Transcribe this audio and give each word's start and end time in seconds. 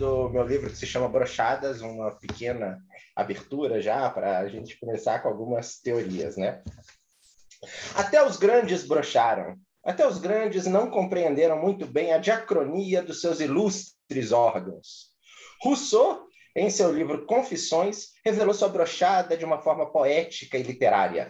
do 0.00 0.30
meu 0.30 0.42
livro 0.42 0.70
que 0.70 0.76
se 0.76 0.86
chama 0.86 1.10
Brochadas, 1.10 1.82
uma 1.82 2.10
pequena 2.10 2.82
abertura 3.14 3.82
já 3.82 4.08
para 4.08 4.38
a 4.38 4.48
gente 4.48 4.80
começar 4.80 5.20
com 5.20 5.28
algumas 5.28 5.78
teorias, 5.78 6.38
né? 6.38 6.62
Até 7.94 8.24
os 8.26 8.38
grandes 8.38 8.86
brocharam. 8.86 9.56
Até 9.84 10.06
os 10.06 10.16
grandes 10.16 10.64
não 10.66 10.90
compreenderam 10.90 11.60
muito 11.60 11.86
bem 11.86 12.14
a 12.14 12.18
diacronia 12.18 13.02
dos 13.02 13.20
seus 13.20 13.40
ilustres 13.40 14.32
órgãos. 14.32 15.10
Rousseau, 15.62 16.26
em 16.56 16.70
seu 16.70 16.90
livro 16.90 17.26
Confissões, 17.26 18.12
revelou 18.24 18.54
sua 18.54 18.70
brochada 18.70 19.36
de 19.36 19.44
uma 19.44 19.60
forma 19.60 19.92
poética 19.92 20.56
e 20.56 20.62
literária. 20.62 21.28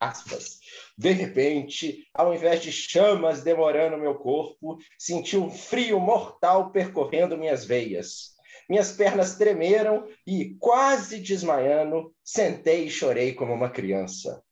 Aspas. 0.00 0.58
De 0.98 1.12
repente, 1.12 2.08
ao 2.12 2.34
invés 2.34 2.60
de 2.60 2.72
chamas 2.72 3.44
demorando 3.44 3.96
meu 3.96 4.16
corpo, 4.16 4.78
senti 4.98 5.36
um 5.36 5.48
frio 5.48 6.00
mortal 6.00 6.72
percorrendo 6.72 7.38
minhas 7.38 7.64
veias. 7.64 8.34
Minhas 8.68 8.90
pernas 8.90 9.36
tremeram 9.36 10.08
e, 10.26 10.56
quase 10.58 11.20
desmaiando, 11.20 12.12
sentei 12.24 12.86
e 12.86 12.90
chorei 12.90 13.32
como 13.32 13.54
uma 13.54 13.70
criança. 13.70 14.42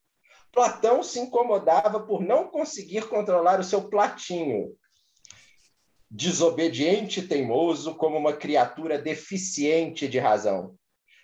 Platão 0.53 1.03
se 1.03 1.19
incomodava 1.19 1.99
por 2.07 2.23
não 2.23 2.49
conseguir 2.49 3.09
controlar 3.09 3.59
o 3.59 3.65
seu 3.65 3.89
platinho. 3.91 4.73
Desobediente 6.09 7.19
e 7.19 7.27
teimoso 7.27 7.97
como 7.97 8.17
uma 8.17 8.33
criatura 8.33 9.01
deficiente 9.01 10.07
de 10.07 10.21
razão. 10.21 10.77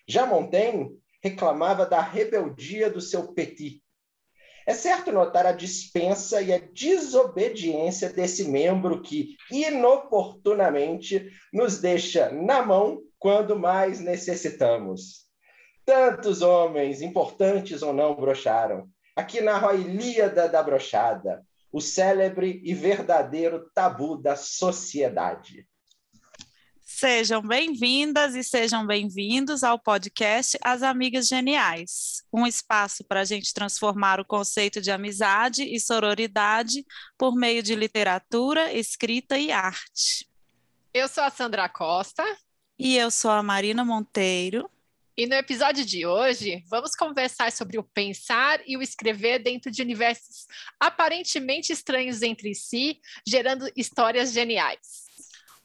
Já 0.04 0.26
Montaigne 0.26 0.90
reclamava 1.22 1.86
da 1.86 2.00
rebeldia 2.00 2.90
do 2.90 3.00
seu 3.00 3.32
petit, 3.32 3.80
é 4.66 4.74
certo 4.74 5.10
notar 5.10 5.46
a 5.46 5.52
dispensa 5.52 6.40
e 6.40 6.52
a 6.52 6.58
desobediência 6.58 8.08
desse 8.10 8.48
membro 8.48 9.02
que, 9.02 9.36
inoportunamente, 9.50 11.30
nos 11.52 11.80
deixa 11.80 12.30
na 12.30 12.62
mão 12.62 13.02
quando 13.18 13.58
mais 13.58 14.00
necessitamos. 14.00 15.26
Tantos 15.84 16.42
homens, 16.42 17.02
importantes 17.02 17.82
ou 17.82 17.92
não, 17.92 18.14
brocharam. 18.14 18.88
Aqui 19.16 19.40
narro 19.40 19.68
a 19.68 19.74
Ilíada 19.74 20.48
da 20.48 20.62
Brochada, 20.62 21.44
o 21.72 21.80
célebre 21.80 22.60
e 22.64 22.74
verdadeiro 22.74 23.68
tabu 23.74 24.16
da 24.16 24.36
sociedade. 24.36 25.66
Sejam 27.04 27.42
bem-vindas 27.42 28.36
e 28.36 28.44
sejam 28.44 28.86
bem-vindos 28.86 29.64
ao 29.64 29.76
podcast 29.76 30.56
As 30.62 30.84
Amigas 30.84 31.26
Geniais, 31.26 32.22
um 32.32 32.46
espaço 32.46 33.02
para 33.02 33.22
a 33.22 33.24
gente 33.24 33.52
transformar 33.52 34.20
o 34.20 34.24
conceito 34.24 34.80
de 34.80 34.88
amizade 34.88 35.64
e 35.64 35.80
sororidade 35.80 36.86
por 37.18 37.34
meio 37.34 37.60
de 37.60 37.74
literatura, 37.74 38.72
escrita 38.72 39.36
e 39.36 39.50
arte. 39.50 40.30
Eu 40.94 41.08
sou 41.08 41.24
a 41.24 41.30
Sandra 41.30 41.68
Costa. 41.68 42.22
E 42.78 42.96
eu 42.96 43.10
sou 43.10 43.32
a 43.32 43.42
Marina 43.42 43.84
Monteiro. 43.84 44.70
E 45.16 45.26
no 45.26 45.34
episódio 45.34 45.84
de 45.84 46.06
hoje, 46.06 46.62
vamos 46.70 46.92
conversar 46.94 47.50
sobre 47.50 47.80
o 47.80 47.82
pensar 47.82 48.60
e 48.64 48.76
o 48.76 48.82
escrever 48.82 49.42
dentro 49.42 49.72
de 49.72 49.82
universos 49.82 50.46
aparentemente 50.78 51.72
estranhos 51.72 52.22
entre 52.22 52.54
si, 52.54 53.00
gerando 53.26 53.68
histórias 53.74 54.32
geniais. 54.32 55.10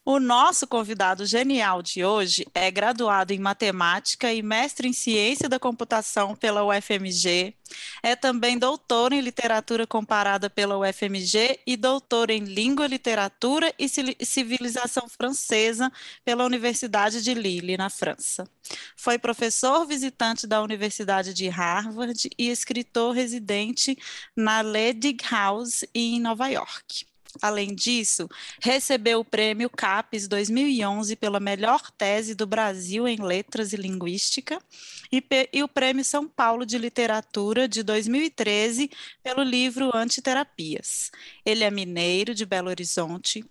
O 0.09 0.21
nosso 0.21 0.65
convidado 0.65 1.25
genial 1.25 1.81
de 1.81 2.05
hoje 2.05 2.47
é 2.55 2.71
graduado 2.71 3.33
em 3.33 3.39
matemática 3.39 4.33
e 4.33 4.41
mestre 4.41 4.87
em 4.87 4.93
ciência 4.93 5.49
da 5.49 5.59
computação 5.59 6.33
pela 6.33 6.63
UFMG. 6.63 7.53
É 8.01 8.15
também 8.15 8.57
doutor 8.57 9.11
em 9.11 9.19
literatura 9.19 9.85
comparada 9.85 10.49
pela 10.49 10.77
UFMG 10.77 11.59
e 11.67 11.75
doutor 11.75 12.29
em 12.29 12.39
língua, 12.39 12.87
literatura 12.87 13.73
e 13.77 13.89
civilização 14.25 15.09
francesa 15.09 15.91
pela 16.23 16.45
Universidade 16.45 17.21
de 17.21 17.33
Lille, 17.33 17.75
na 17.75 17.89
França. 17.89 18.49
Foi 18.95 19.19
professor 19.19 19.85
visitante 19.85 20.47
da 20.47 20.61
Universidade 20.61 21.33
de 21.33 21.49
Harvard 21.49 22.29
e 22.39 22.49
escritor 22.49 23.13
residente 23.13 23.97
na 24.33 24.61
Ledig 24.61 25.21
House 25.29 25.83
em 25.93 26.17
Nova 26.17 26.47
York. 26.47 27.05
Além 27.41 27.73
disso, 27.73 28.27
recebeu 28.61 29.19
o 29.19 29.25
prêmio 29.25 29.69
CAPES 29.69 30.27
2011 30.27 31.15
pela 31.15 31.39
melhor 31.39 31.91
tese 31.91 32.35
do 32.35 32.45
Brasil 32.45 33.07
em 33.07 33.17
Letras 33.17 33.73
e 33.73 33.77
Linguística 33.77 34.59
e, 35.11 35.23
e, 35.53 35.63
o 35.63 35.67
prêmio 35.67 36.03
São 36.03 36.27
Paulo 36.27 36.65
de 36.65 36.77
Literatura 36.77 37.67
de 37.67 37.83
2013 37.83 38.89
pelo 39.23 39.43
livro 39.43 39.95
Antiterapias. 39.95 41.11
Ele 41.45 41.63
é 41.63 41.71
mineiro 41.71 42.33
de 42.33 42.45
Belo 42.45 42.69
Horizonte, 42.69 43.43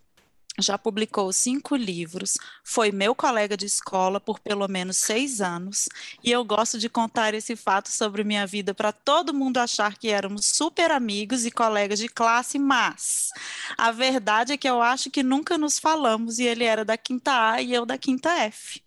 já 0.59 0.78
publicou 0.78 1.33
cinco 1.33 1.77
livros, 1.77 2.39
foi 2.65 2.91
meu 2.91 3.15
colega 3.15 3.56
de 3.56 3.67
escola 3.67 4.21
por 4.21 4.39
pelo 4.41 4.67
menos 4.69 4.97
seis 4.97 5.41
anos, 5.41 5.89
e 6.22 6.31
eu 6.31 6.44
gosto 6.44 6.78
de 6.78 6.89
contar 6.89 7.34
esse 7.34 7.55
fato 7.55 7.91
sobre 7.91 8.25
minha 8.25 8.47
vida 8.47 8.75
para 8.75 8.93
todo 8.93 9.34
mundo 9.34 9.59
achar 9.59 9.97
que 9.97 10.09
éramos 10.09 10.47
super 10.47 10.91
amigos 10.91 11.45
e 11.45 11.50
colegas 11.50 11.99
de 11.99 12.09
classe, 12.09 12.59
mas 12.59 13.31
a 13.77 13.91
verdade 13.91 14.53
é 14.53 14.56
que 14.56 14.69
eu 14.69 14.81
acho 14.81 15.11
que 15.11 15.22
nunca 15.22 15.59
nos 15.59 15.78
falamos 15.78 16.39
e 16.39 16.45
ele 16.45 16.65
era 16.65 16.84
da 16.84 16.97
quinta 16.97 17.53
A 17.53 17.62
e 17.62 17.72
eu 17.72 17.84
da 17.84 17.99
quinta 17.99 18.31
F. 18.31 18.81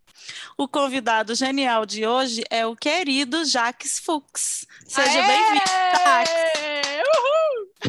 O 0.58 0.68
convidado 0.68 1.34
genial 1.34 1.86
de 1.86 2.06
hoje 2.06 2.44
é 2.50 2.66
o 2.66 2.76
querido 2.76 3.46
Jacques 3.46 4.00
Fuchs. 4.00 4.66
Seja 4.86 5.22
bem-vindo, 5.24 5.64
Jacques! 6.04 6.34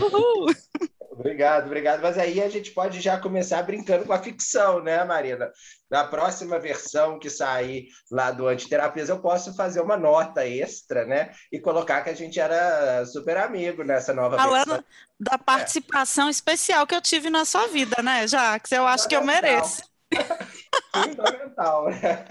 Uhul! 0.00 0.46
Uhul! 0.46 0.90
Obrigado, 1.10 1.66
obrigado. 1.66 2.00
Mas 2.00 2.16
aí 2.16 2.40
a 2.40 2.48
gente 2.48 2.70
pode 2.70 3.00
já 3.00 3.18
começar 3.18 3.62
brincando 3.64 4.04
com 4.04 4.12
a 4.12 4.22
ficção, 4.22 4.80
né, 4.80 5.02
Marina? 5.04 5.50
Na 5.90 6.04
próxima 6.04 6.58
versão 6.58 7.18
que 7.18 7.28
sair 7.28 7.88
lá 8.10 8.30
do 8.30 8.46
Antiterapias, 8.46 9.08
eu 9.08 9.20
posso 9.20 9.54
fazer 9.56 9.80
uma 9.80 9.96
nota 9.96 10.46
extra, 10.46 11.04
né? 11.04 11.32
E 11.50 11.58
colocar 11.58 12.02
que 12.02 12.10
a 12.10 12.14
gente 12.14 12.38
era 12.38 13.04
super 13.06 13.36
amigo 13.38 13.82
nessa 13.82 14.14
nova 14.14 14.36
Falando 14.36 14.66
versão. 14.66 14.84
da 15.18 15.36
participação 15.36 16.28
é. 16.28 16.30
especial 16.30 16.86
que 16.86 16.94
eu 16.94 17.00
tive 17.00 17.28
na 17.28 17.44
sua 17.44 17.66
vida, 17.66 18.00
né, 18.02 18.28
Jax? 18.28 18.70
Eu 18.70 18.86
acho 18.86 19.08
que 19.08 19.16
eu 19.16 19.24
mereço. 19.24 19.89
Fundamental, 20.92 21.88
né? 21.88 22.24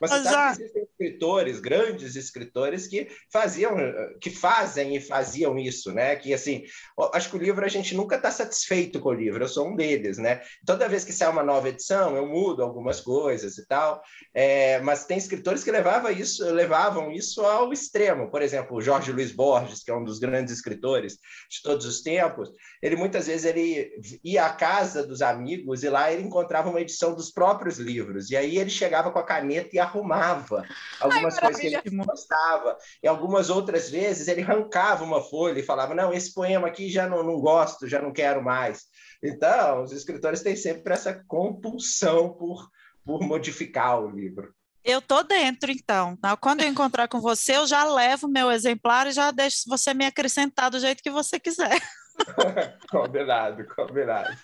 Mas 0.00 0.10
você 0.10 0.22
sabe 0.22 0.56
que 0.56 0.62
existem 0.62 0.82
escritores, 0.82 1.60
grandes 1.60 2.16
escritores, 2.16 2.86
que 2.86 3.08
faziam, 3.30 3.76
que 4.20 4.30
fazem 4.30 4.96
e 4.96 5.00
faziam 5.00 5.58
isso, 5.58 5.92
né? 5.92 6.16
Que 6.16 6.32
assim, 6.32 6.64
acho 7.12 7.28
que 7.28 7.36
o 7.36 7.40
livro 7.40 7.64
a 7.64 7.68
gente 7.68 7.94
nunca 7.94 8.16
está 8.16 8.30
satisfeito 8.30 8.98
com 8.98 9.10
o 9.10 9.14
livro, 9.14 9.44
eu 9.44 9.48
sou 9.48 9.68
um 9.68 9.76
deles, 9.76 10.16
né? 10.16 10.40
Toda 10.64 10.88
vez 10.88 11.04
que 11.04 11.12
sai 11.12 11.28
uma 11.28 11.42
nova 11.42 11.68
edição, 11.68 12.16
eu 12.16 12.26
mudo 12.26 12.62
algumas 12.62 13.00
coisas 13.00 13.58
e 13.58 13.66
tal. 13.66 14.02
É, 14.32 14.80
mas 14.80 15.04
tem 15.04 15.18
escritores 15.18 15.62
que 15.62 15.70
levavam 15.70 16.10
isso, 16.10 16.44
levavam 16.50 17.12
isso 17.12 17.42
ao 17.42 17.72
extremo. 17.72 18.30
Por 18.30 18.40
exemplo, 18.40 18.76
o 18.76 18.82
Jorge 18.82 19.12
Luiz 19.12 19.32
Borges, 19.32 19.82
que 19.82 19.90
é 19.90 19.94
um 19.94 20.04
dos 20.04 20.18
grandes 20.18 20.54
escritores 20.54 21.18
de 21.50 21.62
todos 21.62 21.84
os 21.84 22.00
tempos, 22.00 22.50
ele 22.82 22.96
muitas 22.96 23.26
vezes 23.26 23.44
ele 23.44 23.90
ia 24.24 24.46
à 24.46 24.52
casa 24.54 25.06
dos 25.06 25.20
amigos 25.20 25.82
e 25.82 25.90
lá 25.90 26.10
ele 26.10 26.22
encontrava 26.22 26.69
uma 26.70 26.80
edição 26.80 27.14
dos 27.14 27.30
próprios 27.30 27.78
livros. 27.78 28.30
E 28.30 28.36
aí 28.36 28.56
ele 28.56 28.70
chegava 28.70 29.10
com 29.10 29.18
a 29.18 29.24
caneta 29.24 29.70
e 29.72 29.78
arrumava 29.78 30.64
algumas 31.00 31.34
Ai, 31.34 31.40
coisas 31.40 31.60
que 31.60 31.66
ele 31.66 32.04
gostava. 32.04 32.76
E 33.02 33.08
algumas 33.08 33.50
outras 33.50 33.90
vezes 33.90 34.28
ele 34.28 34.42
arrancava 34.42 35.04
uma 35.04 35.20
folha 35.20 35.60
e 35.60 35.64
falava: 35.64 35.94
Não, 35.94 36.12
esse 36.12 36.32
poema 36.32 36.68
aqui 36.68 36.90
já 36.90 37.08
não, 37.08 37.22
não 37.22 37.40
gosto, 37.40 37.88
já 37.88 38.00
não 38.00 38.12
quero 38.12 38.42
mais. 38.42 38.84
Então, 39.22 39.82
os 39.82 39.92
escritores 39.92 40.42
têm 40.42 40.56
sempre 40.56 40.92
essa 40.92 41.22
compulsão 41.26 42.32
por, 42.32 42.68
por 43.04 43.20
modificar 43.22 44.00
o 44.00 44.10
livro. 44.10 44.54
Eu 44.82 45.02
tô 45.02 45.22
dentro, 45.22 45.70
então. 45.70 46.18
Quando 46.40 46.62
eu 46.62 46.68
encontrar 46.68 47.06
com 47.06 47.20
você, 47.20 47.56
eu 47.56 47.66
já 47.66 47.84
levo 47.84 48.26
meu 48.26 48.50
exemplar 48.50 49.06
e 49.06 49.12
já 49.12 49.30
deixo 49.30 49.68
você 49.68 49.92
me 49.92 50.06
acrescentar 50.06 50.70
do 50.70 50.80
jeito 50.80 51.02
que 51.02 51.10
você 51.10 51.38
quiser. 51.38 51.78
combinado, 52.90 53.66
combinado. 53.74 54.36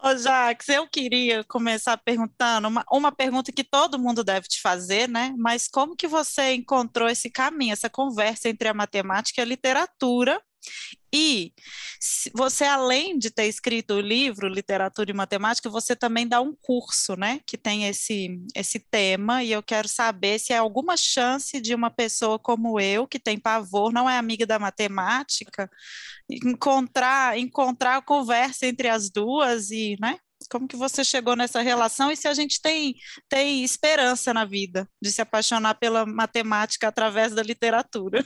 Ô, 0.00 0.16
Jax, 0.16 0.68
eu 0.68 0.88
queria 0.88 1.42
começar 1.44 1.96
perguntando 1.98 2.68
uma, 2.68 2.84
uma 2.90 3.10
pergunta 3.12 3.50
que 3.52 3.64
todo 3.64 3.98
mundo 3.98 4.22
deve 4.22 4.46
te 4.46 4.60
fazer, 4.60 5.08
né? 5.08 5.34
Mas 5.36 5.66
como 5.68 5.96
que 5.96 6.06
você 6.06 6.54
encontrou 6.54 7.08
esse 7.08 7.28
caminho, 7.30 7.72
essa 7.72 7.90
conversa 7.90 8.48
entre 8.48 8.68
a 8.68 8.74
matemática 8.74 9.40
e 9.40 9.42
a 9.42 9.46
literatura? 9.46 10.40
E 11.12 11.52
você, 12.34 12.64
além 12.64 13.18
de 13.18 13.30
ter 13.30 13.46
escrito 13.46 13.94
o 13.94 14.00
livro 14.00 14.46
Literatura 14.46 15.10
e 15.10 15.14
Matemática, 15.14 15.70
você 15.70 15.96
também 15.96 16.28
dá 16.28 16.40
um 16.40 16.54
curso, 16.60 17.16
né? 17.16 17.40
Que 17.46 17.56
tem 17.56 17.86
esse, 17.86 18.40
esse 18.54 18.78
tema, 18.78 19.42
e 19.42 19.50
eu 19.50 19.62
quero 19.62 19.88
saber 19.88 20.38
se 20.38 20.52
há 20.52 20.60
alguma 20.60 20.96
chance 20.96 21.60
de 21.60 21.74
uma 21.74 21.90
pessoa 21.90 22.38
como 22.38 22.78
eu, 22.78 23.06
que 23.06 23.18
tem 23.18 23.38
pavor, 23.38 23.92
não 23.92 24.08
é 24.08 24.18
amiga 24.18 24.46
da 24.46 24.58
matemática, 24.58 25.70
encontrar, 26.30 27.38
encontrar 27.38 27.96
a 27.96 28.02
conversa 28.02 28.66
entre 28.66 28.88
as 28.88 29.10
duas 29.10 29.70
e, 29.70 29.96
né? 30.00 30.18
Como 30.50 30.68
que 30.68 30.76
você 30.76 31.02
chegou 31.02 31.34
nessa 31.34 31.60
relação 31.62 32.12
e 32.12 32.16
se 32.16 32.28
a 32.28 32.34
gente 32.34 32.60
tem, 32.60 32.94
tem 33.28 33.64
esperança 33.64 34.32
na 34.32 34.44
vida 34.44 34.88
de 35.02 35.10
se 35.10 35.20
apaixonar 35.20 35.74
pela 35.74 36.06
matemática 36.06 36.86
através 36.86 37.34
da 37.34 37.42
literatura? 37.42 38.24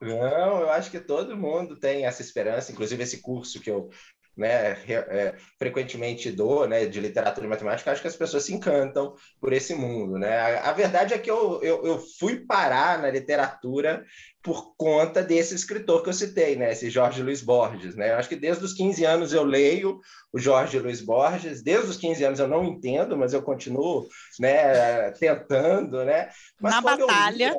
Não, 0.00 0.60
eu 0.60 0.70
acho 0.70 0.90
que 0.90 1.00
todo 1.00 1.36
mundo 1.36 1.78
tem 1.78 2.06
essa 2.06 2.22
esperança, 2.22 2.72
inclusive 2.72 3.02
esse 3.02 3.20
curso 3.20 3.60
que 3.60 3.70
eu 3.70 3.90
né, 4.38 4.78
é, 4.88 5.34
frequentemente 5.58 6.30
dou, 6.30 6.66
né, 6.68 6.86
de 6.86 7.00
literatura 7.00 7.44
e 7.44 7.50
matemática, 7.50 7.90
acho 7.90 8.00
que 8.00 8.06
as 8.06 8.16
pessoas 8.16 8.44
se 8.44 8.54
encantam 8.54 9.14
por 9.40 9.52
esse 9.52 9.74
mundo, 9.74 10.16
né? 10.16 10.38
A, 10.38 10.70
a 10.70 10.72
verdade 10.72 11.12
é 11.12 11.18
que 11.18 11.28
eu, 11.28 11.60
eu, 11.60 11.84
eu, 11.84 11.98
fui 12.18 12.46
parar 12.46 13.02
na 13.02 13.10
literatura 13.10 14.04
por 14.40 14.76
conta 14.76 15.22
desse 15.22 15.54
escritor 15.56 16.04
que 16.04 16.08
eu 16.08 16.12
citei, 16.12 16.54
né, 16.54 16.70
esse 16.70 16.88
Jorge 16.88 17.20
Luiz 17.20 17.42
Borges, 17.42 17.96
né? 17.96 18.12
Eu 18.12 18.16
acho 18.16 18.28
que 18.28 18.36
desde 18.36 18.64
os 18.64 18.72
15 18.72 19.04
anos 19.04 19.32
eu 19.32 19.42
leio 19.42 20.00
o 20.32 20.38
Jorge 20.38 20.78
Luiz 20.78 21.00
Borges, 21.00 21.60
desde 21.60 21.90
os 21.90 21.96
15 21.96 22.24
anos 22.24 22.38
eu 22.38 22.46
não 22.46 22.64
entendo, 22.64 23.16
mas 23.16 23.32
eu 23.32 23.42
continuo, 23.42 24.06
né, 24.38 25.10
tentando, 25.12 26.04
né? 26.04 26.30
Mas 26.60 26.74
na 26.74 26.80
batalha. 26.80 27.50
Lia, 27.50 27.54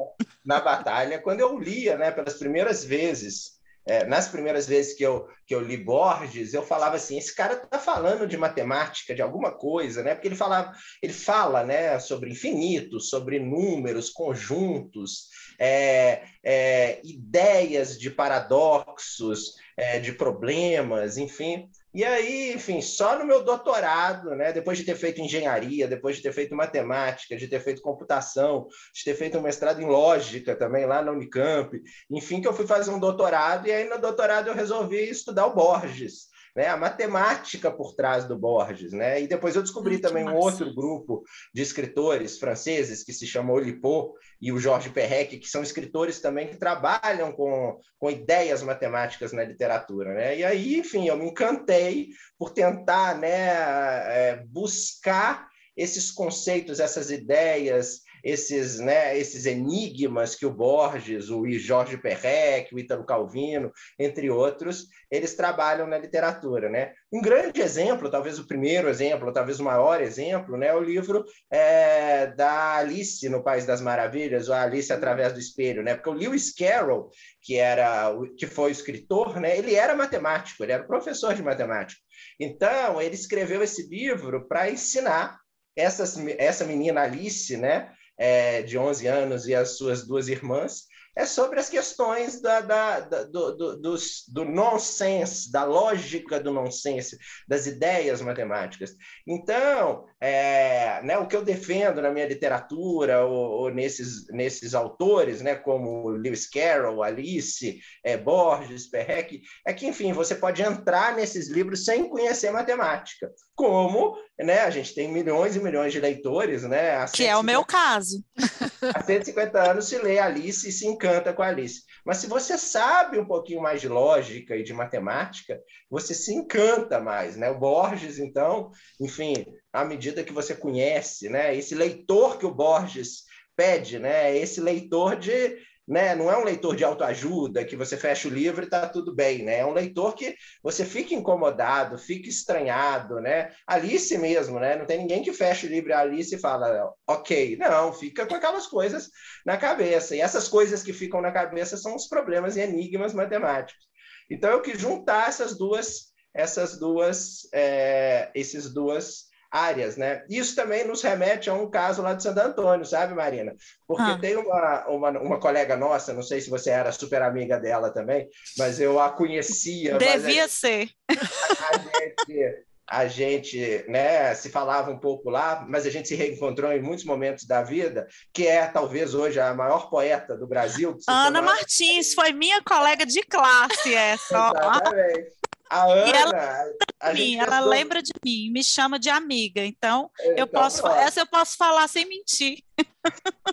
na 0.46 0.62
batalha, 0.62 1.20
quando 1.20 1.42
eu 1.42 1.60
lia, 1.60 1.98
né, 1.98 2.10
pelas 2.10 2.36
primeiras 2.36 2.86
vezes 2.86 3.59
é, 3.90 4.06
nas 4.06 4.28
primeiras 4.28 4.68
vezes 4.68 4.94
que 4.94 5.04
eu, 5.04 5.28
que 5.48 5.56
eu 5.56 5.62
li 5.62 5.76
Borges, 5.76 6.54
eu 6.54 6.62
falava 6.62 6.96
assim, 6.96 7.18
esse 7.18 7.36
cara 7.36 7.56
está 7.56 7.80
falando 7.80 8.28
de 8.28 8.38
matemática, 8.38 9.16
de 9.16 9.22
alguma 9.22 9.52
coisa, 9.52 10.04
né? 10.04 10.14
Porque 10.14 10.28
ele 10.28 10.36
falava, 10.36 10.72
ele 11.02 11.12
fala, 11.12 11.64
né, 11.64 12.00
sobre 12.00 12.30
infinito, 12.30 13.00
sobre 13.00 13.40
números, 13.40 14.12
conjuntos, 14.12 15.30
é, 15.58 16.22
é, 16.44 17.02
ideias 17.04 17.98
de 18.00 18.12
paradoxos, 18.12 19.56
é, 19.76 20.00
de 20.00 20.12
problemas, 20.12 21.18
enfim. 21.18 21.68
E 21.92 22.06
aí, 22.06 22.54
enfim, 22.54 22.82
só 22.82 23.18
no 23.18 23.26
meu 23.26 23.44
doutorado, 23.44 24.36
né, 24.36 24.54
depois 24.54 24.78
de 24.78 24.84
ter 24.84 24.96
feito 24.96 25.22
engenharia, 25.22 25.88
depois 25.88 26.18
de 26.18 26.22
ter 26.22 26.32
feito 26.32 26.56
matemática, 26.56 27.36
de 27.36 27.48
ter 27.48 27.60
feito 27.60 27.82
computação, 27.82 28.68
de 28.94 29.04
ter 29.04 29.16
feito 29.16 29.40
um 29.40 29.42
mestrado 29.42 29.82
em 29.82 29.88
lógica 29.88 30.56
também 30.56 30.86
lá 30.86 31.02
na 31.02 31.12
Unicamp, 31.12 31.76
enfim, 32.12 32.42
que 32.42 32.48
eu 32.48 32.54
fui 32.54 32.68
fazer 32.68 32.92
um 32.92 33.00
doutorado, 33.00 33.68
e 33.68 33.72
aí 33.72 33.90
no 33.90 34.00
doutorado 34.00 34.48
eu 34.48 34.54
resolvi 34.54 35.10
estudar 35.10 35.48
o 35.48 35.56
Borges 35.56 36.30
né, 36.60 36.68
a 36.68 36.76
matemática 36.76 37.72
por 37.72 37.96
trás 37.96 38.26
do 38.26 38.38
Borges. 38.38 38.92
Né? 38.92 39.22
E 39.22 39.28
depois 39.28 39.56
eu 39.56 39.62
descobri 39.62 39.94
Muito 39.94 40.06
também 40.10 40.26
massa. 40.26 40.38
um 40.38 40.42
outro 40.42 40.76
grupo 40.76 41.24
de 41.54 41.62
escritores 41.62 42.38
franceses 42.38 43.02
que 43.02 43.14
se 43.14 43.26
chama 43.26 43.54
Olipo 43.54 44.14
e 44.42 44.52
o 44.52 44.60
Georges 44.60 44.92
Perrec, 44.92 45.38
que 45.40 45.48
são 45.48 45.64
escritores 45.64 46.20
também 46.20 46.50
que 46.50 46.58
trabalham 46.58 47.32
com, 47.32 47.80
com 47.98 48.12
ideias 48.12 48.62
matemáticas 48.62 49.32
na 49.32 49.46
literatura. 49.46 50.14
Né? 50.14 50.40
E 50.40 50.44
aí, 50.44 50.78
enfim, 50.78 51.08
eu 51.08 51.16
me 51.16 51.30
encantei 51.30 52.10
por 52.38 52.50
tentar 52.50 53.18
né, 53.18 53.30
é, 53.30 54.44
buscar 54.50 55.48
esses 55.78 56.12
conceitos, 56.12 56.82
essas 56.82 57.10
ideias, 57.10 58.02
esses, 58.24 58.80
né, 58.80 59.18
esses 59.18 59.46
enigmas 59.46 60.36
que 60.36 60.46
o 60.46 60.54
Borges, 60.54 61.30
o 61.30 61.48
Jorge 61.52 61.98
Perrec, 61.98 62.74
o 62.74 62.80
Ítalo 62.80 63.06
Calvino, 63.06 63.72
entre 63.98 64.30
outros, 64.30 64.88
eles 65.10 65.36
trabalham 65.36 65.88
na 65.88 65.98
literatura. 65.98 66.70
Né? 66.70 66.94
Um 67.12 67.22
grande 67.22 67.62
exemplo, 67.62 68.10
talvez 68.10 68.40
o 68.40 68.48
primeiro 68.48 68.90
exemplo, 68.90 69.34
talvez 69.34 69.60
o 69.60 69.64
maior 69.64 70.02
exemplo, 70.02 70.58
né, 70.58 70.68
é 70.68 70.76
o 70.76 70.84
livro 70.84 71.26
é, 71.52 72.28
da 72.28 72.76
Alice 72.78 73.28
no 73.30 73.44
País 73.44 73.66
das 73.66 73.82
Maravilhas, 73.82 74.50
ou 74.50 74.56
Alice 74.56 74.92
através 74.92 75.34
do 75.34 75.40
espelho, 75.40 75.84
né? 75.84 75.96
porque 75.96 76.10
o 76.10 76.14
Lewis 76.14 76.54
Carroll, 76.54 77.10
que, 77.42 77.56
era, 77.56 78.14
que 78.38 78.46
foi 78.46 78.70
o 78.70 78.72
escritor, 78.72 79.40
né, 79.40 79.58
ele 79.58 79.76
era 79.76 79.96
matemático, 79.96 80.64
ele 80.64 80.72
era 80.72 80.84
professor 80.84 81.34
de 81.34 81.42
matemática. 81.42 82.02
Então, 82.40 83.02
ele 83.02 83.16
escreveu 83.16 83.62
esse 83.64 83.88
livro 83.90 84.48
para 84.48 84.70
ensinar 84.70 85.38
essas, 85.76 86.18
essa 86.38 86.66
menina 86.66 87.02
Alice, 87.02 87.56
né, 87.58 87.92
é, 88.20 88.62
de 88.62 88.78
11 88.78 89.08
anos 89.08 89.48
e 89.48 89.56
as 89.56 89.78
suas 89.78 90.06
duas 90.06 90.28
irmãs, 90.28 90.90
é 91.20 91.26
sobre 91.26 91.60
as 91.60 91.70
questões 91.70 92.40
da, 92.40 92.62
da, 92.62 93.00
da 93.02 93.24
do, 93.24 93.56
do, 93.56 93.82
do, 93.82 93.96
do 94.30 94.46
nonsense, 94.46 95.52
da 95.52 95.66
lógica 95.66 96.40
do 96.40 96.52
nonsense, 96.52 97.18
das 97.48 97.68
ideias 97.68 98.22
matemáticas. 98.22 98.96
Então, 99.28 100.06
é, 100.22 101.02
né, 101.04 101.18
o 101.18 101.28
que 101.28 101.36
eu 101.36 101.44
defendo 101.44 102.02
na 102.02 102.12
minha 102.12 102.28
literatura, 102.28 103.26
ou, 103.26 103.64
ou, 103.64 103.70
nesses, 103.70 104.28
nesses 104.30 104.74
autores, 104.74 105.42
né, 105.42 105.56
como 105.56 106.08
Lewis 106.10 106.50
Carroll, 106.50 107.04
Alice, 107.04 107.80
é, 108.04 108.16
Borges, 108.16 108.88
Perrec, 108.88 109.42
é 109.66 109.74
que, 109.74 109.88
enfim, 109.88 110.14
você 110.14 110.36
pode 110.36 110.62
entrar 110.62 111.16
nesses 111.16 111.50
livros 111.50 111.84
sem 111.84 112.08
conhecer 112.08 112.52
matemática. 112.52 113.30
Como 113.56 114.16
né, 114.40 114.62
a 114.62 114.70
gente 114.70 114.96
tem 114.96 115.12
milhões 115.12 115.56
e 115.56 115.60
milhões 115.60 115.92
de 115.92 116.00
leitores, 116.00 116.64
né? 116.64 117.06
Que 117.08 117.24
150, 117.24 117.32
é 117.32 117.38
o 117.38 117.44
meu 117.44 117.66
caso. 117.66 118.24
Há 118.96 119.04
150 119.04 119.72
anos 119.72 119.90
se 119.90 119.98
lê 119.98 120.18
Alice 120.18 120.68
e 120.68 120.72
se 120.72 120.88
encanta 120.88 121.34
com 121.34 121.44
Alice. 121.44 121.82
Mas 122.06 122.18
se 122.18 122.28
você 122.28 122.58
sabe 122.58 123.20
um 123.20 123.26
pouquinho 123.26 123.62
mais 123.62 123.82
de 123.82 123.90
lógica 123.90 124.56
e 124.56 124.64
de 124.64 124.74
matemática, 124.74 125.60
você 125.90 126.14
se 126.14 126.34
encanta 126.34 127.02
mais, 127.02 127.36
né? 127.36 127.50
O 127.50 127.60
Borges, 127.60 128.18
então, 128.18 128.72
enfim, 129.00 129.46
à 129.74 129.84
medida 129.84 130.24
que 130.24 130.32
você 130.32 130.56
conhece, 130.56 131.28
né? 131.28 131.54
Esse 131.54 131.76
leitor 131.76 132.38
que 132.38 132.46
o 132.46 132.54
Borges 132.54 133.24
pede, 133.58 134.00
né? 134.00 134.38
Esse 134.38 134.62
leitor 134.62 135.18
de 135.18 135.58
né? 135.90 136.14
Não 136.14 136.32
é 136.32 136.38
um 136.38 136.44
leitor 136.44 136.76
de 136.76 136.84
autoajuda 136.84 137.66
que 137.66 137.76
você 137.76 137.98
fecha 137.98 138.28
o 138.28 138.32
livro 138.32 138.62
e 138.62 138.66
está 138.66 138.88
tudo 138.88 139.14
bem, 139.14 139.44
né? 139.44 139.58
É 139.58 139.66
um 139.66 139.74
leitor 139.74 140.14
que 140.14 140.36
você 140.62 140.86
fica 140.86 141.16
incomodado, 141.16 141.98
fica 141.98 142.30
estranhado, 142.30 143.20
né? 143.20 143.52
Alice 143.66 144.16
mesmo, 144.20 144.60
né? 144.60 144.78
Não 144.78 144.86
tem 144.86 145.00
ninguém 145.00 145.24
que 145.24 145.34
fecha 145.34 145.66
o 145.66 145.70
livro 145.70 145.90
e 145.90 145.94
Alice 145.94 146.34
e 146.34 146.40
fala, 146.40 146.94
ok, 147.08 147.58
não, 147.58 147.92
fica 147.92 148.28
com 148.28 148.36
aquelas 148.36 148.68
coisas 148.68 149.10
na 149.44 149.58
cabeça. 149.58 150.16
E 150.16 150.22
essas 150.22 150.48
coisas 150.48 150.84
que 150.84 150.94
ficam 150.94 151.22
na 151.22 151.32
cabeça 151.32 151.76
são 151.76 151.96
os 151.96 152.08
problemas 152.08 152.56
e 152.56 152.62
enigmas 152.62 153.12
matemáticos. 153.12 153.90
Então 154.30 154.52
eu 154.52 154.62
quis 154.62 154.80
juntar 154.80 155.28
essas 155.28 155.58
duas, 155.58 156.14
essas 156.36 156.78
duas, 156.78 157.50
é, 157.52 158.30
esses 158.36 158.72
duas 158.72 159.29
áreas, 159.52 159.98
né? 159.98 160.24
Isso 160.30 160.56
também 160.56 160.86
nos 160.86 161.02
remete 161.02 161.50
a 161.50 161.54
um 161.54 161.70
caso 161.70 162.02
lá 162.02 162.14
de 162.14 162.24
Santo 162.24 162.40
Antônio, 162.40 162.86
sabe, 162.86 163.14
Marina? 163.14 163.56
Porque 163.88 164.04
ah. 164.04 164.18
tem 164.20 164.36
uma, 164.38 164.88
uma, 164.88 165.10
uma, 165.20 165.40
colega 165.40 165.76
nossa, 165.76 166.14
não 166.14 166.22
sei 166.22 166.40
se 166.40 166.50
você 166.50 166.70
era 166.70 166.92
super 166.92 167.22
amiga 167.22 167.60
dela 167.60 167.92
também, 167.92 168.28
mas 168.58 168.80
eu 168.80 169.00
a 169.00 169.10
conhecia. 169.10 169.98
Devia 169.98 170.48
ser. 170.48 170.90
A, 171.10 171.78
gente, 171.78 172.66
a 172.88 173.08
gente 173.08 173.86
né, 173.88 174.34
se 174.36 174.50
falava 174.50 174.92
um 174.92 175.00
pouco 175.00 175.30
lá, 175.30 175.66
mas 175.68 175.86
a 175.86 175.90
gente 175.90 176.08
se 176.08 176.16
reencontrou 176.16 176.72
em 176.72 176.82
muitos 176.82 177.06
momentos 177.06 177.46
da 177.46 177.64
vida, 177.64 178.08
que 178.34 178.48
é 178.48 178.68
talvez 178.68 179.14
hoje 179.16 179.40
a 179.40 179.54
maior 179.54 179.90
poeta 179.90 180.38
do 180.38 180.48
Brasil. 180.48 180.98
Ana. 181.08 181.42
Martins, 181.42 182.14
foi 182.14 182.34
minha 182.34 182.62
colega 182.64 183.06
de 183.06 183.22
classe 183.24 183.96
essa. 183.96 184.52
Exatamente. 184.56 185.40
A 185.70 185.86
Ana. 185.86 186.18
ela, 186.18 186.62
a 186.62 186.89
mim, 187.14 187.38
ela 187.38 187.60
lembra 187.62 188.02
de 188.02 188.12
mim, 188.24 188.52
me 188.52 188.64
chama 188.64 189.00
de 189.00 189.10
amiga. 189.10 189.64
Então, 189.64 190.12
é, 190.20 190.32
eu 190.32 190.46
então, 190.46 190.48
posso, 190.48 190.86
essa 190.88 191.22
eu 191.22 191.28
posso 191.28 191.56
falar 191.58 191.88
sem 191.88 192.06
mentir. 192.06 192.64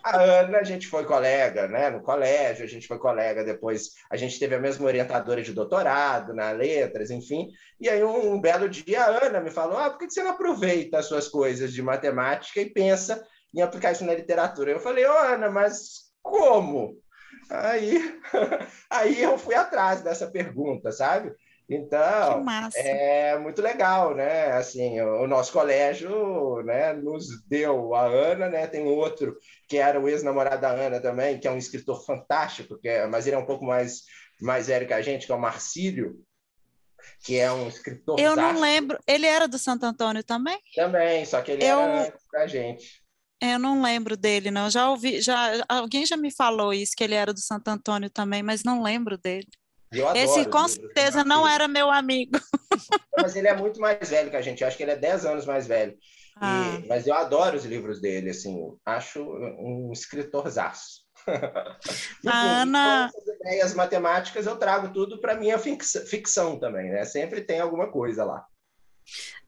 A 0.02 0.20
Ana, 0.20 0.58
a 0.58 0.64
gente 0.64 0.88
foi 0.88 1.04
colega, 1.04 1.68
né? 1.68 1.90
No 1.90 2.02
colégio, 2.02 2.64
a 2.64 2.68
gente 2.68 2.86
foi 2.86 2.98
colega 2.98 3.44
depois. 3.44 3.90
A 4.10 4.16
gente 4.16 4.38
teve 4.38 4.54
a 4.54 4.60
mesma 4.60 4.86
orientadora 4.86 5.42
de 5.42 5.52
doutorado 5.52 6.34
na 6.34 6.50
letras, 6.50 7.10
enfim. 7.10 7.48
E 7.80 7.88
aí, 7.88 8.02
um, 8.02 8.34
um 8.34 8.40
belo 8.40 8.68
dia, 8.68 9.02
a 9.02 9.26
Ana 9.26 9.40
me 9.40 9.50
falou: 9.50 9.78
Ah, 9.78 9.90
por 9.90 9.98
que 9.98 10.10
você 10.10 10.22
não 10.22 10.32
aproveita 10.32 10.98
as 10.98 11.06
suas 11.06 11.28
coisas 11.28 11.72
de 11.72 11.82
matemática 11.82 12.60
e 12.60 12.70
pensa 12.70 13.24
em 13.54 13.62
aplicar 13.62 13.92
isso 13.92 14.04
na 14.04 14.14
literatura? 14.14 14.72
Eu 14.72 14.80
falei: 14.80 15.06
Ô, 15.06 15.12
oh, 15.12 15.18
Ana, 15.18 15.50
mas 15.50 16.06
como? 16.22 17.00
Aí, 17.48 18.20
aí 18.90 19.22
eu 19.22 19.38
fui 19.38 19.54
atrás 19.54 20.02
dessa 20.02 20.26
pergunta, 20.26 20.90
sabe? 20.90 21.32
Então, 21.68 22.44
é 22.76 23.36
muito 23.38 23.60
legal, 23.60 24.14
né? 24.14 24.52
Assim, 24.52 25.00
o 25.00 25.26
nosso 25.26 25.52
colégio, 25.52 26.62
né, 26.62 26.92
nos 26.92 27.26
deu 27.48 27.92
a 27.92 28.06
Ana, 28.06 28.48
né? 28.48 28.68
Tem 28.68 28.86
outro 28.86 29.36
que 29.68 29.76
era 29.76 30.00
o 30.00 30.08
ex-namorado 30.08 30.62
da 30.62 30.70
Ana 30.70 31.00
também, 31.00 31.40
que 31.40 31.48
é 31.48 31.50
um 31.50 31.58
escritor 31.58 32.04
fantástico, 32.04 32.78
que 32.78 32.88
é, 32.88 33.06
mas 33.08 33.26
ele 33.26 33.34
é 33.34 33.38
um 33.38 33.46
pouco 33.46 33.64
mais 33.64 34.02
mais 34.40 34.66
velho 34.66 34.86
que 34.86 34.92
a 34.92 35.02
gente, 35.02 35.26
que 35.26 35.32
é 35.32 35.34
o 35.34 35.40
Marcílio, 35.40 36.22
que 37.24 37.36
é 37.38 37.50
um 37.50 37.68
escritor. 37.68 38.18
Eu 38.20 38.36
não 38.36 38.60
lembro. 38.60 38.98
Ele 39.06 39.26
era 39.26 39.48
do 39.48 39.58
Santo 39.58 39.84
Antônio 39.84 40.22
também? 40.22 40.58
Também, 40.74 41.24
só 41.24 41.40
que 41.42 41.52
ele 41.52 41.64
eu... 41.64 41.80
era 41.80 42.14
da 42.32 42.46
gente. 42.46 43.04
Eu 43.40 43.58
não 43.58 43.82
lembro 43.82 44.16
dele, 44.16 44.50
não. 44.50 44.70
Já 44.70 44.88
ouvi, 44.90 45.20
já 45.20 45.64
alguém 45.68 46.06
já 46.06 46.16
me 46.16 46.30
falou 46.30 46.72
isso 46.72 46.94
que 46.96 47.04
ele 47.04 47.14
era 47.14 47.34
do 47.34 47.40
Santo 47.40 47.68
Antônio 47.68 48.08
também, 48.08 48.42
mas 48.42 48.64
não 48.64 48.82
lembro 48.82 49.18
dele. 49.18 49.48
Esse 50.14 50.46
com 50.46 50.66
certeza 50.66 51.24
não 51.24 51.46
era 51.46 51.68
meu 51.68 51.90
amigo. 51.90 52.38
Mas 53.16 53.36
ele 53.36 53.48
é 53.48 53.56
muito 53.56 53.80
mais 53.80 54.10
velho 54.10 54.30
que 54.30 54.36
a 54.36 54.42
gente, 54.42 54.62
eu 54.62 54.68
acho 54.68 54.76
que 54.76 54.82
ele 54.82 54.92
é 54.92 54.96
10 54.96 55.24
anos 55.24 55.46
mais 55.46 55.66
velho. 55.66 55.96
Ah. 56.38 56.78
E, 56.82 56.86
mas 56.86 57.06
eu 57.06 57.14
adoro 57.14 57.56
os 57.56 57.64
livros 57.64 57.98
dele, 57.98 58.28
assim, 58.28 58.70
acho 58.84 59.22
um 59.22 59.90
escritorzaço. 59.90 61.00
A 61.26 61.80
Ana... 62.60 63.06
Essas 63.06 63.36
ideias 63.40 63.74
matemáticas 63.74 64.46
eu 64.46 64.56
trago 64.56 64.92
tudo 64.92 65.18
para 65.18 65.34
minha 65.34 65.58
ficção 65.58 66.58
também, 66.58 66.90
né? 66.90 67.04
Sempre 67.06 67.40
tem 67.40 67.58
alguma 67.58 67.90
coisa 67.90 68.22
lá. 68.22 68.44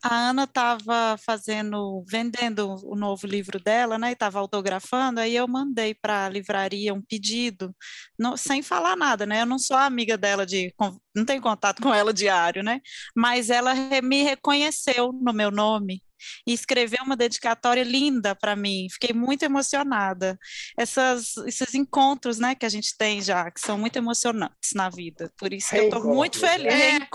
A 0.02 0.14
Ana 0.30 0.44
estava 0.44 1.16
fazendo, 1.18 2.04
vendendo 2.08 2.76
o 2.84 2.94
novo 2.94 3.26
livro 3.26 3.58
dela, 3.58 3.98
né? 3.98 4.10
E 4.10 4.12
estava 4.12 4.38
autografando, 4.38 5.20
aí 5.20 5.34
eu 5.34 5.48
mandei 5.48 5.94
para 5.94 6.26
a 6.26 6.28
livraria 6.28 6.94
um 6.94 7.02
pedido, 7.02 7.74
não, 8.18 8.36
sem 8.36 8.62
falar 8.62 8.96
nada, 8.96 9.26
né? 9.26 9.42
Eu 9.42 9.46
não 9.46 9.58
sou 9.58 9.76
amiga 9.76 10.16
dela 10.16 10.46
de, 10.46 10.72
não 11.14 11.24
tenho 11.24 11.42
contato 11.42 11.82
com 11.82 11.92
ela 11.92 12.12
diário, 12.12 12.62
né? 12.62 12.80
Mas 13.16 13.50
ela 13.50 13.74
me 14.02 14.22
reconheceu 14.22 15.12
no 15.12 15.32
meu 15.32 15.50
nome 15.50 16.02
e 16.46 16.52
escreveu 16.52 17.04
uma 17.04 17.16
dedicatória 17.16 17.82
linda 17.82 18.34
para 18.34 18.56
mim. 18.56 18.88
Fiquei 18.90 19.14
muito 19.14 19.44
emocionada. 19.44 20.38
Essas, 20.76 21.36
esses 21.38 21.74
encontros, 21.74 22.38
né, 22.38 22.54
que 22.54 22.66
a 22.66 22.68
gente 22.68 22.96
tem 22.96 23.20
já, 23.20 23.50
que 23.50 23.60
são 23.60 23.78
muito 23.78 23.96
emocionantes 23.96 24.70
na 24.74 24.88
vida. 24.88 25.32
Por 25.36 25.52
isso 25.52 25.70
que 25.70 25.76
eu 25.76 25.84
estou 25.84 26.04
muito 26.04 26.38
feliz. 26.38 26.72
É. 26.72 27.08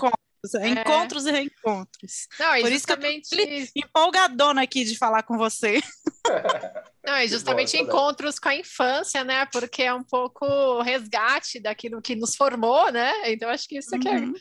É. 0.54 0.68
Encontros 0.68 1.26
e 1.26 1.30
reencontros. 1.30 2.26
Não, 2.38 2.60
Por 2.60 2.70
justamente... 2.70 3.22
isso 3.22 3.72
que 3.72 3.80
eu 3.80 3.82
tô 3.82 3.88
empolgadona 3.88 4.62
aqui 4.62 4.84
de 4.84 4.98
falar 4.98 5.22
com 5.22 5.38
você. 5.38 5.80
Não, 7.06 7.18
e 7.18 7.28
justamente 7.28 7.76
bom, 7.76 7.84
encontros 7.84 8.38
com 8.38 8.48
a 8.48 8.56
infância, 8.56 9.22
né? 9.22 9.46
Porque 9.46 9.82
é 9.82 9.92
um 9.92 10.02
pouco 10.02 10.80
resgate 10.82 11.60
daquilo 11.60 12.00
que 12.00 12.16
nos 12.16 12.34
formou, 12.34 12.90
né? 12.90 13.12
Então, 13.30 13.48
acho 13.50 13.68
que 13.68 13.78
isso 13.78 13.94
aqui 13.94 14.08
é, 14.08 14.16
uhum. 14.16 14.32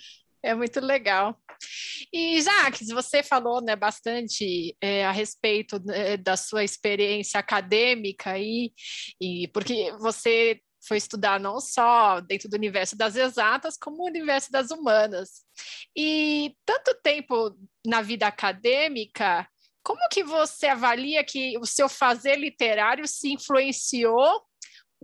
é, 0.42 0.50
é 0.52 0.56
muito 0.56 0.80
legal. 0.80 1.38
E, 2.12 2.42
Jaques, 2.42 2.88
você 2.88 3.22
falou 3.22 3.62
né, 3.62 3.76
bastante 3.76 4.76
é, 4.82 5.06
a 5.06 5.12
respeito 5.12 5.82
né, 5.84 6.18
da 6.18 6.38
sua 6.38 6.64
experiência 6.64 7.40
acadêmica 7.40 8.38
e, 8.38 8.72
e 9.20 9.48
porque 9.50 9.92
você 10.00 10.60
foi 10.88 10.98
estudar 10.98 11.40
não 11.40 11.60
só 11.60 12.20
dentro 12.20 12.50
do 12.50 12.56
universo 12.56 12.96
das 12.98 13.16
exatas, 13.16 13.78
como 13.78 14.04
o 14.04 14.08
universo 14.08 14.52
das 14.52 14.70
humanas. 14.70 15.42
E 15.96 16.56
tanto 16.66 16.94
tempo 17.02 17.56
na 17.86 18.02
vida 18.02 18.28
acadêmica, 18.28 19.48
como 19.84 20.00
que 20.10 20.24
você 20.24 20.68
avalia 20.68 21.24
que 21.24 21.58
o 21.58 21.66
seu 21.66 21.88
fazer 21.88 22.36
literário 22.38 23.08
se 23.08 23.32
influenciou 23.32 24.42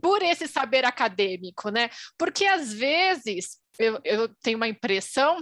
por 0.01 0.21
esse 0.21 0.48
saber 0.48 0.86
acadêmico, 0.86 1.69
né? 1.69 1.89
Porque 2.17 2.45
às 2.45 2.74
vezes 2.74 3.57
eu, 3.77 4.00
eu 4.03 4.29
tenho 4.41 4.57
uma 4.57 4.67
impressão 4.67 5.41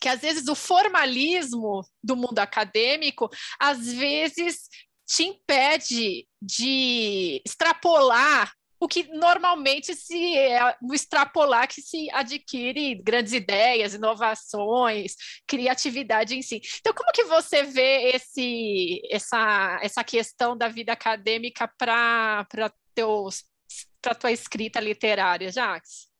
que 0.00 0.08
às 0.08 0.20
vezes 0.20 0.48
o 0.48 0.54
formalismo 0.54 1.82
do 2.02 2.16
mundo 2.16 2.38
acadêmico 2.38 3.30
às 3.58 3.92
vezes 3.92 4.68
te 5.06 5.24
impede 5.24 6.26
de 6.42 7.40
extrapolar 7.44 8.52
o 8.84 8.88
que 8.88 9.08
normalmente 9.14 9.94
se 9.94 10.36
é 10.36 10.76
no 10.82 10.92
extrapolar 10.92 11.66
que 11.66 11.80
se 11.80 12.10
adquire 12.10 12.94
grandes 12.96 13.32
ideias, 13.32 13.94
inovações, 13.94 15.14
criatividade 15.46 16.36
em 16.36 16.42
si. 16.42 16.60
Então, 16.80 16.92
como 16.92 17.10
que 17.10 17.24
você 17.24 17.62
vê 17.62 18.10
esse, 18.14 19.00
essa, 19.10 19.80
essa 19.82 20.04
questão 20.04 20.54
da 20.54 20.68
vida 20.68 20.92
acadêmica 20.92 21.66
para 21.78 22.46
a 22.60 24.14
tua 24.14 24.32
escrita 24.32 24.80
literária, 24.80 25.50
Jacques? 25.50 26.13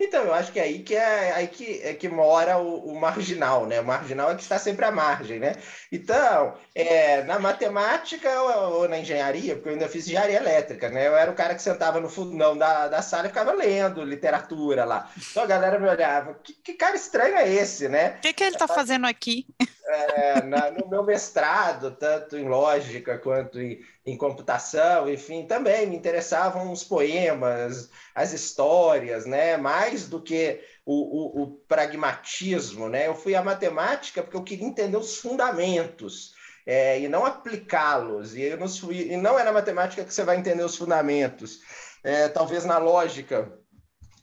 Então, 0.00 0.24
eu 0.24 0.34
acho 0.34 0.52
que 0.52 0.60
é 0.60 0.62
aí 0.62 0.78
que 0.78 0.94
é 0.94 1.32
aí 1.32 1.48
que, 1.48 1.80
é 1.82 1.92
que 1.92 2.08
mora 2.08 2.58
o, 2.58 2.92
o, 2.92 3.00
marginal, 3.00 3.66
né? 3.66 3.80
O 3.80 3.84
marginal 3.84 4.30
é 4.30 4.36
que 4.36 4.42
está 4.42 4.58
sempre 4.58 4.84
à 4.84 4.92
margem, 4.92 5.40
né? 5.40 5.56
Então, 5.90 6.54
é, 6.72 7.24
na 7.24 7.38
matemática 7.38 8.30
ou, 8.42 8.80
ou, 8.80 8.88
na 8.88 8.98
engenharia, 8.98 9.56
porque 9.56 9.68
eu 9.68 9.72
ainda 9.72 9.88
fiz 9.88 10.06
engenharia 10.06 10.36
elétrica, 10.36 10.88
né? 10.88 11.08
Eu 11.08 11.16
era 11.16 11.30
o 11.30 11.34
cara 11.34 11.54
que 11.54 11.62
sentava 11.62 12.00
no 12.00 12.08
fundão 12.08 12.56
da, 12.56 12.86
da 12.86 13.02
sala 13.02 13.26
e 13.26 13.28
ficava 13.28 13.52
lendo 13.52 14.04
literatura 14.04 14.84
lá. 14.84 15.10
Então 15.16 15.42
a 15.42 15.46
galera 15.46 15.80
me 15.80 15.88
olhava, 15.88 16.34
que, 16.44 16.52
que 16.52 16.74
cara 16.74 16.94
estranho 16.94 17.36
é 17.36 17.52
esse, 17.52 17.88
né? 17.88 18.16
O 18.18 18.20
que, 18.20 18.32
que 18.32 18.44
ele 18.44 18.54
está 18.54 18.68
fazendo 18.68 19.06
aqui? 19.06 19.46
É, 19.90 20.42
na, 20.42 20.70
no 20.70 20.86
meu 20.88 21.02
mestrado, 21.02 21.90
tanto 21.92 22.36
em 22.36 22.46
lógica 22.46 23.16
quanto 23.18 23.58
em 23.58 23.80
em 24.08 24.16
computação, 24.16 25.08
enfim, 25.08 25.44
também 25.46 25.86
me 25.86 25.96
interessavam 25.96 26.72
os 26.72 26.82
poemas, 26.82 27.90
as 28.14 28.32
histórias, 28.32 29.26
né? 29.26 29.56
Mais 29.58 30.08
do 30.08 30.20
que 30.20 30.60
o, 30.84 31.40
o, 31.40 31.42
o 31.42 31.46
pragmatismo, 31.68 32.88
né? 32.88 33.06
Eu 33.06 33.14
fui 33.14 33.34
à 33.34 33.42
matemática 33.42 34.22
porque 34.22 34.36
eu 34.36 34.42
queria 34.42 34.66
entender 34.66 34.96
os 34.96 35.18
fundamentos. 35.18 36.34
É, 36.64 37.00
e 37.00 37.08
não 37.08 37.24
aplicá-los. 37.24 38.34
E, 38.34 38.42
e 38.42 39.16
não 39.16 39.38
é 39.38 39.44
na 39.44 39.52
matemática 39.52 40.04
que 40.04 40.12
você 40.12 40.22
vai 40.22 40.36
entender 40.36 40.64
os 40.64 40.76
fundamentos. 40.76 41.60
É, 42.02 42.28
talvez 42.28 42.64
na 42.64 42.78
lógica, 42.78 43.57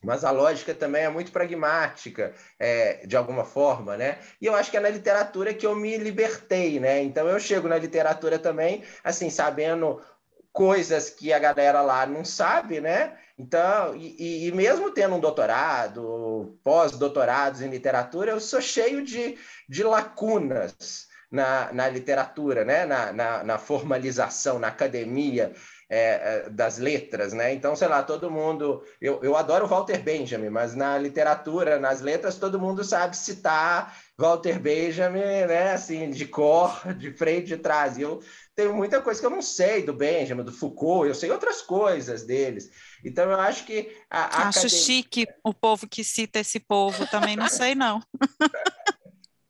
mas 0.06 0.24
a 0.24 0.32
lógica 0.32 0.74
também 0.74 1.04
é 1.04 1.10
muito 1.10 1.32
pragmática, 1.32 2.34
é, 2.60 3.06
de 3.06 3.18
alguma 3.18 3.44
forma, 3.44 3.98
né? 3.98 4.20
E 4.40 4.46
eu 4.46 4.56
acho 4.56 4.70
que 4.70 4.78
é 4.78 4.80
na 4.80 4.90
literatura 4.90 5.54
que 5.54 5.66
eu 5.66 5.76
me 5.76 5.98
libertei, 5.98 6.80
né? 6.80 7.02
Então 7.02 7.28
eu 7.28 7.40
chego 7.40 7.68
na 7.68 7.78
literatura 7.78 8.38
também, 8.38 8.84
assim, 9.04 9.30
sabendo 9.30 10.02
coisas 10.54 11.10
que 11.10 11.34
a 11.34 11.40
galera 11.40 11.82
lá 11.82 12.06
não 12.06 12.24
sabe, 12.24 12.80
né? 12.80 13.18
Então, 13.38 13.96
e, 13.96 14.48
e 14.48 14.52
mesmo 14.54 14.92
tendo 14.92 15.16
um 15.16 15.20
doutorado, 15.20 16.58
pós-doutorados 16.64 17.62
em 17.62 17.70
literatura, 17.70 18.32
eu 18.32 18.40
sou 18.40 18.62
cheio 18.62 19.04
de, 19.04 19.38
de 19.68 19.84
lacunas 19.84 21.08
na, 21.30 21.74
na 21.74 21.90
literatura, 21.90 22.64
né? 22.64 22.86
Na, 22.86 23.12
na, 23.12 23.44
na 23.44 23.58
formalização, 23.58 24.60
na 24.60 24.68
academia 24.68 25.54
é, 25.88 26.46
é, 26.46 26.50
das 26.50 26.80
letras, 26.80 27.32
né? 27.32 27.54
Então, 27.54 27.76
sei 27.76 27.88
lá, 27.88 28.02
todo 28.02 28.32
mundo. 28.32 28.84
Eu, 29.00 29.24
eu 29.24 29.36
adoro 29.36 29.68
Walter 29.68 30.02
Benjamin, 30.02 30.50
mas 30.50 30.74
na 30.74 30.98
literatura, 30.98 31.80
nas 31.80 32.02
letras, 32.02 32.38
todo 32.38 32.60
mundo 32.60 32.84
sabe 32.84 33.16
citar 33.16 33.96
Walter 34.18 34.60
Benjamin, 34.60 35.20
né? 35.20 35.74
Assim, 35.74 36.10
de 36.10 36.26
cor, 36.26 36.82
de 36.98 37.12
frente, 37.12 37.48
de 37.48 37.58
trás. 37.58 37.98
E 37.98 38.02
eu 38.02 38.20
tenho 38.56 38.74
muita 38.74 39.00
coisa 39.00 39.20
que 39.20 39.26
eu 39.26 39.32
não 39.32 39.44
sei 39.44 39.84
do 39.84 39.94
Benjamin, 39.94 40.44
do 40.44 40.52
Foucault, 40.52 41.08
eu 41.08 41.16
sei 41.16 41.30
outras 41.30 41.62
coisas 41.62 42.24
deles. 42.24 42.72
Então, 43.04 43.30
eu 43.30 43.40
acho 43.40 43.66
que. 43.66 43.96
A, 44.10 44.22
a 44.22 44.48
acho 44.48 44.60
academia... 44.60 44.84
chique 44.84 45.28
o 45.44 45.54
povo 45.54 45.88
que 45.88 46.04
cita 46.04 46.40
esse 46.40 46.60
povo, 46.60 47.06
também 47.08 47.36
não 47.36 47.48
sei, 47.48 47.76
não. 47.76 48.02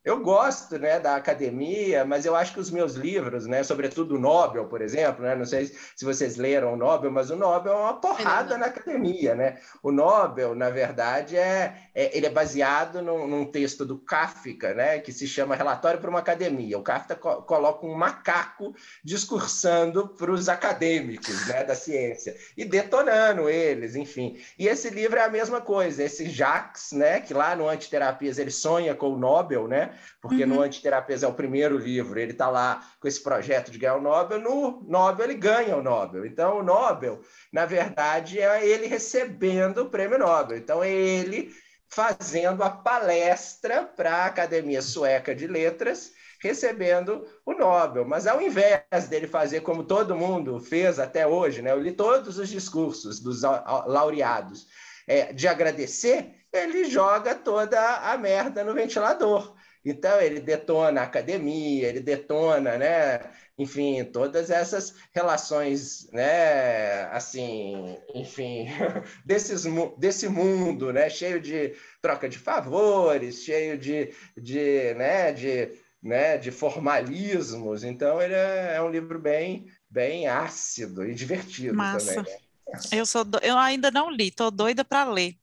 Eu 0.06 0.20
gosto 0.20 0.78
né, 0.78 1.00
da 1.00 1.16
academia, 1.16 2.06
mas 2.06 2.28
eu 2.28 2.36
acho 2.36 2.54
que 2.54 2.60
os 2.60 2.70
meus 2.70 2.94
livros, 2.94 3.48
né, 3.48 3.64
sobretudo 3.64 4.16
o 4.16 4.20
Nobel, 4.20 4.66
por 4.66 4.80
exemplo, 4.80 5.24
né, 5.24 5.34
não 5.34 5.46
sei 5.46 5.66
se 5.66 6.06
vocês 6.06 6.36
leram 6.36 6.74
o 6.74 6.78
Nobel, 6.78 7.10
mas 7.10 7.32
o 7.32 7.36
Nobel 7.36 7.74
é 7.74 7.76
uma 7.76 8.00
porrada 8.00 8.56
na 8.56 8.68
academia. 8.68 9.34
Né? 9.34 9.58
O 9.82 9.92
Nobel, 9.92 10.54
na 10.54 10.70
verdade, 10.70 11.36
é, 11.36 11.90
é 11.96 12.16
ele 12.16 12.28
é 12.28 12.30
baseado 12.30 13.02
num, 13.02 13.26
num, 13.26 13.46
texto 13.46 13.84
do 13.84 13.98
Kafka, 13.98 14.76
né, 14.76 15.00
que 15.00 15.12
se 15.12 15.28
chama 15.28 15.56
Relatório 15.56 16.00
para 16.00 16.10
uma 16.10 16.20
Academia. 16.20 16.78
O 16.78 16.84
Kafka 16.84 17.16
co 17.16 17.42
coloca 17.42 17.88
um 17.88 17.96
macaco 17.96 18.76
discursando 19.04 20.08
para 20.10 20.30
os 20.30 20.48
acadêmicos 20.48 21.48
né, 21.48 21.64
da 21.64 21.74
ciência 21.74 22.36
e 22.56 22.64
detonando 22.64 23.50
eles, 23.50 23.96
enfim. 23.96 24.40
E 24.60 24.68
esse 24.68 24.92
livro 24.92 25.18
é 25.18 25.24
a 25.24 25.30
mesma 25.30 25.62
coisa. 25.62 26.04
Esse 26.04 26.30
Jacques, 26.30 26.92
né, 26.92 27.22
que 27.22 27.34
lá 27.34 27.56
no 27.56 27.68
Antiterapias 27.68 28.38
ele 28.38 28.52
sonha 28.52 28.94
com 28.94 29.10
o 29.10 29.18
Nobel, 29.18 29.68
né? 29.68 29.95
Porque 30.22 30.44
uhum. 30.44 30.56
no 30.56 30.62
Antiterapias 30.62 31.24
é 31.24 31.28
o 31.28 31.34
primeiro 31.34 31.78
livro, 31.78 32.20
ele 32.20 32.32
está 32.32 32.50
lá 32.50 32.82
com 33.00 33.08
esse 33.08 33.22
projeto 33.22 33.72
de 33.72 33.78
ganhar 33.78 33.96
o 33.96 34.02
Nobel, 34.02 34.40
no 34.40 34.84
Nobel 34.88 35.26
ele 35.26 35.36
ganha 35.36 35.76
o 35.76 35.84
Nobel. 35.84 36.26
Então, 36.26 36.60
o 36.60 36.64
Nobel, 36.64 37.22
na 37.52 37.66
verdade, 37.66 38.40
é 38.40 38.66
ele 38.66 38.88
recebendo 38.88 39.84
o 39.84 39.90
prêmio 39.90 40.20
Nobel. 40.20 40.58
Então, 40.58 40.84
é 40.84 40.90
ele 40.90 41.52
fazendo 41.90 42.64
a 42.64 42.70
palestra 42.70 43.84
para 43.84 44.16
a 44.16 44.26
Academia 44.26 44.82
Sueca 44.82 45.34
de 45.34 45.48
Letras, 45.48 46.12
recebendo 46.42 47.26
o 47.46 47.54
Nobel. 47.54 48.06
Mas 48.06 48.28
ao 48.28 48.42
invés 48.42 49.08
dele 49.10 49.28
fazer 49.28 49.62
como 49.62 49.84
todo 49.84 50.16
mundo 50.16 50.60
fez 50.60 51.00
até 51.00 51.26
hoje, 51.26 51.62
né? 51.62 51.72
eu 51.72 51.80
li 51.80 51.92
todos 51.92 52.38
os 52.38 52.50
discursos 52.50 53.20
dos 53.20 53.42
laureados, 53.44 54.68
é, 55.08 55.32
de 55.32 55.48
agradecer, 55.48 56.36
ele 56.52 56.86
joga 56.86 57.36
toda 57.36 57.80
a 57.98 58.18
merda 58.18 58.64
no 58.64 58.74
ventilador. 58.74 59.55
Então, 59.86 60.20
ele 60.20 60.40
detona 60.40 61.02
a 61.02 61.04
academia, 61.04 61.88
ele 61.88 62.00
detona, 62.00 62.78
né? 62.78 63.20
Enfim, 63.58 64.04
todas 64.04 64.50
essas 64.50 64.96
relações, 65.14 66.10
né? 66.12 67.04
Assim, 67.12 67.96
enfim, 68.14 68.66
desses, 69.24 69.64
desse 69.98 70.28
mundo, 70.28 70.92
né? 70.92 71.08
Cheio 71.10 71.40
de 71.40 71.76
troca 72.02 72.28
de 72.28 72.40
favores, 72.40 73.44
cheio 73.44 73.78
de, 73.78 74.12
de, 74.36 74.94
né? 74.96 75.32
de, 75.32 75.72
né? 76.02 76.38
de 76.38 76.52
formalismos. 76.52 77.84
Então, 77.84 78.20
ele 78.22 78.34
é, 78.34 78.74
é 78.76 78.82
um 78.82 78.90
livro 78.90 79.20
bem, 79.20 79.68
bem 79.90 80.28
ácido 80.28 81.06
e 81.06 81.14
divertido 81.14 81.76
Massa. 81.76 82.16
também. 82.16 82.34
Né? 82.34 82.45
Eu, 82.92 83.06
sou 83.06 83.24
do... 83.24 83.38
eu 83.40 83.58
ainda 83.58 83.92
não 83.92 84.10
li, 84.10 84.28
estou 84.28 84.50
doida 84.52 84.84
para 84.84 85.04
ler. 85.06 85.36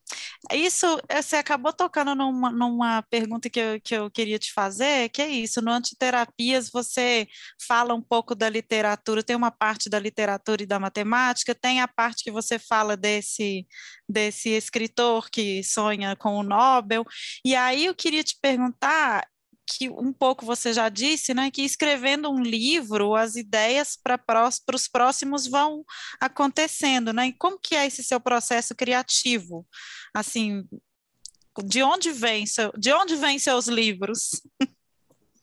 Isso, 0.52 0.86
eh, 1.08 1.22
você 1.22 1.36
acabou 1.36 1.72
tocando 1.72 2.14
numa, 2.14 2.50
numa 2.50 3.02
pergunta 3.04 3.48
que 3.48 3.60
eu, 3.60 3.80
que 3.80 3.94
eu 3.94 4.10
queria 4.10 4.38
te 4.38 4.52
fazer, 4.52 5.08
que 5.10 5.22
é 5.22 5.28
isso, 5.28 5.62
no 5.62 5.70
Antiterapias 5.70 6.68
você 6.70 7.26
fala 7.66 7.94
um 7.94 8.02
pouco 8.02 8.34
da 8.34 8.48
literatura, 8.48 9.22
tem 9.22 9.36
uma 9.36 9.50
parte 9.50 9.88
da 9.88 9.98
literatura 9.98 10.62
e 10.62 10.66
da 10.66 10.80
matemática, 10.80 11.54
tem 11.54 11.80
a 11.80 11.88
parte 11.88 12.24
que 12.24 12.30
você 12.30 12.58
fala 12.58 12.96
desse, 12.96 13.66
desse 14.08 14.50
escritor 14.50 15.30
que 15.30 15.62
sonha 15.62 16.16
com 16.16 16.36
o 16.36 16.42
Nobel, 16.42 17.04
e 17.44 17.54
aí 17.54 17.86
eu 17.86 17.94
queria 17.94 18.24
te 18.24 18.36
perguntar, 18.40 19.26
que 19.66 19.88
um 19.88 20.12
pouco 20.12 20.44
você 20.44 20.72
já 20.72 20.88
disse, 20.88 21.32
né, 21.32 21.50
que 21.50 21.62
escrevendo 21.62 22.30
um 22.30 22.40
livro, 22.40 23.14
as 23.14 23.36
ideias 23.36 23.96
para 23.96 24.48
os 24.74 24.88
próximos 24.88 25.46
vão 25.46 25.84
acontecendo, 26.20 27.12
né? 27.12 27.28
E 27.28 27.32
como 27.32 27.58
que 27.58 27.74
é 27.74 27.86
esse 27.86 28.02
seu 28.02 28.20
processo 28.20 28.74
criativo? 28.74 29.66
Assim, 30.14 30.64
de 31.64 31.82
onde 31.82 32.10
vem 32.12 32.46
seu, 32.46 32.72
de 32.76 32.92
onde 32.92 33.16
vêm 33.16 33.38
seus 33.38 33.66
livros? 33.66 34.30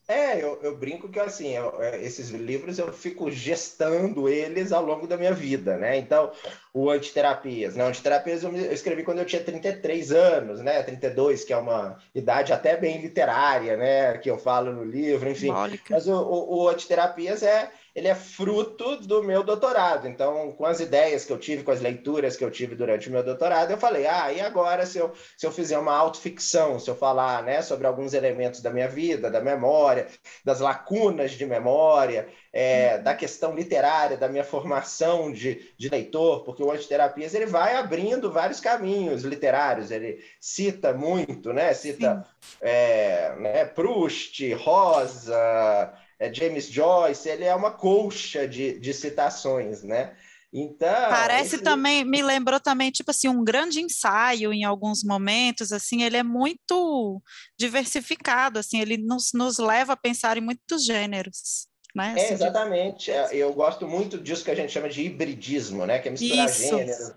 É, 0.09 0.41
eu, 0.43 0.59
eu 0.63 0.75
brinco 0.75 1.07
que 1.07 1.19
assim, 1.19 1.49
eu, 1.49 1.79
é, 1.83 2.03
esses 2.03 2.29
livros 2.29 2.79
eu 2.79 2.91
fico 2.91 3.29
gestando 3.29 4.27
eles 4.27 4.71
ao 4.71 4.83
longo 4.83 5.05
da 5.05 5.15
minha 5.15 5.31
vida, 5.31 5.77
né? 5.77 5.97
Então, 5.97 6.31
o 6.73 6.89
Antiterapias, 6.89 7.75
né? 7.75 7.83
Antiterapias 7.83 8.43
eu, 8.43 8.55
escrevi 8.71 9.03
quando 9.03 9.19
eu 9.19 9.25
tinha 9.25 9.43
33 9.43 10.11
anos, 10.11 10.59
né? 10.61 10.83
32, 10.83 11.43
que 11.43 11.53
é 11.53 11.57
uma 11.57 11.97
idade 12.13 12.53
até 12.53 12.77
bem 12.77 13.01
literária, 13.01 13.75
né? 13.75 14.17
Que 14.17 14.29
eu 14.29 14.37
falo 14.37 14.71
no 14.71 14.83
livro, 14.83 15.29
enfim. 15.29 15.49
Mas 15.89 16.07
o, 16.07 16.15
o, 16.15 16.63
o 16.63 16.69
Antiterapias 16.69 17.43
é 17.43 17.71
ele 17.95 18.07
é 18.07 18.15
fruto 18.15 18.97
do 18.97 19.23
meu 19.23 19.43
doutorado. 19.43 20.07
Então, 20.07 20.51
com 20.53 20.65
as 20.65 20.79
ideias 20.79 21.25
que 21.25 21.33
eu 21.33 21.37
tive, 21.37 21.63
com 21.63 21.71
as 21.71 21.81
leituras 21.81 22.37
que 22.37 22.43
eu 22.43 22.51
tive 22.51 22.75
durante 22.75 23.09
o 23.09 23.11
meu 23.11 23.23
doutorado, 23.23 23.71
eu 23.71 23.77
falei, 23.77 24.05
ah, 24.07 24.31
e 24.31 24.39
agora 24.39 24.85
se 24.85 24.97
eu, 24.97 25.11
se 25.37 25.45
eu 25.45 25.51
fizer 25.51 25.77
uma 25.77 25.93
autoficção, 25.93 26.79
se 26.79 26.89
eu 26.89 26.95
falar 26.95 27.43
né, 27.43 27.61
sobre 27.61 27.87
alguns 27.87 28.13
elementos 28.13 28.61
da 28.61 28.69
minha 28.69 28.87
vida, 28.87 29.29
da 29.29 29.41
memória, 29.41 30.07
das 30.45 30.59
lacunas 30.59 31.31
de 31.31 31.45
memória, 31.45 32.29
é, 32.51 32.95
uhum. 32.97 33.03
da 33.03 33.15
questão 33.15 33.55
literária, 33.55 34.17
da 34.17 34.27
minha 34.27 34.43
formação 34.43 35.31
de, 35.31 35.71
de 35.77 35.89
leitor, 35.89 36.43
porque 36.43 36.63
o 36.63 36.71
Antiterapias 36.71 37.33
ele 37.33 37.45
vai 37.45 37.75
abrindo 37.75 38.31
vários 38.31 38.59
caminhos 38.59 39.23
literários, 39.23 39.91
ele 39.91 40.23
cita 40.39 40.93
muito, 40.93 41.53
né? 41.53 41.73
Cita 41.73 42.25
é, 42.61 43.35
né, 43.37 43.65
Proust, 43.65 44.53
Rosa, 44.53 45.93
é, 46.19 46.33
James 46.33 46.67
Joyce, 46.67 47.29
ele 47.29 47.45
é 47.45 47.55
uma 47.55 47.71
colcha 47.71 48.47
de, 48.47 48.79
de 48.79 48.93
citações, 48.93 49.83
né? 49.83 50.15
Então. 50.51 51.09
Parece 51.09 51.55
esse... 51.55 51.63
também, 51.63 52.03
me 52.03 52.23
lembrou 52.23 52.59
também, 52.59 52.89
tipo 52.89 53.11
assim, 53.11 53.27
um 53.27 53.43
grande 53.43 53.79
ensaio 53.79 54.51
em 54.51 54.63
alguns 54.63 55.03
momentos, 55.03 55.71
assim, 55.71 56.01
ele 56.01 56.17
é 56.17 56.23
muito 56.23 57.21
diversificado, 57.57 58.57
assim, 58.57 58.79
ele 58.79 58.97
nos, 58.97 59.31
nos 59.33 59.59
leva 59.59 59.93
a 59.93 59.97
pensar 59.97 60.37
em 60.37 60.41
muitos 60.41 60.83
gêneros. 60.83 61.68
Né? 61.93 62.13
É, 62.17 62.33
exatamente. 62.33 63.11
É, 63.11 63.29
eu 63.33 63.51
gosto 63.51 63.87
muito 63.87 64.17
disso 64.19 64.43
que 64.43 64.51
a 64.51 64.55
gente 64.55 64.71
chama 64.71 64.87
de 64.87 65.01
hibridismo, 65.01 65.85
né? 65.87 65.97
Que 65.97 66.07
é 66.07 66.11
misturar 66.11 66.45
Isso. 66.45 66.61
gêneros, 66.61 67.13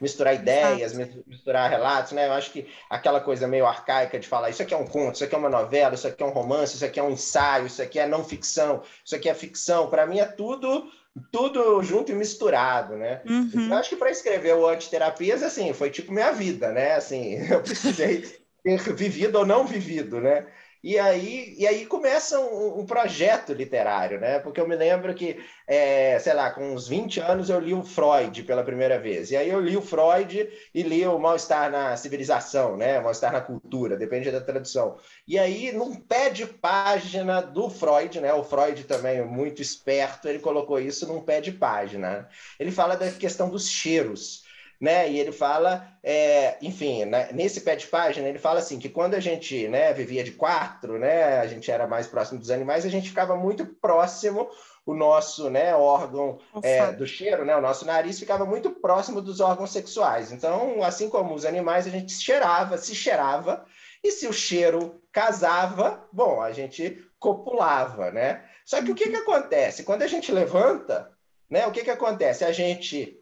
misturar 0.00 0.34
ideias, 0.34 0.92
Exato. 0.92 1.24
misturar 1.26 1.70
relatos, 1.70 2.12
né? 2.12 2.26
Eu 2.26 2.32
acho 2.32 2.50
que 2.50 2.66
aquela 2.90 3.20
coisa 3.20 3.46
meio 3.46 3.66
arcaica 3.66 4.18
de 4.18 4.26
falar 4.26 4.50
isso 4.50 4.62
aqui 4.62 4.74
é 4.74 4.76
um 4.76 4.86
conto, 4.86 5.14
isso 5.14 5.24
aqui 5.24 5.34
é 5.34 5.38
uma 5.38 5.48
novela, 5.48 5.94
isso 5.94 6.08
aqui 6.08 6.22
é 6.22 6.26
um 6.26 6.30
romance, 6.30 6.74
isso 6.74 6.84
aqui 6.84 6.98
é 6.98 7.02
um 7.02 7.10
ensaio, 7.10 7.66
isso 7.66 7.80
aqui 7.80 8.00
é 8.00 8.06
não 8.06 8.24
ficção, 8.24 8.82
isso 9.04 9.14
aqui 9.14 9.28
é 9.28 9.34
ficção. 9.34 9.88
Para 9.88 10.06
mim 10.06 10.18
é 10.18 10.26
tudo 10.26 10.90
tudo 11.32 11.82
junto 11.82 12.12
e 12.12 12.14
misturado, 12.14 12.96
né? 12.96 13.22
Uhum. 13.24 13.68
Eu 13.70 13.74
acho 13.74 13.90
que 13.90 13.96
para 13.96 14.10
escrever 14.10 14.54
o 14.54 14.66
Antiterapias, 14.66 15.42
assim, 15.42 15.72
foi 15.72 15.88
tipo 15.88 16.12
minha 16.12 16.30
vida, 16.32 16.72
né? 16.72 16.94
Assim, 16.94 17.36
eu 17.50 17.62
precisei 17.62 18.22
ter 18.62 18.78
vivido 18.92 19.36
ou 19.36 19.46
não 19.46 19.66
vivido, 19.66 20.20
né? 20.20 20.46
E 20.86 21.00
aí, 21.00 21.52
e 21.58 21.66
aí 21.66 21.84
começa 21.84 22.38
um, 22.38 22.78
um, 22.78 22.86
projeto 22.86 23.52
literário, 23.52 24.20
né? 24.20 24.38
Porque 24.38 24.60
eu 24.60 24.68
me 24.68 24.76
lembro 24.76 25.12
que, 25.16 25.36
é, 25.66 26.16
sei 26.20 26.32
lá, 26.32 26.52
com 26.52 26.72
uns 26.72 26.86
20 26.86 27.18
anos 27.18 27.50
eu 27.50 27.58
li 27.58 27.74
o 27.74 27.82
Freud 27.82 28.44
pela 28.44 28.62
primeira 28.62 28.96
vez. 28.96 29.32
E 29.32 29.36
aí 29.36 29.48
eu 29.50 29.60
li 29.60 29.76
o 29.76 29.82
Freud 29.82 30.48
e 30.72 30.82
li 30.84 31.04
o 31.04 31.18
Mal-Estar 31.18 31.72
na 31.72 31.96
Civilização, 31.96 32.76
né? 32.76 33.00
Mal-Estar 33.00 33.32
na 33.32 33.40
Cultura, 33.40 33.96
depende 33.96 34.30
da 34.30 34.40
tradução. 34.40 34.96
E 35.26 35.36
aí, 35.36 35.72
num 35.72 35.96
pé 35.96 36.30
de 36.30 36.46
página 36.46 37.40
do 37.40 37.68
Freud, 37.68 38.20
né? 38.20 38.32
O 38.32 38.44
Freud 38.44 38.84
também, 38.84 39.24
muito 39.24 39.60
esperto, 39.60 40.28
ele 40.28 40.38
colocou 40.38 40.78
isso 40.78 41.04
num 41.08 41.20
pé 41.20 41.40
de 41.40 41.50
página. 41.50 42.28
Ele 42.60 42.70
fala 42.70 42.94
da 42.94 43.10
questão 43.10 43.50
dos 43.50 43.68
cheiros 43.68 44.45
né? 44.80 45.10
E 45.10 45.18
ele 45.18 45.32
fala, 45.32 45.88
é, 46.02 46.56
enfim, 46.60 47.04
né, 47.04 47.28
nesse 47.32 47.60
pé 47.62 47.76
de 47.76 47.86
página, 47.86 48.28
ele 48.28 48.38
fala 48.38 48.58
assim 48.58 48.78
que 48.78 48.88
quando 48.88 49.14
a 49.14 49.20
gente 49.20 49.68
né, 49.68 49.92
vivia 49.92 50.22
de 50.22 50.32
quatro, 50.32 50.98
né, 50.98 51.38
a 51.38 51.46
gente 51.46 51.70
era 51.70 51.86
mais 51.86 52.06
próximo 52.06 52.38
dos 52.38 52.50
animais, 52.50 52.84
a 52.84 52.90
gente 52.90 53.08
ficava 53.08 53.36
muito 53.36 53.66
próximo, 53.66 54.48
o 54.84 54.94
nosso 54.94 55.50
né, 55.50 55.74
órgão 55.74 56.38
é, 56.62 56.92
do 56.92 57.06
cheiro, 57.06 57.44
né, 57.44 57.56
o 57.56 57.60
nosso 57.60 57.84
nariz 57.84 58.18
ficava 58.18 58.44
muito 58.44 58.70
próximo 58.70 59.20
dos 59.20 59.40
órgãos 59.40 59.72
sexuais. 59.72 60.30
Então, 60.30 60.82
assim 60.82 61.08
como 61.08 61.34
os 61.34 61.44
animais, 61.44 61.86
a 61.86 61.90
gente 61.90 62.12
cheirava, 62.12 62.78
se 62.78 62.94
cheirava, 62.94 63.64
e 64.04 64.12
se 64.12 64.28
o 64.28 64.32
cheiro 64.32 65.02
casava, 65.10 66.06
bom, 66.12 66.40
a 66.40 66.52
gente 66.52 67.04
copulava, 67.18 68.12
né? 68.12 68.44
Só 68.64 68.80
que 68.82 68.90
o 68.90 68.94
que, 68.94 69.08
que 69.08 69.16
acontece? 69.16 69.82
Quando 69.82 70.02
a 70.02 70.06
gente 70.06 70.30
levanta, 70.30 71.10
né, 71.50 71.66
o 71.66 71.72
que, 71.72 71.82
que 71.82 71.90
acontece? 71.90 72.44
A 72.44 72.52
gente 72.52 73.18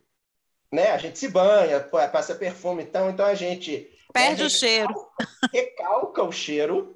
né? 0.75 0.91
A 0.91 0.99
gente 0.99 1.19
se 1.19 1.29
banha, 1.29 1.81
passa 1.81 2.35
perfume, 2.35 2.83
então, 2.83 3.09
então 3.11 3.25
a 3.25 3.35
gente 3.35 3.91
perde 4.13 4.43
né, 4.43 4.47
o 4.47 4.51
cheiro, 4.51 4.95
recalca 5.53 6.23
o 6.23 6.33
cheiro 6.33 6.95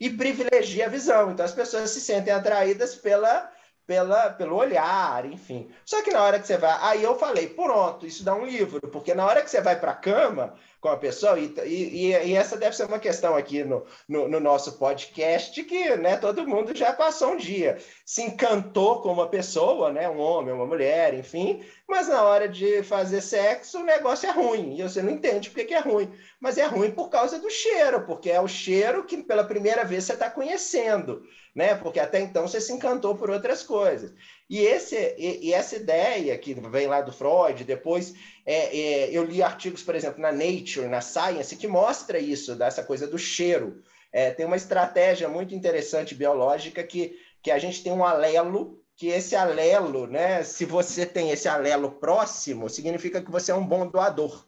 e 0.00 0.08
privilegia 0.08 0.86
a 0.86 0.90
visão. 0.90 1.30
Então 1.30 1.44
as 1.44 1.52
pessoas 1.52 1.90
se 1.90 2.00
sentem 2.00 2.32
atraídas 2.32 2.94
pela 2.94 3.52
pela, 3.86 4.30
pelo 4.30 4.56
olhar, 4.56 5.24
enfim. 5.26 5.70
Só 5.84 6.02
que 6.02 6.10
na 6.10 6.22
hora 6.22 6.40
que 6.40 6.46
você 6.46 6.56
vai. 6.56 6.76
Aí 6.80 7.02
eu 7.02 7.16
falei, 7.16 7.48
pronto, 7.48 8.04
isso 8.04 8.24
dá 8.24 8.34
um 8.34 8.44
livro, 8.44 8.80
porque 8.88 9.14
na 9.14 9.24
hora 9.24 9.42
que 9.42 9.50
você 9.50 9.60
vai 9.60 9.78
para 9.78 9.92
a 9.92 9.96
cama 9.96 10.54
com 10.86 10.92
a 10.92 10.96
pessoa, 10.96 11.36
e, 11.36 11.52
e, 11.66 12.12
e, 12.12 12.34
essa 12.34 12.56
deve 12.56 12.76
ser 12.76 12.84
uma 12.84 13.00
questão 13.00 13.34
aqui 13.34 13.64
no, 13.64 13.84
no, 14.08 14.28
no, 14.28 14.38
nosso 14.38 14.78
podcast, 14.78 15.60
que 15.64 15.96
né, 15.96 16.16
todo 16.16 16.46
mundo 16.46 16.76
já 16.76 16.92
passou 16.92 17.32
um 17.32 17.36
dia, 17.36 17.78
se 18.04 18.22
encantou 18.22 19.02
com 19.02 19.12
uma 19.12 19.28
pessoa, 19.28 19.90
né, 19.92 20.08
um 20.08 20.20
homem, 20.20 20.54
uma 20.54 20.64
mulher, 20.64 21.12
enfim, 21.12 21.60
mas 21.88 22.06
na 22.06 22.22
hora 22.22 22.48
de 22.48 22.84
fazer 22.84 23.20
sexo 23.20 23.80
o 23.80 23.84
negócio 23.84 24.28
é 24.28 24.32
ruim, 24.32 24.78
e 24.78 24.82
você 24.84 25.02
não 25.02 25.10
entende 25.10 25.50
por 25.50 25.64
que 25.64 25.74
é 25.74 25.80
ruim. 25.80 26.08
Mas 26.40 26.56
é 26.56 26.66
ruim 26.66 26.92
por 26.92 27.08
causa 27.08 27.40
do 27.40 27.50
cheiro, 27.50 28.06
porque 28.06 28.30
é 28.30 28.40
o 28.40 28.46
cheiro 28.46 29.04
que 29.04 29.16
pela 29.24 29.42
primeira 29.42 29.84
vez 29.84 30.04
você 30.04 30.12
está 30.12 30.30
conhecendo 30.30 31.24
né? 31.56 31.74
Porque 31.74 31.98
até 31.98 32.20
então 32.20 32.46
você 32.46 32.60
se 32.60 32.70
encantou 32.70 33.16
por 33.16 33.30
outras 33.30 33.62
coisas. 33.62 34.12
E, 34.48 34.60
esse, 34.60 34.96
e, 35.18 35.48
e 35.48 35.52
essa 35.52 35.76
ideia 35.76 36.38
que 36.38 36.54
vem 36.54 36.86
lá 36.86 37.00
do 37.00 37.12
Freud, 37.12 37.64
depois 37.64 38.14
é, 38.44 38.78
é, 38.78 39.10
eu 39.10 39.24
li 39.24 39.42
artigos, 39.42 39.82
por 39.82 39.94
exemplo, 39.94 40.20
na 40.20 40.30
Nature, 40.30 40.86
na 40.86 41.00
Science, 41.00 41.56
que 41.56 41.66
mostra 41.66 42.18
isso, 42.18 42.54
dessa 42.54 42.84
coisa 42.84 43.06
do 43.06 43.18
cheiro. 43.18 43.82
É, 44.12 44.30
tem 44.30 44.46
uma 44.46 44.56
estratégia 44.56 45.28
muito 45.28 45.54
interessante 45.54 46.14
biológica 46.14 46.82
que, 46.82 47.18
que 47.42 47.50
a 47.50 47.58
gente 47.58 47.82
tem 47.82 47.92
um 47.92 48.04
alelo 48.04 48.80
que 48.96 49.08
esse 49.08 49.36
alelo, 49.36 50.06
né? 50.06 50.42
Se 50.42 50.64
você 50.64 51.04
tem 51.04 51.30
esse 51.30 51.46
alelo 51.48 51.90
próximo, 51.92 52.70
significa 52.70 53.20
que 53.20 53.30
você 53.30 53.52
é 53.52 53.54
um 53.54 53.66
bom 53.66 53.86
doador. 53.86 54.46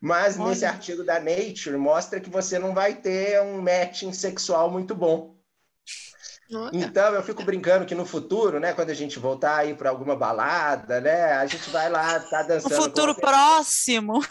Mas 0.00 0.38
Olha. 0.38 0.48
nesse 0.48 0.64
artigo 0.64 1.04
da 1.04 1.20
Nature 1.20 1.76
mostra 1.76 2.18
que 2.18 2.30
você 2.30 2.58
não 2.58 2.72
vai 2.74 2.94
ter 2.94 3.40
um 3.42 3.60
matching 3.60 4.12
sexual 4.12 4.70
muito 4.70 4.94
bom. 4.94 5.36
Então 6.72 7.14
eu 7.14 7.22
fico 7.22 7.42
brincando 7.42 7.86
que 7.86 7.94
no 7.94 8.04
futuro, 8.04 8.60
né, 8.60 8.72
quando 8.72 8.90
a 8.90 8.94
gente 8.94 9.18
voltar 9.18 9.56
aí 9.56 9.74
para 9.74 9.88
alguma 9.88 10.14
balada, 10.14 11.00
né, 11.00 11.32
a 11.32 11.46
gente 11.46 11.70
vai 11.70 11.88
lá 11.88 12.20
tá 12.20 12.42
dançando. 12.42 12.74
No 12.74 12.82
futuro 12.82 13.14
próximo. 13.14 14.22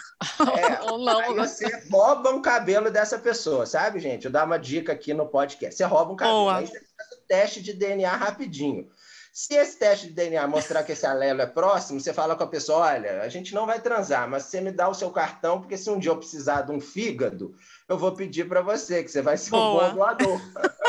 É, 0.57 0.81
Ou 0.91 0.99
não. 0.99 1.19
Aí 1.19 1.33
você 1.33 1.83
rouba 1.89 2.29
um 2.29 2.41
cabelo 2.41 2.91
dessa 2.91 3.17
pessoa, 3.17 3.65
sabe, 3.65 3.99
gente? 3.99 4.25
Eu 4.25 4.31
dar 4.31 4.45
uma 4.45 4.59
dica 4.59 4.91
aqui 4.93 5.13
no 5.13 5.27
podcast. 5.27 5.75
Você 5.75 5.83
rouba 5.83 6.11
um 6.11 6.15
cabelo, 6.15 6.39
Boa. 6.41 6.57
aí 6.57 6.67
você 6.67 6.79
faz 6.79 7.11
o 7.11 7.27
teste 7.27 7.61
de 7.61 7.73
DNA 7.73 8.15
rapidinho. 8.15 8.87
Se 9.33 9.53
esse 9.53 9.79
teste 9.79 10.07
de 10.07 10.13
DNA 10.13 10.45
mostrar 10.45 10.83
que 10.83 10.91
esse 10.91 11.05
alelo 11.05 11.41
é 11.41 11.45
próximo, 11.45 12.01
você 12.01 12.11
fala 12.11 12.35
com 12.35 12.43
a 12.43 12.47
pessoa: 12.47 12.79
olha, 12.79 13.21
a 13.21 13.29
gente 13.29 13.55
não 13.55 13.65
vai 13.65 13.79
transar, 13.79 14.29
mas 14.29 14.43
você 14.43 14.59
me 14.59 14.71
dá 14.71 14.89
o 14.89 14.93
seu 14.93 15.09
cartão, 15.09 15.61
porque 15.61 15.77
se 15.77 15.89
um 15.89 15.97
dia 15.97 16.11
eu 16.11 16.17
precisar 16.17 16.63
de 16.63 16.71
um 16.73 16.81
fígado, 16.81 17.55
eu 17.87 17.97
vou 17.97 18.11
pedir 18.11 18.47
para 18.47 18.61
você, 18.61 19.01
que 19.01 19.09
você 19.09 19.21
vai 19.21 19.37
ser 19.37 19.51
Boa. 19.51 19.85
um 19.85 19.89
bom 19.89 19.95
doador. 19.95 20.41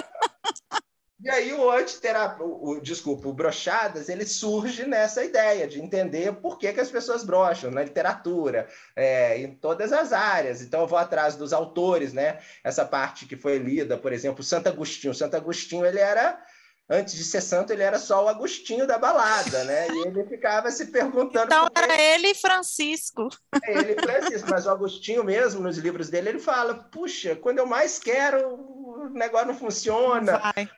E 1.22 1.30
aí 1.30 1.52
o 1.52 1.70
antiterapia, 1.70 2.44
o, 2.44 2.80
desculpa, 2.80 3.28
o 3.28 3.32
brochadas, 3.32 4.08
ele 4.08 4.26
surge 4.26 4.85
nessa 4.85 5.24
ideia 5.24 5.68
de 5.68 5.80
entender 5.80 6.32
por 6.35 6.58
que, 6.58 6.72
que 6.72 6.80
as 6.80 6.90
pessoas 6.90 7.22
brocham 7.22 7.70
na 7.70 7.85
literatura, 7.85 8.66
é, 8.96 9.38
em 9.38 9.54
todas 9.54 9.92
as 9.92 10.12
áreas. 10.12 10.61
Então 10.61 10.80
eu 10.80 10.87
vou 10.88 10.98
atrás 10.98 11.37
dos 11.37 11.52
autores, 11.52 12.12
né? 12.12 12.40
Essa 12.64 12.85
parte 12.85 13.26
que 13.26 13.37
foi 13.37 13.58
lida, 13.58 13.96
por 13.96 14.12
exemplo, 14.12 14.42
Santo 14.42 14.68
Agostinho. 14.68 15.14
Santo 15.14 15.37
Agostinho, 15.37 15.87
ele 15.87 16.00
era 16.00 16.42
antes 16.90 17.14
de 17.14 17.22
ser 17.22 17.40
santo, 17.40 17.72
ele 17.72 17.85
era 17.85 18.00
só 18.00 18.24
o 18.24 18.28
Agostinho 18.28 18.85
da 18.85 18.98
balada, 18.98 19.62
né? 19.62 19.87
E 19.90 20.08
ele 20.08 20.24
ficava 20.24 20.72
se 20.72 20.87
perguntando. 20.87 21.46
Então 21.46 21.68
era 21.72 22.02
ele 22.02 22.32
e 22.32 22.35
Francisco. 22.35 23.28
É, 23.62 23.78
ele 23.78 23.92
e 23.92 24.02
Francisco, 24.02 24.50
mas 24.50 24.66
o 24.66 24.70
Agostinho 24.70 25.22
mesmo, 25.22 25.61
nos 25.61 25.78
livros 25.78 26.11
dele, 26.11 26.30
ele 26.30 26.40
fala: 26.40 26.74
puxa, 26.74 27.37
quando 27.37 27.58
eu 27.58 27.66
mais 27.66 28.00
quero, 28.00 28.56
o 28.56 29.08
negócio 29.11 29.46
não 29.46 29.54
funciona. 29.54 30.38
Vai 30.38 30.68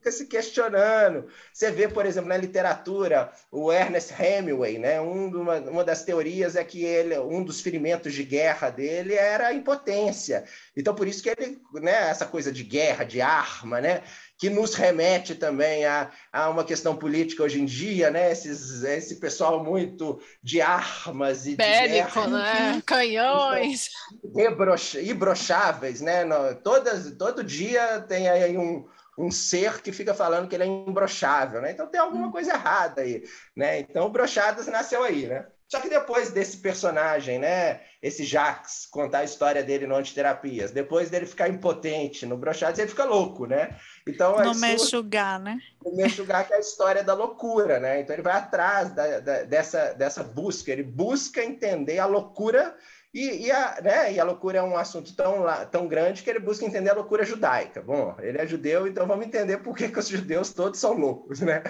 fica 0.00 0.10
se 0.10 0.26
questionando. 0.26 1.26
Você 1.52 1.70
vê, 1.70 1.86
por 1.86 2.06
exemplo, 2.06 2.28
na 2.28 2.36
literatura, 2.36 3.30
o 3.52 3.70
Ernest 3.70 4.12
Hemingway, 4.18 4.78
né? 4.78 5.00
Um, 5.00 5.28
uma, 5.28 5.56
uma 5.58 5.84
das 5.84 6.02
teorias 6.02 6.56
é 6.56 6.64
que 6.64 6.82
ele, 6.82 7.18
um 7.18 7.44
dos 7.44 7.60
ferimentos 7.60 8.14
de 8.14 8.24
guerra 8.24 8.70
dele 8.70 9.14
era 9.14 9.48
a 9.48 9.54
impotência. 9.54 10.44
Então, 10.76 10.94
por 10.94 11.06
isso 11.06 11.22
que 11.22 11.28
ele, 11.28 11.60
né, 11.74 12.08
essa 12.08 12.26
coisa 12.26 12.50
de 12.50 12.64
guerra, 12.64 13.04
de 13.04 13.20
arma, 13.20 13.80
né? 13.80 14.02
que 14.40 14.48
nos 14.48 14.74
remete 14.74 15.34
também 15.34 15.84
a, 15.84 16.10
a 16.32 16.48
uma 16.48 16.64
questão 16.64 16.96
política 16.96 17.42
hoje 17.42 17.60
em 17.60 17.66
dia, 17.66 18.10
né? 18.10 18.32
Esses, 18.32 18.82
esse 18.82 19.16
pessoal 19.16 19.62
muito 19.62 20.18
de 20.42 20.62
armas 20.62 21.46
e 21.46 21.56
Bélico, 21.56 22.22
de 22.22 22.30
né? 22.30 22.82
Canhões. 22.86 23.90
Ibrocháveis, 24.98 26.00
né? 26.00 26.24
No, 26.24 26.54
todas, 26.54 27.14
todo 27.18 27.44
dia 27.44 28.00
tem 28.08 28.30
aí 28.30 28.56
um, 28.56 28.88
um 29.20 29.30
ser 29.30 29.82
que 29.82 29.92
fica 29.92 30.14
falando 30.14 30.48
que 30.48 30.54
ele 30.54 30.64
é 30.64 30.66
imbrochável, 30.66 31.60
né? 31.60 31.72
Então 31.72 31.86
tem 31.86 32.00
alguma 32.00 32.28
hum. 32.28 32.32
coisa 32.32 32.52
errada 32.52 33.02
aí, 33.02 33.22
né? 33.54 33.80
Então 33.80 34.06
o 34.06 34.10
Brochadas 34.10 34.66
nasceu 34.66 35.02
aí, 35.04 35.26
né? 35.26 35.46
Só 35.68 35.78
que 35.78 35.88
depois 35.88 36.32
desse 36.32 36.56
personagem, 36.56 37.38
né, 37.38 37.82
esse 38.02 38.24
Jax, 38.24 38.88
contar 38.90 39.18
a 39.18 39.24
história 39.24 39.62
dele 39.62 39.86
no 39.86 39.94
Antiterapias, 39.94 40.72
depois 40.72 41.10
dele 41.10 41.26
ficar 41.26 41.48
impotente 41.48 42.26
no 42.26 42.36
Brochadas, 42.36 42.80
ele 42.80 42.88
fica 42.88 43.04
louco, 43.04 43.46
né? 43.46 43.76
Então, 44.04 44.42
no 44.42 44.52
Mexugar, 44.56 45.38
né? 45.38 45.60
No 45.84 45.94
Mexugar, 45.94 46.44
que 46.44 46.52
é 46.52 46.56
a 46.56 46.60
história 46.60 47.04
da 47.04 47.14
loucura, 47.14 47.78
né? 47.78 48.00
Então 48.00 48.16
ele 48.16 48.22
vai 48.22 48.32
atrás 48.32 48.92
da, 48.92 49.20
da, 49.20 49.42
dessa, 49.44 49.92
dessa 49.92 50.24
busca, 50.24 50.72
ele 50.72 50.82
busca 50.82 51.44
entender 51.44 52.00
a 52.00 52.06
loucura 52.06 52.74
e, 53.12 53.46
e, 53.46 53.50
a, 53.50 53.80
né, 53.82 54.12
e 54.12 54.20
a 54.20 54.24
loucura 54.24 54.58
é 54.58 54.62
um 54.62 54.76
assunto 54.76 55.14
tão, 55.16 55.44
tão 55.70 55.88
grande 55.88 56.22
que 56.22 56.30
ele 56.30 56.38
busca 56.38 56.64
entender 56.64 56.90
a 56.90 56.94
loucura 56.94 57.24
judaica. 57.24 57.82
Bom, 57.82 58.16
ele 58.20 58.38
é 58.38 58.46
judeu, 58.46 58.86
então 58.86 59.04
vamos 59.04 59.26
entender 59.26 59.58
por 59.58 59.76
que, 59.76 59.88
que 59.88 59.98
os 59.98 60.06
judeus 60.06 60.52
todos 60.52 60.78
são 60.78 60.92
loucos, 60.92 61.40
né? 61.40 61.62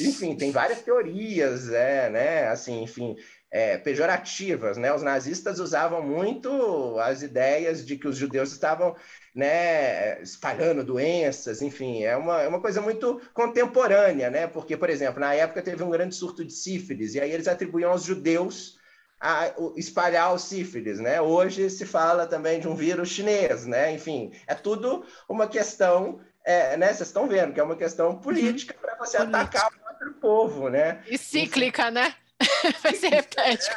Enfim, 0.00 0.34
tem 0.34 0.50
várias 0.50 0.80
teorias, 0.80 1.68
é, 1.68 2.08
né? 2.08 2.48
Assim, 2.48 2.82
enfim, 2.82 3.14
é, 3.50 3.76
pejorativas, 3.76 4.78
né? 4.78 4.90
Os 4.94 5.02
nazistas 5.02 5.60
usavam 5.60 6.02
muito 6.02 6.98
as 6.98 7.20
ideias 7.22 7.84
de 7.84 7.98
que 7.98 8.08
os 8.08 8.16
judeus 8.16 8.52
estavam, 8.52 8.96
né, 9.34 10.20
espalhando 10.22 10.82
doenças, 10.82 11.60
enfim, 11.60 12.04
é 12.04 12.16
uma, 12.16 12.40
é 12.40 12.48
uma 12.48 12.60
coisa 12.60 12.80
muito 12.80 13.20
contemporânea, 13.34 14.30
né? 14.30 14.46
Porque, 14.46 14.78
por 14.78 14.88
exemplo, 14.88 15.20
na 15.20 15.34
época 15.34 15.60
teve 15.60 15.82
um 15.82 15.90
grande 15.90 16.14
surto 16.14 16.42
de 16.42 16.54
sífilis 16.54 17.14
e 17.14 17.20
aí 17.20 17.30
eles 17.30 17.48
atribuíam 17.48 17.92
aos 17.92 18.02
judeus 18.02 18.78
a 19.20 19.52
espalhar 19.76 20.32
o 20.34 20.38
sífilis, 20.38 21.00
né? 21.00 21.20
Hoje 21.20 21.70
se 21.70 21.86
fala 21.86 22.26
também 22.26 22.60
de 22.60 22.68
um 22.68 22.74
vírus 22.74 23.08
chinês, 23.08 23.66
né? 23.66 23.92
Enfim, 23.92 24.32
é 24.46 24.54
tudo 24.54 25.04
uma 25.28 25.46
questão, 25.46 26.20
é, 26.44 26.76
né? 26.76 26.88
Vocês 26.88 27.08
estão 27.08 27.26
vendo 27.26 27.52
que 27.52 27.60
é 27.60 27.62
uma 27.62 27.76
questão 27.76 28.18
política 28.18 28.74
uhum. 28.74 28.80
para 28.80 28.96
você 28.96 29.18
política. 29.18 29.38
atacar 29.40 29.70
o 29.70 29.88
outro 29.90 30.12
povo, 30.20 30.68
né? 30.68 31.02
E 31.08 31.16
cíclica, 31.16 31.84
Enfim. 31.84 31.94
né? 31.94 32.14
Vai 32.82 32.94
se 32.94 33.08
repete. 33.08 33.70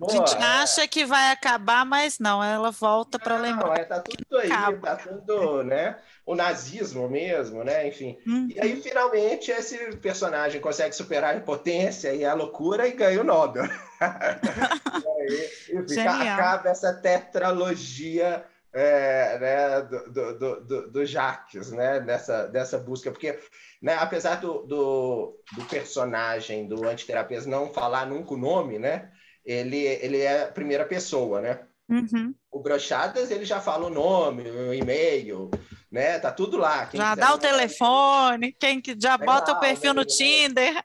A 0.00 0.10
gente 0.10 0.34
é... 0.34 0.42
acha 0.42 0.88
que 0.88 1.04
vai 1.04 1.30
acabar, 1.30 1.84
mas 1.84 2.18
não, 2.18 2.42
ela 2.42 2.70
volta 2.70 3.18
para 3.18 3.36
lembrar. 3.36 3.78
É, 3.78 3.84
tá 3.84 4.00
tudo 4.00 4.38
aí, 4.38 4.50
Acaba. 4.50 4.96
tá 4.96 4.96
tudo, 4.96 5.62
né? 5.62 5.96
O 6.24 6.34
nazismo 6.34 7.08
mesmo, 7.08 7.64
né? 7.64 7.88
Enfim. 7.88 8.18
Uhum. 8.26 8.48
E 8.54 8.60
aí, 8.60 8.80
finalmente, 8.80 9.50
esse 9.50 9.96
personagem 9.96 10.60
consegue 10.60 10.94
superar 10.94 11.34
a 11.34 11.38
impotência 11.38 12.14
e 12.14 12.24
a 12.24 12.34
loucura 12.34 12.86
e 12.86 12.92
ganha 12.92 13.20
o 13.20 13.24
Nobel. 13.24 13.64
aí, 14.00 15.50
enfim, 15.72 16.00
acaba 16.00 16.70
essa 16.70 16.92
tetralogia 16.92 18.44
é, 18.72 19.38
né, 19.38 19.82
do, 19.82 20.10
do, 20.10 20.60
do, 20.60 20.90
do, 20.90 21.06
Jacques, 21.06 21.70
né, 21.72 22.00
dessa, 22.00 22.46
dessa 22.46 22.78
busca, 22.78 23.10
porque 23.10 23.38
né, 23.82 23.96
apesar 24.00 24.40
do, 24.40 24.62
do, 24.62 25.38
do 25.54 25.64
personagem 25.66 26.66
do 26.66 26.88
Antiterapias 26.88 27.44
não 27.44 27.68
falar 27.68 28.06
nunca 28.06 28.32
o 28.32 28.38
nome, 28.38 28.78
né, 28.78 29.10
ele, 29.44 29.78
ele 29.78 30.20
é 30.20 30.44
a 30.44 30.48
primeira 30.48 30.84
pessoa, 30.84 31.40
né? 31.40 31.60
Uhum. 31.88 32.34
O 32.50 32.60
Brochadas, 32.60 33.30
ele 33.30 33.44
já 33.44 33.60
fala 33.60 33.86
o 33.86 33.90
nome, 33.90 34.48
o 34.50 34.72
e-mail, 34.72 35.50
né? 35.90 36.18
Tá 36.18 36.30
tudo 36.30 36.56
lá. 36.56 36.86
Quem 36.86 36.98
já 36.98 37.14
dá 37.14 37.34
o 37.34 37.38
telefone, 37.38 38.52
quem 38.58 38.80
que 38.80 38.96
já 38.98 39.18
bota 39.18 39.52
o 39.52 39.60
perfil 39.60 39.92
no 39.92 40.04
Tinder. 40.04 40.82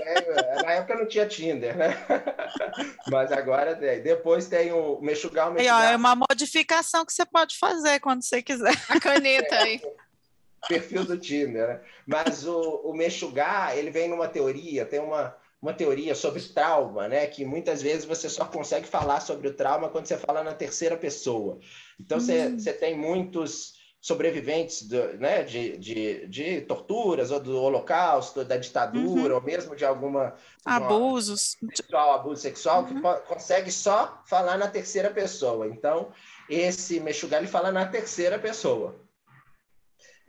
É, 0.00 0.62
na 0.62 0.72
época 0.72 0.96
não 0.96 1.08
tinha 1.08 1.26
Tinder, 1.26 1.76
né? 1.76 1.96
Mas 3.10 3.32
agora 3.32 3.74
tem. 3.74 4.00
Depois 4.00 4.46
tem 4.46 4.72
o 4.72 5.00
Mexugar, 5.00 5.50
o 5.50 5.54
Mexugar. 5.54 5.92
é 5.92 5.96
uma 5.96 6.14
modificação 6.14 7.04
que 7.04 7.12
você 7.12 7.24
pode 7.26 7.58
fazer 7.58 7.98
quando 8.00 8.22
você 8.22 8.40
quiser. 8.40 8.74
A 8.88 9.00
caneta 9.00 9.56
aí. 9.56 9.80
perfil 10.68 11.04
do 11.04 11.18
Tinder, 11.18 11.68
né? 11.68 11.80
Mas 12.06 12.46
o, 12.46 12.60
o 12.84 12.94
Mexugar, 12.94 13.76
ele 13.76 13.90
vem 13.90 14.08
numa 14.08 14.28
teoria, 14.28 14.86
tem 14.86 15.00
uma 15.00 15.36
uma 15.64 15.72
teoria 15.72 16.14
sobre 16.14 16.42
trauma, 16.42 17.08
né? 17.08 17.26
Que 17.26 17.42
muitas 17.42 17.80
vezes 17.80 18.04
você 18.04 18.28
só 18.28 18.44
consegue 18.44 18.86
falar 18.86 19.20
sobre 19.20 19.48
o 19.48 19.54
trauma 19.54 19.88
quando 19.88 20.04
você 20.04 20.18
fala 20.18 20.44
na 20.44 20.52
terceira 20.52 20.94
pessoa. 20.94 21.58
Então, 21.98 22.20
você, 22.20 22.48
hum. 22.48 22.58
você 22.58 22.74
tem 22.74 22.94
muitos 22.94 23.72
sobreviventes 23.98 24.86
do, 24.86 25.14
né, 25.14 25.42
de, 25.42 25.78
de, 25.78 26.26
de, 26.26 26.60
torturas, 26.60 27.30
ou 27.30 27.40
do 27.40 27.58
holocausto, 27.58 28.44
da 28.44 28.58
ditadura, 28.58 29.30
uhum. 29.32 29.36
ou 29.36 29.42
mesmo 29.42 29.74
de 29.74 29.86
alguma... 29.86 30.34
Abusos. 30.66 31.56
Sexual, 31.74 32.12
abuso 32.12 32.42
sexual, 32.42 32.82
uhum. 32.82 33.00
que 33.00 33.20
consegue 33.26 33.72
só 33.72 34.22
falar 34.26 34.58
na 34.58 34.68
terceira 34.68 35.08
pessoa. 35.08 35.66
Então, 35.66 36.12
esse 36.50 37.00
Meshuggah, 37.00 37.38
ele 37.38 37.46
fala 37.46 37.72
na 37.72 37.86
terceira 37.86 38.38
pessoa. 38.38 39.00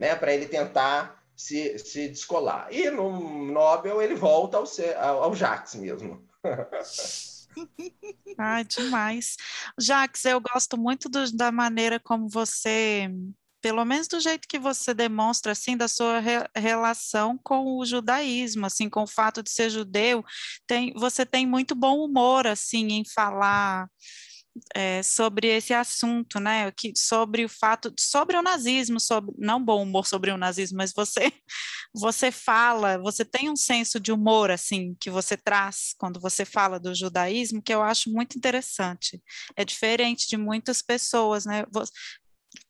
Né, 0.00 0.16
para 0.16 0.32
ele 0.32 0.46
tentar 0.46 1.22
se, 1.36 1.78
se 1.78 2.08
descolar. 2.08 2.68
E 2.70 2.90
no 2.90 3.46
Nobel 3.46 4.00
ele 4.00 4.14
volta 4.14 4.56
ao, 4.56 4.64
ao, 4.98 5.24
ao 5.24 5.34
Jacques 5.34 5.74
mesmo. 5.74 6.26
Ai, 8.38 8.64
demais. 8.64 9.36
Jacques, 9.80 10.24
eu 10.24 10.40
gosto 10.40 10.76
muito 10.76 11.08
do, 11.08 11.30
da 11.32 11.50
maneira 11.50 11.98
como 11.98 12.28
você, 12.28 13.08
pelo 13.62 13.84
menos 13.84 14.08
do 14.08 14.20
jeito 14.20 14.46
que 14.48 14.58
você 14.58 14.92
demonstra, 14.92 15.52
assim, 15.52 15.76
da 15.76 15.88
sua 15.88 16.20
re, 16.20 16.48
relação 16.54 17.38
com 17.42 17.78
o 17.78 17.84
judaísmo, 17.84 18.66
assim, 18.66 18.90
com 18.90 19.02
o 19.04 19.06
fato 19.06 19.42
de 19.42 19.50
ser 19.50 19.70
judeu, 19.70 20.24
tem, 20.66 20.92
você 20.94 21.24
tem 21.24 21.46
muito 21.46 21.74
bom 21.74 22.04
humor, 22.04 22.46
assim, 22.46 22.88
em 22.88 23.04
falar 23.04 23.88
é, 24.74 25.02
sobre 25.02 25.48
esse 25.48 25.72
assunto, 25.72 26.40
né? 26.40 26.70
Que, 26.72 26.92
sobre 26.96 27.44
o 27.44 27.48
fato, 27.48 27.92
sobre 27.98 28.36
o 28.36 28.42
nazismo, 28.42 29.00
sobre 29.00 29.34
não 29.38 29.62
bom 29.62 29.82
humor 29.82 30.06
sobre 30.06 30.30
o 30.30 30.36
nazismo, 30.36 30.78
mas 30.78 30.92
você 30.92 31.32
você 31.94 32.30
fala, 32.30 32.98
você 32.98 33.24
tem 33.24 33.50
um 33.50 33.56
senso 33.56 33.98
de 33.98 34.12
humor 34.12 34.50
assim 34.50 34.96
que 35.00 35.10
você 35.10 35.36
traz 35.36 35.94
quando 35.98 36.20
você 36.20 36.44
fala 36.44 36.78
do 36.78 36.94
judaísmo 36.94 37.62
que 37.62 37.72
eu 37.72 37.82
acho 37.82 38.10
muito 38.10 38.36
interessante. 38.36 39.22
É 39.56 39.64
diferente 39.64 40.28
de 40.28 40.36
muitas 40.36 40.82
pessoas, 40.82 41.44
né? 41.46 41.64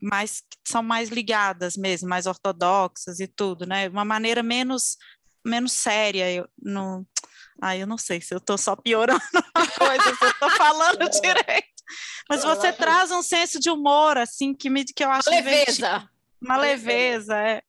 Mas 0.02 0.42
são 0.66 0.82
mais 0.82 1.08
ligadas 1.08 1.76
mesmo, 1.76 2.08
mais 2.08 2.26
ortodoxas 2.26 3.20
e 3.20 3.26
tudo, 3.26 3.66
né? 3.66 3.88
Uma 3.88 4.04
maneira 4.04 4.42
menos 4.42 4.96
menos 5.44 5.72
séria 5.72 6.30
eu, 6.32 6.48
no 6.60 7.06
eu 7.78 7.86
não 7.86 7.96
sei 7.96 8.20
se 8.20 8.34
eu 8.34 8.38
estou 8.38 8.58
só 8.58 8.76
piorando 8.76 9.20
a 9.54 9.66
coisa, 9.66 10.16
se 10.16 10.24
eu 10.24 10.30
estou 10.30 10.50
falando 10.50 11.08
direito. 11.08 11.75
Mas 12.28 12.42
você 12.42 12.72
traz 12.72 13.10
um 13.10 13.22
senso 13.22 13.60
de 13.60 13.70
humor, 13.70 14.18
assim, 14.18 14.54
que, 14.54 14.68
me, 14.68 14.84
que 14.84 15.04
eu 15.04 15.10
acho... 15.10 15.28
Uma 15.28 15.36
leveza. 15.36 16.08
Uma 16.40 16.56
leveza, 16.56 17.36
é. 17.38 17.62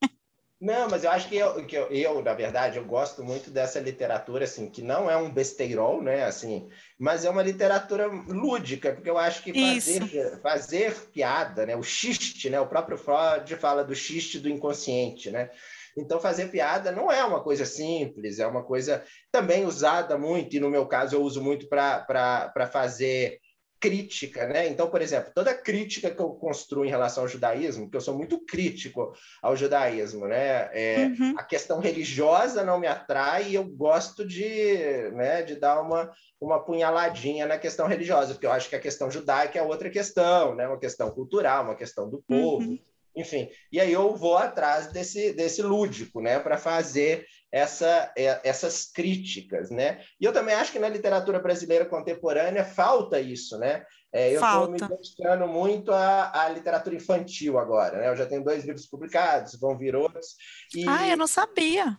Não, 0.59 0.89
mas 0.89 1.03
eu 1.03 1.11
acho 1.11 1.29
que 1.29 1.35
eu, 1.35 1.65
que 1.67 1.77
eu, 1.77 1.87
eu, 1.91 2.23
na 2.23 2.33
verdade, 2.33 2.77
eu 2.77 2.83
gosto 2.83 3.23
muito 3.23 3.51
dessa 3.51 3.79
literatura, 3.79 4.45
assim, 4.45 4.67
que 4.67 4.81
não 4.81 5.09
é 5.09 5.15
um 5.15 5.31
besteirol, 5.31 6.01
né, 6.01 6.23
assim, 6.23 6.67
mas 6.97 7.23
é 7.23 7.29
uma 7.29 7.43
literatura 7.43 8.07
lúdica, 8.07 8.91
porque 8.91 9.09
eu 9.09 9.19
acho 9.19 9.43
que 9.43 9.53
fazer, 9.53 10.41
fazer 10.41 10.95
piada, 11.13 11.63
né, 11.63 11.75
o 11.75 11.83
xiste, 11.83 12.49
né, 12.49 12.59
o 12.59 12.65
próprio 12.65 12.97
Freud 12.97 13.55
fala 13.55 13.83
do 13.83 13.93
xiste 13.93 14.39
do 14.39 14.49
inconsciente, 14.49 15.29
né, 15.29 15.51
então, 15.95 16.19
fazer 16.19 16.49
piada 16.49 16.91
não 16.91 17.11
é 17.11 17.23
uma 17.23 17.41
coisa 17.41 17.65
simples, 17.65 18.39
é 18.39 18.47
uma 18.47 18.63
coisa 18.63 19.03
também 19.31 19.63
usada 19.63 20.17
muito, 20.17 20.55
e 20.55 20.59
no 20.59 20.71
meu 20.71 20.87
caso 20.87 21.15
eu 21.15 21.21
uso 21.21 21.41
muito 21.41 21.67
para 21.67 22.69
fazer 22.71 23.39
crítica, 23.79 24.47
né? 24.47 24.67
Então, 24.67 24.89
por 24.89 25.01
exemplo, 25.01 25.31
toda 25.33 25.53
crítica 25.53 26.09
que 26.09 26.19
eu 26.19 26.29
construo 26.29 26.85
em 26.85 26.89
relação 26.89 27.23
ao 27.23 27.29
judaísmo, 27.29 27.85
porque 27.85 27.97
eu 27.97 28.01
sou 28.01 28.15
muito 28.15 28.39
crítico 28.39 29.13
ao 29.41 29.55
judaísmo, 29.55 30.27
né? 30.27 30.69
É, 30.73 31.05
uhum. 31.19 31.35
A 31.37 31.43
questão 31.43 31.79
religiosa 31.79 32.63
não 32.63 32.79
me 32.79 32.87
atrai 32.87 33.49
e 33.49 33.55
eu 33.55 33.63
gosto 33.63 34.25
de, 34.25 35.09
né, 35.13 35.43
de 35.43 35.55
dar 35.55 35.81
uma, 35.81 36.11
uma 36.39 36.63
punhaladinha 36.63 37.45
na 37.45 37.57
questão 37.57 37.87
religiosa, 37.87 38.33
porque 38.33 38.45
eu 38.45 38.51
acho 38.51 38.69
que 38.69 38.75
a 38.75 38.81
questão 38.81 39.11
judaica 39.11 39.59
é 39.59 39.61
outra 39.61 39.89
questão, 39.89 40.55
né? 40.55 40.67
Uma 40.67 40.79
questão 40.79 41.11
cultural, 41.11 41.63
uma 41.63 41.75
questão 41.75 42.09
do 42.09 42.23
povo. 42.27 42.69
Uhum 42.69 42.79
enfim. 43.17 43.49
E 43.71 43.81
aí 43.81 43.91
eu 43.91 44.15
vou 44.15 44.37
atrás 44.37 44.91
desse, 44.91 45.33
desse 45.33 45.63
lúdico, 45.63 46.21
né, 46.21 46.39
para 46.39 46.55
fazer 46.55 47.25
essa, 47.51 48.11
é, 48.17 48.39
essas 48.43 48.85
críticas, 48.91 49.69
né? 49.69 50.01
E 50.19 50.25
eu 50.25 50.33
também 50.33 50.55
acho 50.55 50.71
que 50.71 50.79
na 50.79 50.89
literatura 50.89 51.39
brasileira 51.39 51.85
contemporânea 51.85 52.65
falta 52.65 53.19
isso, 53.19 53.57
né? 53.57 53.85
É, 54.13 54.31
eu 54.31 54.41
estou 54.41 54.71
me 54.71 54.79
dedicando 54.79 55.47
muito 55.47 55.91
à, 55.91 56.45
à, 56.45 56.49
literatura 56.49 56.95
infantil 56.95 57.57
agora, 57.57 57.97
né? 57.99 58.09
Eu 58.09 58.15
já 58.15 58.25
tenho 58.25 58.43
dois 58.43 58.63
livros 58.63 58.85
publicados, 58.85 59.59
vão 59.59 59.77
vir 59.77 59.95
outros. 59.95 60.35
E... 60.75 60.87
Ah, 60.87 61.07
eu 61.07 61.17
não 61.17 61.27
sabia. 61.27 61.97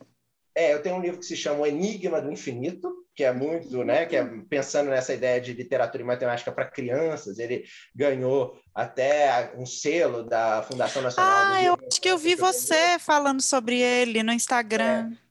É, 0.54 0.74
eu 0.74 0.82
tenho 0.82 0.96
um 0.96 1.00
livro 1.00 1.20
que 1.20 1.26
se 1.26 1.36
chama 1.36 1.60
O 1.60 1.66
Enigma 1.66 2.20
do 2.20 2.32
Infinito, 2.32 2.92
que 3.14 3.22
é 3.22 3.32
muito, 3.32 3.84
né, 3.84 4.06
que 4.06 4.16
é 4.16 4.24
pensando 4.48 4.90
nessa 4.90 5.14
ideia 5.14 5.40
de 5.40 5.52
literatura 5.52 6.02
e 6.02 6.06
matemática 6.06 6.50
para 6.50 6.68
crianças. 6.68 7.38
Ele 7.38 7.64
ganhou 7.94 8.58
até 8.74 9.52
um 9.56 9.64
selo 9.64 10.24
da 10.24 10.62
Fundação 10.62 11.00
Nacional. 11.00 11.32
Ah, 11.32 11.62
eu 11.62 11.78
acho 11.86 12.00
que 12.00 12.08
eu 12.08 12.18
vi 12.18 12.34
você 12.34 12.98
falando 12.98 13.40
sobre 13.40 13.80
ele 13.80 14.22
no 14.24 14.32
Instagram. 14.32 15.12
É 15.24 15.27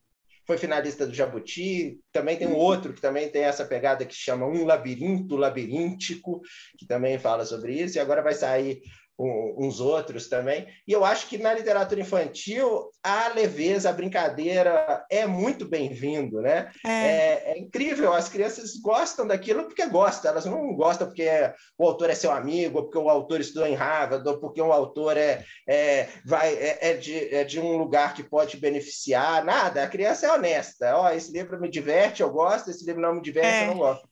foi 0.47 0.57
finalista 0.57 1.05
do 1.05 1.13
Jabuti. 1.13 1.99
Também 2.12 2.38
tem 2.38 2.47
um 2.47 2.55
outro 2.55 2.93
que 2.93 3.01
também 3.01 3.29
tem 3.29 3.43
essa 3.43 3.65
pegada 3.65 4.05
que 4.05 4.15
chama 4.15 4.47
Um 4.47 4.63
Labirinto 4.63 5.36
Labiríntico, 5.36 6.41
que 6.77 6.88
também 6.88 7.19
fala 7.19 7.45
sobre 7.45 7.73
isso. 7.73 7.97
E 7.97 7.99
agora 7.99 8.23
vai 8.23 8.33
sair 8.33 8.79
uns 9.17 9.80
outros 9.80 10.27
também. 10.27 10.67
E 10.88 10.91
eu 10.91 11.03
acho 11.03 11.27
que 11.27 11.38
na 11.38 11.53
literatura 11.53 12.01
infantil 12.01 12.91
a 13.03 13.30
leveza, 13.30 13.89
a 13.89 13.93
brincadeira 13.93 15.06
é 15.10 15.25
muito 15.25 15.65
bem-vindo, 15.65 16.41
né? 16.41 16.71
É. 16.86 16.89
É, 16.89 17.43
é. 17.51 17.58
incrível, 17.58 18.13
as 18.13 18.30
crianças 18.30 18.77
gostam 18.77 19.25
daquilo 19.25 19.63
porque 19.63 19.86
gostam, 19.88 20.32
elas 20.32 20.45
não 20.45 20.75
gostam 20.75 21.08
porque 21.08 21.27
o 21.77 21.88
autor 21.88 22.10
é 22.10 22.15
seu 22.15 22.32
amigo, 22.32 22.84
porque 22.84 22.97
o 22.97 23.10
autor 23.10 23.39
estudou 23.41 23.67
em 23.67 23.73
Harvard, 23.73 24.27
ou 24.27 24.39
porque 24.39 24.62
o 24.62 24.71
autor 24.71 25.17
é, 25.17 25.43
é, 25.67 26.08
vai, 26.25 26.53
é, 26.53 26.77
é, 26.82 26.93
de, 26.93 27.34
é 27.34 27.43
de 27.43 27.60
um 27.60 27.77
lugar 27.77 28.13
que 28.13 28.23
pode 28.23 28.58
beneficiar, 28.58 29.43
nada, 29.43 29.84
a 29.84 29.88
criança 29.88 30.27
é 30.27 30.32
honesta, 30.32 30.95
ó, 30.95 31.06
oh, 31.06 31.10
esse 31.10 31.32
livro 31.32 31.60
me 31.60 31.69
diverte, 31.69 32.21
eu 32.21 32.30
gosto, 32.30 32.69
esse 32.69 32.86
livro 32.86 33.01
não 33.01 33.15
me 33.15 33.21
diverte, 33.21 33.47
eu 33.47 33.63
é. 33.63 33.67
não 33.67 33.77
gosto. 33.77 34.08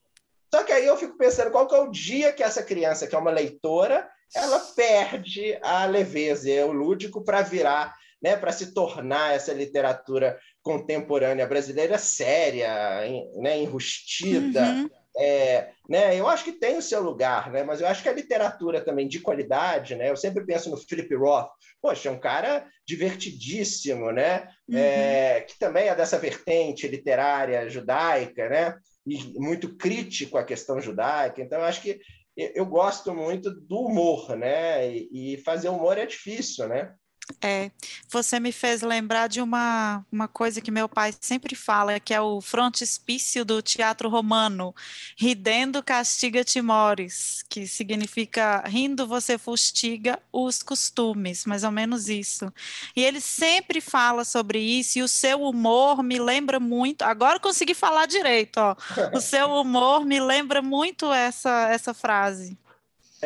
Só 0.54 0.64
que 0.64 0.72
aí 0.72 0.86
eu 0.86 0.96
fico 0.96 1.18
pensando 1.18 1.52
qual 1.52 1.68
que 1.68 1.76
é 1.76 1.80
o 1.80 1.92
dia 1.92 2.32
que 2.32 2.42
essa 2.42 2.64
criança, 2.64 3.08
que 3.08 3.16
é 3.16 3.20
uma 3.20 3.32
leitora, 3.32 4.08
ela 4.34 4.60
perde 4.60 5.58
a 5.62 5.86
leveza 5.86 6.50
e 6.50 6.64
o 6.64 6.72
lúdico 6.72 7.24
para 7.24 7.42
virar, 7.42 7.94
né, 8.22 8.36
para 8.36 8.52
se 8.52 8.74
tornar 8.74 9.36
essa 9.36 9.54
literatura 9.54 10.40
contemporânea 10.62 11.46
brasileira 11.46 11.98
séria, 11.98 13.02
né, 13.36 13.60
enrustida. 13.60 14.64
Uhum. 14.64 14.90
É, 15.18 15.70
né, 15.90 16.20
eu 16.20 16.28
acho 16.28 16.44
que 16.44 16.52
tem 16.52 16.78
o 16.78 16.82
seu 16.82 17.02
lugar, 17.02 17.50
né, 17.50 17.64
mas 17.64 17.80
eu 17.80 17.88
acho 17.88 18.04
que 18.04 18.10
a 18.10 18.14
literatura 18.14 18.82
também 18.82 19.08
de 19.08 19.22
qualidade, 19.22 19.96
né, 19.96 20.10
eu 20.10 20.18
sempre 20.18 20.46
penso 20.46 20.70
no 20.70 20.76
Philip 20.76 21.16
Roth, 21.16 21.48
poxa, 21.82 22.10
é 22.10 22.12
um 22.12 22.20
cara 22.20 22.68
divertidíssimo, 22.86 24.12
né, 24.12 24.46
uhum. 24.68 24.78
é, 24.78 25.42
que 25.42 25.58
também 25.58 25.88
é 25.88 25.96
dessa 25.96 26.20
vertente 26.20 26.86
literária 26.88 27.70
judaica, 27.70 28.50
né, 28.50 28.76
e 29.08 29.40
muito 29.40 29.78
crítico 29.78 30.38
à 30.38 30.44
questão 30.44 30.82
judaica. 30.82 31.42
Então, 31.42 31.60
eu 31.60 31.66
acho 31.66 31.82
que 31.82 32.00
eu 32.36 32.66
gosto 32.66 33.14
muito 33.14 33.50
do 33.50 33.80
humor, 33.82 34.36
né? 34.36 34.94
E, 34.94 35.38
fazer 35.44 35.70
humor 35.70 35.98
é 35.98 36.06
difícil, 36.06 36.68
né? 36.68 36.94
É, 37.42 37.72
você 38.10 38.40
me 38.40 38.52
fez 38.52 38.82
lembrar 38.82 39.28
de 39.28 39.42
uma, 39.42 40.06
uma 40.12 40.28
coisa 40.28 40.62
que 40.62 40.72
meu 40.72 40.88
pai 40.88 41.14
sempre 41.20 41.56
fala, 41.56 42.00
que 42.00 42.14
é 42.14 42.22
o 42.22 42.40
frontispício 42.40 43.44
do 43.44 43.62
teatro 43.62 44.10
romano, 44.10 44.74
ridendo 45.18 45.84
castiga 45.84 46.44
timores, 46.44 47.44
que 47.50 47.68
significa 47.68 48.64
rindo 48.68 49.08
você 49.08 49.38
fustiga 49.38 50.20
os 50.32 50.62
costumes, 50.62 51.46
mais 51.46 51.64
ou 51.64 51.72
menos 51.72 52.10
isso. 52.10 52.52
E 52.96 53.04
ele 53.04 53.20
sempre 53.20 53.82
fala 53.82 54.24
sobre 54.24 54.60
isso, 54.60 55.00
e 55.00 55.04
o 55.04 55.08
seu 55.08 55.42
humor 55.42 56.04
me 56.04 56.20
lembra 56.20 56.60
muito, 56.60 57.02
agora 57.04 57.40
consegui 57.40 57.74
falar 57.74 58.06
direito, 58.06 58.58
ó, 58.58 58.76
o 59.14 59.22
seu 59.22 59.50
humor 59.50 60.06
me 60.06 60.20
lembra 60.20 60.62
muito 60.62 61.12
essa, 61.12 61.70
essa 61.70 61.94
frase. 61.94 62.58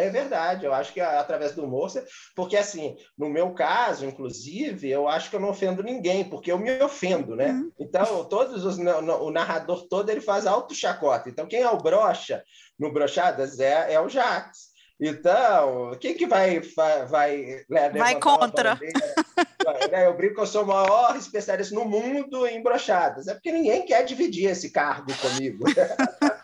É 0.05 0.09
verdade, 0.09 0.65
eu 0.65 0.73
acho 0.73 0.93
que 0.93 1.01
através 1.01 1.53
do 1.53 1.63
humor, 1.63 1.89
porque 2.35 2.57
assim, 2.57 2.95
no 3.17 3.29
meu 3.29 3.53
caso, 3.53 4.05
inclusive, 4.05 4.89
eu 4.89 5.07
acho 5.07 5.29
que 5.29 5.35
eu 5.35 5.39
não 5.39 5.49
ofendo 5.49 5.81
ninguém, 5.81 6.23
porque 6.23 6.51
eu 6.51 6.57
me 6.57 6.81
ofendo, 6.81 7.35
né? 7.35 7.51
Uhum. 7.51 7.71
Então, 7.79 8.25
todos 8.25 8.65
os 8.65 8.77
o 8.77 9.31
narrador 9.31 9.87
todo 9.87 10.09
ele 10.09 10.21
faz 10.21 10.45
auto 10.45 10.75
chacota. 10.75 11.29
Então, 11.29 11.47
quem 11.47 11.61
é 11.61 11.69
o 11.69 11.77
brocha 11.77 12.43
no 12.77 12.91
brochadas 12.91 13.59
é, 13.59 13.93
é 13.93 13.99
o 13.99 14.09
Jax. 14.09 14.69
Então, 15.01 15.91
quem 15.99 16.13
que 16.13 16.27
vai 16.27 16.59
vai 17.07 17.63
né, 17.69 17.89
vai 17.89 18.19
contra? 18.19 18.77
né? 19.89 20.05
Eu 20.05 20.17
brinco 20.17 20.35
que 20.35 20.41
eu 20.41 20.47
sou 20.47 20.63
o 20.63 20.67
maior 20.67 21.15
especialista 21.15 21.73
no 21.73 21.85
mundo 21.85 22.45
em 22.45 22.61
brochadas. 22.61 23.27
É 23.27 23.33
porque 23.33 23.51
ninguém 23.51 23.85
quer 23.85 24.03
dividir 24.03 24.49
esse 24.49 24.71
cargo 24.71 25.11
comigo. 25.21 25.63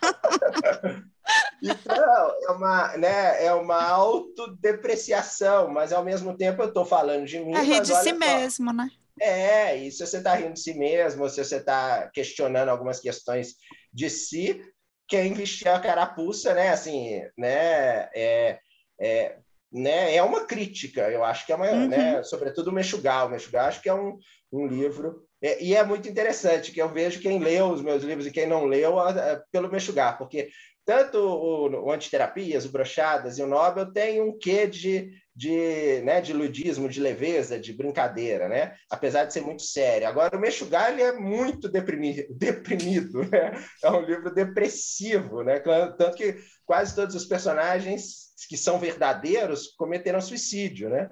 Então, 1.62 2.36
é 2.44 2.52
uma, 2.52 2.98
né, 2.98 3.46
é 3.46 3.54
uma 3.54 3.82
autodepreciação, 3.82 5.68
mas 5.70 5.92
ao 5.92 6.04
mesmo 6.04 6.38
tempo 6.38 6.62
eu 6.62 6.68
estou 6.68 6.86
falando 6.86 7.26
de 7.26 7.40
mim. 7.40 7.56
É 7.56 7.62
rir 7.62 7.82
de 7.82 7.96
si 7.96 8.10
só. 8.10 8.16
mesmo, 8.16 8.72
né? 8.72 8.88
É, 9.20 9.76
e 9.78 9.92
se 9.92 10.06
você 10.06 10.18
está 10.18 10.36
rindo 10.36 10.54
de 10.54 10.60
si 10.60 10.74
mesmo, 10.74 11.28
se 11.30 11.44
você 11.44 11.56
está 11.56 12.10
questionando 12.14 12.70
algumas 12.70 13.00
questões 13.00 13.56
de 13.94 14.10
si, 14.10 14.62
quem 15.08 15.34
vestir 15.34 15.68
a 15.70 15.80
carapuça, 15.80 16.54
né, 16.54 16.70
assim, 16.70 17.22
né, 17.38 18.10
é, 18.14 18.60
é, 19.00 19.38
né, 19.72 20.16
é 20.16 20.22
uma 20.22 20.46
crítica, 20.46 21.10
eu 21.10 21.24
acho 21.24 21.46
que 21.46 21.54
é 21.54 21.56
uma, 21.56 21.70
uhum. 21.70 21.88
né, 21.88 22.24
sobretudo 22.24 22.70
o 22.70 22.74
Mexugal, 22.74 23.28
o 23.28 23.32
Mexugal 23.32 23.68
acho 23.68 23.82
que 23.82 23.90
é 23.90 23.94
um, 23.94 24.18
um 24.52 24.68
livro, 24.68 25.26
é, 25.46 25.64
e 25.64 25.76
é 25.76 25.84
muito 25.84 26.10
interessante 26.10 26.72
que 26.72 26.82
eu 26.82 26.90
vejo 26.90 27.22
quem 27.22 27.38
leu 27.38 27.68
os 27.68 27.82
meus 27.82 28.04
livros 28.04 28.26
e 28.26 28.32
quem 28.32 28.48
não 28.48 28.66
leu 28.66 29.00
é, 29.00 29.42
pelo 29.52 29.72
Mexugar, 29.72 30.18
porque 30.18 30.50
tanto 30.84 31.18
o, 31.18 31.86
o 31.86 31.92
Antiterapias, 31.92 32.66
o 32.66 32.72
Brochadas 32.72 33.38
e 33.38 33.44
o 33.44 33.48
Nobel 33.48 33.92
tem 33.92 34.22
um 34.22 34.38
quê 34.38 34.68
de, 34.68 35.12
de, 35.36 36.02
né, 36.04 36.22
de 36.22 36.32
ludismo, 36.32 36.88
de 36.88 37.00
leveza, 37.00 37.60
de 37.60 37.74
brincadeira, 37.74 38.48
né? 38.48 38.76
apesar 38.90 39.26
de 39.26 39.34
ser 39.34 39.42
muito 39.42 39.64
sério. 39.64 40.08
Agora, 40.08 40.38
o 40.38 40.40
Meshuggah 40.40 40.92
ele 40.92 41.02
é 41.02 41.12
muito 41.12 41.68
deprimido, 41.70 42.26
deprimido 42.34 43.24
né? 43.30 43.52
é 43.84 43.90
um 43.92 44.02
livro 44.02 44.34
depressivo, 44.34 45.44
né? 45.44 45.60
tanto 45.60 46.16
que 46.16 46.38
quase 46.66 46.96
todos 46.96 47.16
os 47.16 47.26
personagens 47.26 48.26
que 48.48 48.58
são 48.58 48.80
verdadeiros 48.80 49.68
cometeram 49.78 50.22
suicídio, 50.22 50.90
né? 50.90 51.10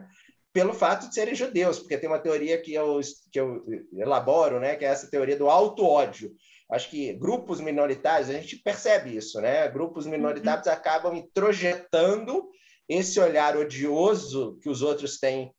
Pelo 0.53 0.73
fato 0.73 1.09
de 1.09 1.15
serem 1.15 1.33
judeus, 1.33 1.79
porque 1.79 1.97
tem 1.97 2.07
uma 2.07 2.19
teoria 2.19 2.61
que 2.61 2.73
eu, 2.73 2.99
que 3.31 3.39
eu 3.39 3.65
elaboro, 3.97 4.59
né? 4.59 4.75
que 4.75 4.85
é 4.85 4.89
essa 4.89 5.09
teoria 5.09 5.35
do 5.35 5.49
auto-ódio, 5.49 6.31
acho 6.71 6.89
que 6.89 7.13
grupos 7.13 7.59
minoritários, 7.59 8.29
a 8.29 8.33
gente 8.33 8.57
percebe 8.57 9.15
isso, 9.15 9.41
né? 9.41 9.67
Grupos 9.67 10.05
minoritários 10.05 10.67
uhum. 10.67 10.73
acabam 10.73 11.15
introjetando 11.15 12.49
esse 12.87 13.19
olhar 13.19 13.57
odioso 13.57 14.57
que 14.61 14.69
os 14.69 14.81
outros 14.81 15.19
têm 15.19 15.51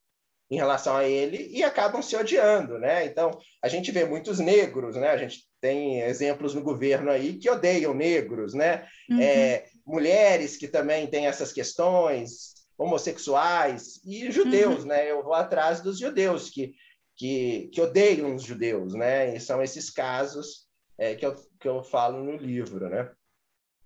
em 0.51 0.57
relação 0.57 0.97
a 0.97 1.05
ele 1.05 1.49
e 1.51 1.63
acabam 1.63 2.03
se 2.03 2.15
odiando, 2.17 2.79
né? 2.79 3.07
Então, 3.07 3.31
a 3.63 3.69
gente 3.69 3.91
vê 3.91 4.05
muitos 4.05 4.39
negros, 4.39 4.97
né? 4.97 5.09
A 5.09 5.17
gente 5.17 5.45
tem 5.61 6.01
exemplos 6.01 6.55
no 6.55 6.63
governo 6.63 7.11
aí 7.11 7.39
que 7.39 7.49
odeiam 7.49 7.95
negros, 7.95 8.53
né? 8.53 8.87
Uhum. 9.09 9.21
É, 9.21 9.65
mulheres 9.87 10.57
que 10.57 10.69
também 10.69 11.07
têm 11.07 11.27
essas 11.27 11.53
questões, 11.53 12.55
homossexuais 12.77 14.01
e 14.05 14.31
judeus, 14.31 14.81
uhum. 14.81 14.89
né? 14.89 15.11
Eu 15.11 15.23
vou 15.23 15.35
atrás 15.35 15.81
dos 15.81 15.99
judeus 15.99 16.51
que, 16.51 16.75
que, 17.17 17.71
que 17.73 17.81
odeiam 17.81 18.35
os 18.35 18.43
judeus, 18.43 18.95
né? 18.95 19.35
E 19.35 19.41
são 19.41 19.63
esses 19.63 19.91
casos 19.91 20.67
é, 20.99 21.15
que, 21.15 21.25
eu, 21.25 21.35
que 21.61 21.69
eu 21.69 21.83
falo 21.83 22.23
no 22.23 22.37
livro, 22.37 22.89
né? 22.89 23.11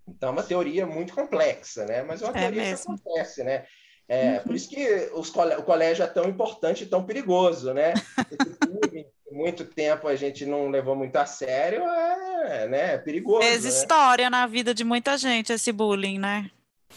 Então, 0.07 0.31
é 0.31 0.33
uma 0.33 0.43
teoria 0.43 0.87
muito 0.87 1.15
complexa, 1.15 1.85
né? 1.85 2.03
Mas 2.03 2.23
é 2.23 2.25
uma 2.27 2.39
é 2.39 2.41
teoria 2.41 2.63
mesmo. 2.63 2.97
que 2.97 3.03
acontece, 3.03 3.45
né? 3.45 3.67
É, 4.09 4.39
uhum. 4.39 4.45
Por 4.45 4.55
isso 4.55 4.71
que 4.71 5.11
os, 5.13 5.29
o 5.29 5.63
colégio 5.63 6.03
é 6.03 6.07
tão 6.07 6.25
importante 6.25 6.85
e 6.85 6.87
tão 6.87 7.05
perigoso, 7.05 7.75
né? 7.75 7.93
muito 9.31 9.65
tempo 9.65 10.09
a 10.09 10.17
gente 10.17 10.47
não 10.47 10.69
levou 10.69 10.97
muito 10.97 11.15
a 11.17 11.27
sério, 11.27 11.83
é, 11.83 12.67
né? 12.69 12.95
é 12.95 12.99
perigoso. 12.99 13.47
Fez 13.47 13.65
né? 13.65 13.71
história 13.71 14.31
na 14.31 14.47
vida 14.47 14.75
de 14.75 14.83
muita 14.83 15.17
gente 15.19 15.53
esse 15.53 15.71
bullying, 15.71 16.19
né? 16.19 16.51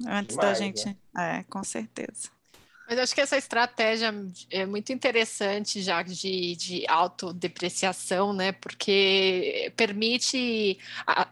Antes 0.07 0.35
Demais, 0.35 0.59
da 0.59 0.65
gente. 0.65 0.85
Né? 0.85 0.95
É, 1.39 1.43
com 1.43 1.63
certeza. 1.63 2.29
Mas 2.91 2.99
acho 2.99 3.15
que 3.15 3.21
essa 3.21 3.37
estratégia 3.37 4.13
é 4.49 4.65
muito 4.65 4.91
interessante 4.91 5.81
já 5.81 6.03
de, 6.03 6.57
de 6.57 6.83
autodepreciação, 6.89 8.33
né? 8.33 8.51
Porque 8.51 9.71
permite 9.77 10.77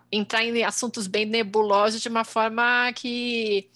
entrar 0.09 0.45
em 0.45 0.63
assuntos 0.63 1.05
bem 1.05 1.25
nebulosos 1.25 2.01
de 2.01 2.07
uma 2.07 2.23
forma 2.23 2.93
que 2.93 3.69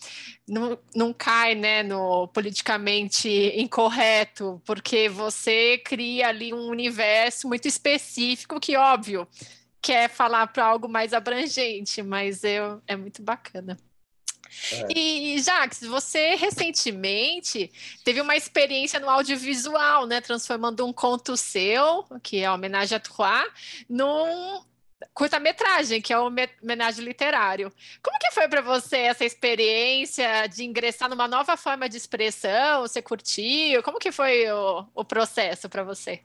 não, 0.47 0.79
não 0.95 1.11
cai 1.11 1.55
né, 1.55 1.83
no 1.83 2.25
politicamente 2.29 3.27
incorreto, 3.57 4.61
porque 4.65 5.09
você 5.09 5.77
cria 5.79 6.29
ali 6.29 6.53
um 6.53 6.69
universo 6.69 7.49
muito 7.49 7.67
específico 7.67 8.61
que, 8.61 8.77
óbvio, 8.77 9.27
quer 9.81 10.09
falar 10.09 10.47
para 10.47 10.65
algo 10.65 10.87
mais 10.87 11.11
abrangente, 11.11 12.01
mas 12.01 12.45
eu, 12.45 12.81
é 12.87 12.95
muito 12.95 13.21
bacana. 13.21 13.77
É. 14.71 14.87
E, 14.95 15.39
Jax, 15.39 15.81
você 15.81 16.35
recentemente 16.35 17.71
teve 18.03 18.21
uma 18.21 18.35
experiência 18.35 18.99
no 18.99 19.09
audiovisual, 19.09 20.05
né? 20.05 20.21
Transformando 20.21 20.85
um 20.85 20.93
conto 20.93 21.35
seu, 21.37 22.05
que 22.21 22.37
é 22.37 22.45
a 22.45 22.53
homenagem 22.53 22.95
a 22.95 22.99
Trois, 22.99 23.47
num 23.89 24.63
curta-metragem, 25.13 26.01
que 26.01 26.13
é 26.13 26.19
o 26.19 26.27
homenagem 26.27 27.03
literário. 27.03 27.71
Como 28.01 28.17
que 28.19 28.31
foi 28.31 28.47
para 28.47 28.61
você 28.61 28.97
essa 28.97 29.25
experiência 29.25 30.47
de 30.47 30.63
ingressar 30.63 31.09
numa 31.09 31.27
nova 31.27 31.57
forma 31.57 31.89
de 31.89 31.97
expressão? 31.97 32.81
Você 32.81 33.01
curtiu? 33.01 33.83
Como 33.83 33.99
que 33.99 34.11
foi 34.11 34.49
o, 34.51 34.85
o 34.95 35.05
processo 35.05 35.69
para 35.69 35.83
você? 35.83 36.21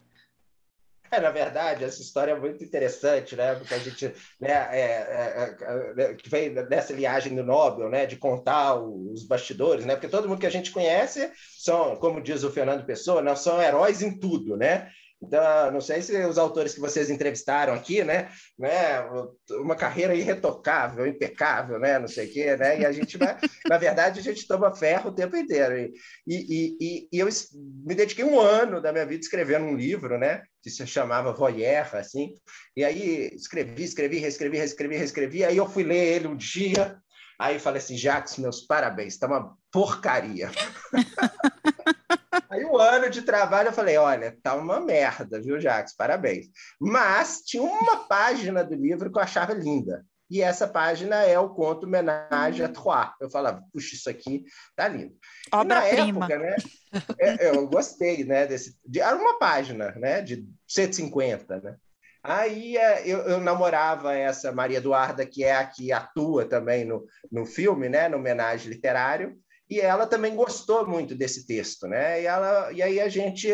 É, 1.10 1.20
na 1.20 1.30
verdade, 1.30 1.84
essa 1.84 2.02
história 2.02 2.32
é 2.32 2.38
muito 2.38 2.62
interessante, 2.62 3.34
né? 3.34 3.54
Porque 3.54 3.74
a 3.74 3.78
gente, 3.78 4.12
né, 4.40 4.68
é, 4.70 4.80
é, 4.80 5.56
é, 5.98 6.02
é 6.02 6.14
que 6.14 6.28
vem 6.28 6.52
dessa 6.52 6.92
viagem 6.94 7.34
do 7.34 7.42
Nobel, 7.42 7.88
né, 7.88 8.06
de 8.06 8.16
contar 8.16 8.74
os 8.76 9.24
bastidores, 9.24 9.86
né? 9.86 9.94
Porque 9.94 10.08
todo 10.08 10.28
mundo 10.28 10.40
que 10.40 10.46
a 10.46 10.50
gente 10.50 10.70
conhece 10.70 11.30
são, 11.58 11.96
como 11.96 12.22
diz 12.22 12.42
o 12.42 12.50
Fernando 12.50 12.84
Pessoa, 12.84 13.22
não 13.22 13.34
são 13.36 13.60
heróis 13.60 14.02
em 14.02 14.18
tudo, 14.18 14.56
né? 14.56 14.90
Então, 15.20 15.72
não 15.72 15.80
sei 15.80 16.00
se 16.00 16.16
os 16.26 16.38
autores 16.38 16.74
que 16.74 16.80
vocês 16.80 17.10
entrevistaram 17.10 17.74
aqui, 17.74 18.04
né, 18.04 18.30
né, 18.56 19.00
uma 19.50 19.74
carreira 19.74 20.14
irretocável, 20.14 21.06
impecável, 21.06 21.78
né, 21.78 21.98
não 21.98 22.06
sei 22.06 22.28
o 22.28 22.32
quê, 22.32 22.56
né, 22.56 22.80
e 22.80 22.86
a 22.86 22.92
gente 22.92 23.18
vai, 23.18 23.36
na 23.68 23.78
verdade, 23.78 24.20
a 24.20 24.22
gente 24.22 24.46
toma 24.46 24.74
ferro 24.74 25.10
o 25.10 25.14
tempo 25.14 25.36
inteiro. 25.36 25.76
E, 25.76 25.92
e, 26.26 26.76
e, 26.80 27.08
e 27.12 27.18
eu 27.18 27.28
me 27.84 27.96
dediquei 27.96 28.24
um 28.24 28.38
ano 28.38 28.80
da 28.80 28.92
minha 28.92 29.04
vida 29.04 29.20
escrevendo 29.20 29.64
um 29.64 29.76
livro, 29.76 30.18
né, 30.18 30.42
que 30.62 30.70
se 30.70 30.86
chamava 30.86 31.32
Voyeur, 31.32 31.96
assim, 31.96 32.34
e 32.76 32.84
aí 32.84 33.30
escrevi, 33.34 33.82
escrevi, 33.82 34.18
reescrevi, 34.18 34.56
reescrevi, 34.56 34.96
reescrevi, 34.96 35.44
aí 35.44 35.56
eu 35.56 35.68
fui 35.68 35.82
ler 35.82 36.14
ele 36.14 36.28
um 36.28 36.36
dia, 36.36 36.96
aí 37.40 37.58
falei 37.58 37.82
assim, 37.82 37.96
Jacques, 37.96 38.36
meus 38.36 38.60
parabéns, 38.60 39.14
está 39.14 39.26
uma 39.26 39.56
porcaria. 39.72 40.48
Aí 42.58 42.64
um 42.64 42.76
ano 42.76 43.08
de 43.08 43.22
trabalho 43.22 43.68
eu 43.68 43.72
falei, 43.72 43.96
olha, 43.96 44.36
tá 44.42 44.56
uma 44.56 44.80
merda, 44.80 45.40
viu, 45.40 45.60
Jacques? 45.60 45.94
Parabéns. 45.94 46.46
Mas 46.80 47.42
tinha 47.42 47.62
uma 47.62 47.98
página 48.08 48.64
do 48.64 48.74
livro 48.74 49.12
que 49.12 49.16
eu 49.16 49.22
achava 49.22 49.54
linda. 49.54 50.04
E 50.28 50.42
essa 50.42 50.66
página 50.66 51.22
é 51.22 51.38
o 51.38 51.50
conto 51.50 51.86
Homenagem 51.86 52.66
a 52.66 52.68
Trois. 52.68 53.12
Eu 53.20 53.30
falava, 53.30 53.62
puxa, 53.72 53.94
isso 53.94 54.10
aqui 54.10 54.44
tá 54.74 54.88
lindo. 54.88 55.14
Obra-prima. 55.52 56.26
Né, 56.26 56.56
é, 57.18 57.48
eu 57.48 57.66
gostei, 57.68 58.24
né? 58.24 58.46
Desse, 58.46 58.76
de, 58.84 59.00
era 59.00 59.16
uma 59.16 59.38
página, 59.38 59.92
né? 59.92 60.20
De 60.20 60.44
150, 60.66 61.60
né? 61.60 61.76
Aí 62.22 62.76
é, 62.76 63.08
eu, 63.08 63.20
eu, 63.20 63.40
namorava 63.40 64.14
essa 64.14 64.50
Maria 64.50 64.78
Eduarda, 64.78 65.24
que 65.24 65.44
é 65.44 65.54
a 65.54 65.64
que 65.64 65.92
atua 65.92 66.44
também 66.44 66.84
no, 66.84 67.06
no 67.30 67.46
filme, 67.46 67.88
né? 67.88 68.08
No 68.08 68.18
homenagem 68.18 68.68
literário 68.68 69.38
e 69.68 69.80
ela 69.80 70.06
também 70.06 70.34
gostou 70.34 70.86
muito 70.86 71.14
desse 71.14 71.46
texto, 71.46 71.86
né? 71.86 72.22
E, 72.22 72.26
ela, 72.26 72.72
e 72.72 72.82
aí 72.82 73.00
a 73.00 73.08
gente, 73.08 73.48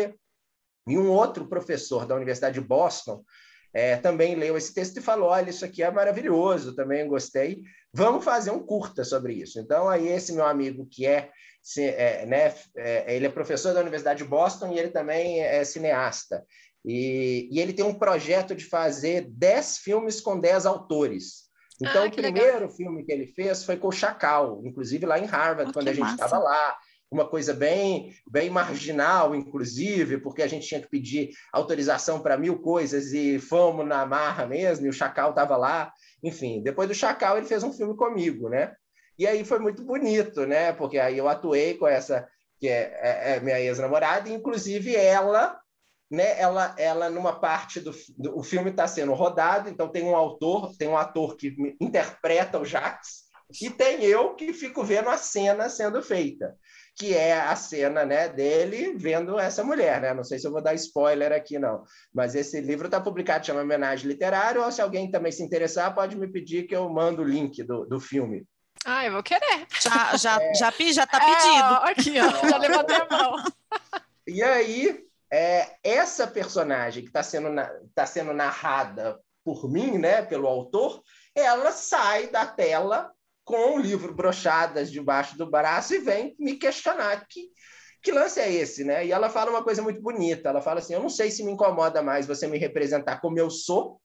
e 0.87 0.97
um 0.97 1.09
outro 1.09 1.47
professor 1.47 2.05
da 2.05 2.15
Universidade 2.15 2.59
de 2.59 2.65
Boston, 2.65 3.23
é, 3.73 3.97
também 3.97 4.35
leu 4.35 4.57
esse 4.57 4.73
texto 4.73 4.97
e 4.97 5.01
falou: 5.01 5.29
olha, 5.29 5.49
isso 5.49 5.65
aqui 5.65 5.83
é 5.83 5.91
maravilhoso, 5.91 6.75
também 6.75 7.05
gostei, 7.07 7.61
vamos 7.93 8.23
fazer 8.23 8.51
um 8.51 8.65
curta 8.65 9.03
sobre 9.03 9.33
isso. 9.33 9.59
Então, 9.59 9.89
aí, 9.89 10.07
esse 10.07 10.31
meu 10.31 10.45
amigo 10.45 10.87
que 10.89 11.05
é, 11.05 11.29
é 11.77 12.25
né, 12.25 12.55
é, 12.77 13.15
ele 13.15 13.25
é 13.25 13.29
professor 13.29 13.73
da 13.73 13.81
Universidade 13.81 14.23
de 14.23 14.29
Boston 14.29 14.71
e 14.71 14.79
ele 14.79 14.91
também 14.91 15.41
é 15.41 15.63
cineasta. 15.65 16.45
E, 16.85 17.49
e 17.51 17.59
ele 17.59 17.73
tem 17.73 17.83
um 17.83 17.97
projeto 17.97 18.55
de 18.55 18.63
fazer 18.63 19.27
dez 19.29 19.79
filmes 19.79 20.21
com 20.21 20.39
dez 20.39 20.65
autores. 20.65 21.44
Então, 21.81 22.03
ah, 22.03 22.07
o 22.07 22.11
primeiro 22.11 22.53
legal. 22.53 22.69
filme 22.69 23.03
que 23.03 23.11
ele 23.11 23.27
fez 23.27 23.63
foi 23.63 23.77
com 23.77 23.89
o 23.89 23.91
Chacal, 23.91 24.61
inclusive 24.63 25.05
lá 25.05 25.19
em 25.19 25.25
Harvard, 25.25 25.69
oh, 25.69 25.73
quando 25.73 25.89
a 25.89 25.93
gente 25.93 26.09
estava 26.09 26.37
lá. 26.37 26.77
Uma 27.11 27.29
coisa 27.29 27.53
bem, 27.53 28.11
bem 28.29 28.49
marginal, 28.49 29.35
inclusive, 29.35 30.17
porque 30.17 30.41
a 30.41 30.47
gente 30.47 30.67
tinha 30.67 30.81
que 30.81 30.89
pedir 30.89 31.29
autorização 31.53 32.19
para 32.19 32.35
mil 32.35 32.59
coisas 32.59 33.13
e 33.13 33.39
fomos 33.39 33.87
na 33.87 34.05
marra 34.05 34.45
mesmo, 34.47 34.85
e 34.85 34.89
o 34.89 34.93
Chacal 34.93 35.29
estava 35.29 35.55
lá. 35.55 35.93
Enfim, 36.23 36.63
depois 36.63 36.89
do 36.89 36.95
Chacal, 36.95 37.37
ele 37.37 37.45
fez 37.45 37.61
um 37.63 37.71
filme 37.71 37.95
comigo, 37.95 38.49
né? 38.49 38.73
E 39.19 39.27
aí 39.27 39.45
foi 39.45 39.59
muito 39.59 39.83
bonito, 39.83 40.45
né? 40.45 40.73
Porque 40.73 40.97
aí 40.97 41.17
eu 41.17 41.29
atuei 41.29 41.75
com 41.75 41.87
essa, 41.87 42.27
que 42.59 42.67
é, 42.67 42.99
é, 43.01 43.35
é 43.35 43.39
minha 43.39 43.59
ex-namorada, 43.59 44.27
e 44.27 44.33
inclusive 44.33 44.95
ela 44.95 45.57
né, 46.09 46.39
ela, 46.39 46.75
ela 46.77 47.09
numa 47.09 47.39
parte 47.39 47.79
do, 47.79 47.91
do 48.17 48.37
o 48.37 48.43
filme 48.43 48.69
está 48.69 48.87
sendo 48.87 49.13
rodado, 49.13 49.69
então 49.69 49.87
tem 49.87 50.03
um 50.03 50.15
autor, 50.15 50.75
tem 50.77 50.87
um 50.87 50.97
ator 50.97 51.35
que 51.35 51.55
interpreta 51.79 52.59
o 52.59 52.65
Jax 52.65 53.25
e 53.61 53.69
tem 53.69 54.03
eu 54.03 54.35
que 54.35 54.53
fico 54.53 54.83
vendo 54.83 55.09
a 55.09 55.17
cena 55.17 55.69
sendo 55.69 56.01
feita, 56.01 56.55
que 56.95 57.13
é 57.13 57.33
a 57.33 57.55
cena, 57.55 58.05
né, 58.05 58.27
dele 58.27 58.95
vendo 58.97 59.37
essa 59.39 59.63
mulher, 59.63 60.01
né? 60.01 60.13
Não 60.13 60.23
sei 60.23 60.39
se 60.39 60.47
eu 60.47 60.51
vou 60.51 60.61
dar 60.61 60.73
spoiler 60.73 61.31
aqui 61.31 61.59
não, 61.59 61.83
mas 62.13 62.35
esse 62.35 62.59
livro 62.61 62.85
está 62.85 62.99
publicado 62.99 63.45
chama 63.45 63.61
Homenagem 63.61 64.07
Literária, 64.07 64.61
ou 64.61 64.71
se 64.71 64.81
alguém 64.81 65.11
também 65.11 65.31
se 65.31 65.43
interessar 65.43 65.93
pode 65.93 66.17
me 66.17 66.27
pedir 66.27 66.67
que 66.67 66.75
eu 66.75 66.89
mando 66.89 67.21
o 67.21 67.25
link 67.25 67.63
do, 67.63 67.85
do 67.85 67.99
filme. 67.99 68.45
Ah, 68.83 69.05
eu 69.05 69.13
vou 69.13 69.23
querer. 69.23 69.65
Já 69.81 70.15
já 70.15 70.37
é... 70.41 70.53
já, 70.53 70.71
já 70.91 71.07
tá 71.07 71.19
pedido. 71.19 71.55
É, 71.55 71.63
ó, 71.63 71.75
aqui, 71.85 72.19
ó, 72.19 72.49
já 72.49 72.57
levantei 72.57 72.95
a 72.95 73.07
mão. 73.09 73.35
E 74.27 74.41
aí, 74.41 75.05
é, 75.35 75.75
essa 75.83 76.25
personagem 76.25 77.03
que 77.03 77.09
está 77.09 77.21
sendo, 77.21 77.49
tá 77.93 78.05
sendo 78.05 78.31
narrada 78.31 79.19
por 79.43 79.69
mim, 79.69 79.97
né, 79.97 80.21
pelo 80.21 80.47
autor, 80.47 81.01
ela 81.35 81.73
sai 81.73 82.27
da 82.27 82.45
tela 82.45 83.11
com 83.43 83.75
o 83.75 83.77
livro 83.77 84.13
brochadas 84.13 84.89
debaixo 84.89 85.37
do 85.37 85.45
braço 85.45 85.93
e 85.93 85.99
vem 85.99 86.37
me 86.39 86.55
questionar 86.55 87.27
que, 87.27 87.49
que 88.01 88.13
lance 88.13 88.39
é 88.39 88.49
esse, 88.49 88.85
né? 88.85 89.05
E 89.05 89.11
ela 89.11 89.29
fala 89.29 89.51
uma 89.51 89.61
coisa 89.61 89.81
muito 89.81 90.01
bonita. 90.01 90.49
Ela 90.49 90.61
fala 90.61 90.79
assim: 90.79 90.93
eu 90.93 91.01
não 91.01 91.09
sei 91.09 91.29
se 91.29 91.43
me 91.43 91.51
incomoda 91.51 92.01
mais 92.01 92.25
você 92.25 92.47
me 92.47 92.57
representar 92.57 93.19
como 93.19 93.37
eu 93.37 93.49
sou, 93.49 94.01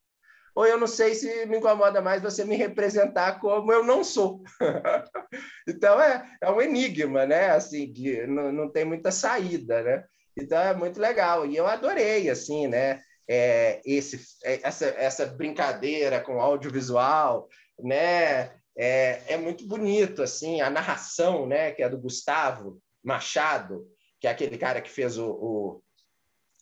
ou 0.55 0.67
eu 0.67 0.77
não 0.77 0.89
sei 0.89 1.15
se 1.15 1.47
me 1.47 1.59
incomoda 1.59 2.03
mais 2.03 2.21
você 2.21 2.45
me 2.45 2.57
representar 2.57 3.39
como 3.41 3.73
eu 3.73 3.85
não 3.85 4.03
sou. 4.03 4.43
então 5.67 5.99
é, 6.03 6.29
é 6.43 6.51
um 6.51 6.61
enigma, 6.61 7.25
né? 7.25 7.51
Assim, 7.51 7.91
que 7.93 8.27
não, 8.27 8.53
não 8.53 8.71
tem 8.71 8.85
muita 8.85 9.13
saída, 9.13 9.83
né? 9.83 10.05
Então 10.37 10.59
é 10.59 10.75
muito 10.75 11.01
legal. 11.01 11.47
E 11.47 11.57
eu 11.57 11.67
adorei, 11.67 12.29
assim, 12.29 12.67
né? 12.67 13.01
É, 13.29 13.81
esse, 13.85 14.21
é, 14.45 14.61
essa, 14.63 14.87
essa 14.87 15.27
brincadeira 15.27 16.21
com 16.21 16.41
audiovisual, 16.41 17.49
né? 17.79 18.53
É, 18.77 19.35
é 19.35 19.37
muito 19.37 19.67
bonito, 19.67 20.23
assim, 20.23 20.61
a 20.61 20.71
narração, 20.71 21.47
né? 21.47 21.73
Que 21.73 21.83
é 21.83 21.89
do 21.89 22.01
Gustavo 22.01 22.81
Machado, 23.03 23.87
que 24.21 24.27
é 24.27 24.31
aquele 24.31 24.57
cara 24.57 24.81
que 24.81 24.91
fez 24.91 25.19
o, 25.19 25.31
o, 25.31 25.83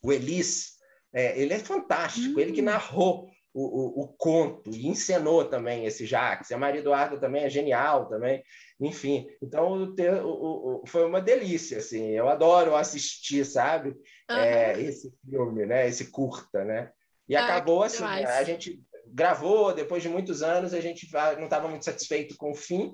o 0.02 0.12
Elis. 0.12 0.78
É, 1.12 1.40
ele 1.40 1.54
é 1.54 1.58
fantástico, 1.58 2.36
hum. 2.36 2.40
ele 2.40 2.52
que 2.52 2.60
hum. 2.60 2.66
narrou 2.66 3.28
o, 3.54 3.62
o, 3.62 4.02
o, 4.02 4.08
conto 4.08 4.70
e 4.70 4.86
encenou 4.86 5.44
também 5.44 5.84
esse 5.84 6.06
Jacques. 6.06 6.52
A 6.52 6.58
Maria 6.58 6.80
Eduarda 6.80 7.18
também 7.18 7.44
é 7.44 7.50
genial 7.50 8.08
também. 8.08 8.42
Enfim, 8.80 9.28
então 9.42 9.92
o, 10.24 10.82
foi 10.86 11.04
uma 11.04 11.20
delícia, 11.20 11.78
assim. 11.78 12.10
Eu 12.10 12.28
adoro 12.28 12.76
assistir, 12.76 13.44
sabe? 13.44 13.90
Uhum. 14.30 14.36
É, 14.36 14.80
esse 14.80 15.12
filme, 15.28 15.66
né? 15.66 15.88
Esse 15.88 16.10
curta, 16.10 16.64
né? 16.64 16.90
E 17.28 17.34
ah, 17.34 17.44
acabou 17.44 17.82
assim, 17.82 17.98
demais. 17.98 18.28
a 18.28 18.44
gente 18.44 18.80
gravou, 19.06 19.74
depois 19.74 20.02
de 20.02 20.08
muitos 20.08 20.42
anos, 20.42 20.72
a 20.72 20.80
gente 20.80 21.10
não 21.12 21.44
estava 21.44 21.68
muito 21.68 21.84
satisfeito 21.84 22.36
com 22.36 22.52
o 22.52 22.54
fim. 22.54 22.92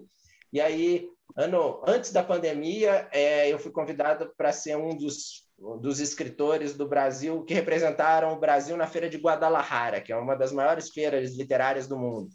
E 0.53 0.61
aí, 0.61 1.07
ano 1.37 1.83
antes 1.87 2.13
da 2.13 2.23
pandemia, 2.23 3.09
é, 3.13 3.53
eu 3.53 3.59
fui 3.59 3.71
convidado 3.71 4.33
para 4.37 4.53
ser 4.53 4.77
um 4.77 4.97
dos 4.97 5.45
dos 5.81 6.01
escritores 6.01 6.75
do 6.75 6.87
Brasil 6.87 7.45
que 7.45 7.55
representaram 7.55 8.33
o 8.33 8.41
Brasil 8.41 8.77
na 8.77 8.87
Feira 8.87 9.09
de 9.09 9.19
Guadalajara, 9.19 10.01
que 10.01 10.13
é 10.13 10.17
uma 10.17 10.35
das 10.35 10.53
maiores 10.53 10.91
feiras 10.91 11.35
literárias 11.37 11.87
do 11.87 11.97
mundo. 11.97 12.29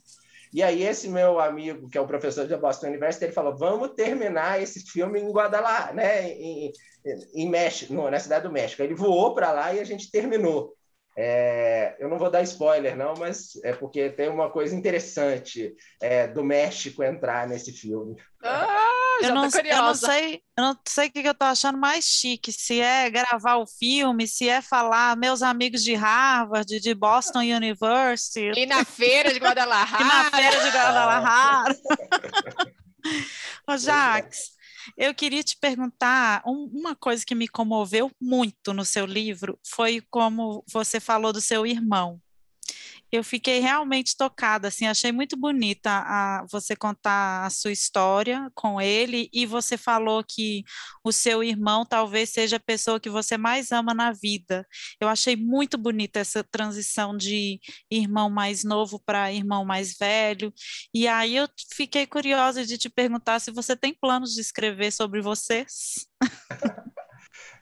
E 0.54 0.64
aí 0.64 0.84
esse 0.84 1.08
meu 1.10 1.40
amigo, 1.40 1.90
que 1.90 1.98
é 1.98 2.02
o 2.02 2.08
professor 2.08 2.48
da 2.48 2.58
Boston 2.58 2.88
University, 2.88 3.26
ele 3.26 3.34
falou: 3.34 3.58
"Vamos 3.58 3.94
terminar 3.96 4.62
esse 4.62 4.82
filme 4.90 5.20
em 5.20 5.32
Guadalajara, 5.32 5.94
né, 5.94 6.30
em, 6.32 6.72
em 7.34 7.50
México, 7.50 7.94
na 7.94 8.20
cidade 8.20 8.48
do 8.48 8.52
México". 8.52 8.82
Ele 8.82 8.96
voou 8.96 9.34
para 9.34 9.52
lá 9.52 9.74
e 9.74 9.80
a 9.80 9.84
gente 9.84 10.12
terminou. 10.12 10.74
É, 11.22 11.98
eu 12.00 12.08
não 12.08 12.18
vou 12.18 12.30
dar 12.30 12.42
spoiler, 12.44 12.96
não, 12.96 13.14
mas 13.18 13.60
é 13.64 13.74
porque 13.74 14.10
tem 14.10 14.30
uma 14.30 14.50
coisa 14.50 14.74
interessante 14.74 15.76
é, 16.02 16.28
do 16.28 16.44
México 16.44 17.04
entrar 17.04 17.46
nesse 17.46 17.74
filme. 17.74 18.16
Ah, 18.42 18.79
eu, 19.22 19.36
não, 19.36 19.44
eu 19.46 19.82
não 19.84 19.96
sei, 19.96 20.42
eu 20.58 20.64
não 20.64 20.78
sei 20.88 21.08
o 21.08 21.12
que 21.12 21.20
eu 21.20 21.34
tô 21.34 21.46
achando 21.46 21.78
mais 21.78 22.06
chique, 22.06 22.52
se 22.52 22.80
é 22.80 23.10
gravar 23.10 23.58
o 23.58 23.68
filme, 23.68 24.28
se 24.28 24.48
é 24.48 24.62
falar 24.62 25.18
meus 25.18 25.42
amigos 25.42 25.84
de 25.84 25.94
Harvard, 25.94 26.80
de 26.80 26.94
Boston 26.94 27.40
University. 27.40 28.52
E 28.56 28.66
na 28.66 28.84
feira 28.86 29.34
de 29.34 29.40
Guadalajara. 29.40 30.04
e 30.04 30.08
na 30.08 30.32
feira 30.32 30.60
de 30.62 30.70
Guadalajara. 30.70 31.78
Ô, 33.68 33.78
Jax, 33.78 34.52
eu 34.98 35.14
queria 35.14 35.44
te 35.44 35.58
perguntar 35.58 36.42
um, 36.46 36.70
uma 36.74 36.96
coisa 36.96 37.24
que 37.26 37.36
me 37.36 37.48
comoveu 37.48 38.12
muito 38.20 38.74
no 38.74 38.84
seu 38.84 39.06
livro 39.06 39.60
foi 39.66 40.02
como 40.10 40.64
você 40.72 41.00
falou 41.00 41.32
do 41.32 41.42
seu 41.42 41.66
irmão. 41.66 42.20
Eu 43.12 43.24
fiquei 43.24 43.60
realmente 43.60 44.16
tocada, 44.16 44.68
assim, 44.68 44.86
achei 44.86 45.12
muito 45.12 45.38
bonita 45.38 45.90
a, 45.90 46.46
você 46.52 46.76
contar 46.76 47.46
a 47.46 47.50
sua 47.50 47.72
história 47.72 48.50
com 48.54 48.80
ele 48.80 49.30
e 49.34 49.46
você 49.46 49.78
falou 49.78 50.24
que 50.24 50.64
o 51.04 51.12
seu 51.12 51.44
irmão 51.44 51.86
talvez 51.86 52.30
seja 52.30 52.58
a 52.58 52.60
pessoa 52.60 53.00
que 53.00 53.10
você 53.10 53.38
mais 53.38 53.72
ama 53.72 53.94
na 53.94 54.12
vida. 54.12 54.66
Eu 55.00 55.08
achei 55.08 55.36
muito 55.36 55.78
bonita 55.78 56.20
essa 56.20 56.44
transição 56.44 57.16
de 57.18 57.60
irmão 57.90 58.30
mais 58.30 58.64
novo 58.64 59.02
para 59.06 59.32
irmão 59.32 59.66
mais 59.66 59.98
velho. 59.98 60.54
E 60.94 61.08
aí 61.08 61.36
eu 61.36 61.48
fiquei 61.74 62.06
curiosa 62.06 62.66
de 62.66 62.78
te 62.78 62.90
perguntar 62.90 63.40
se 63.40 63.52
você 63.52 63.76
tem 63.76 63.94
planos 63.94 64.34
de 64.34 64.42
escrever 64.42 64.92
sobre 64.92 65.22
vocês. 65.22 66.08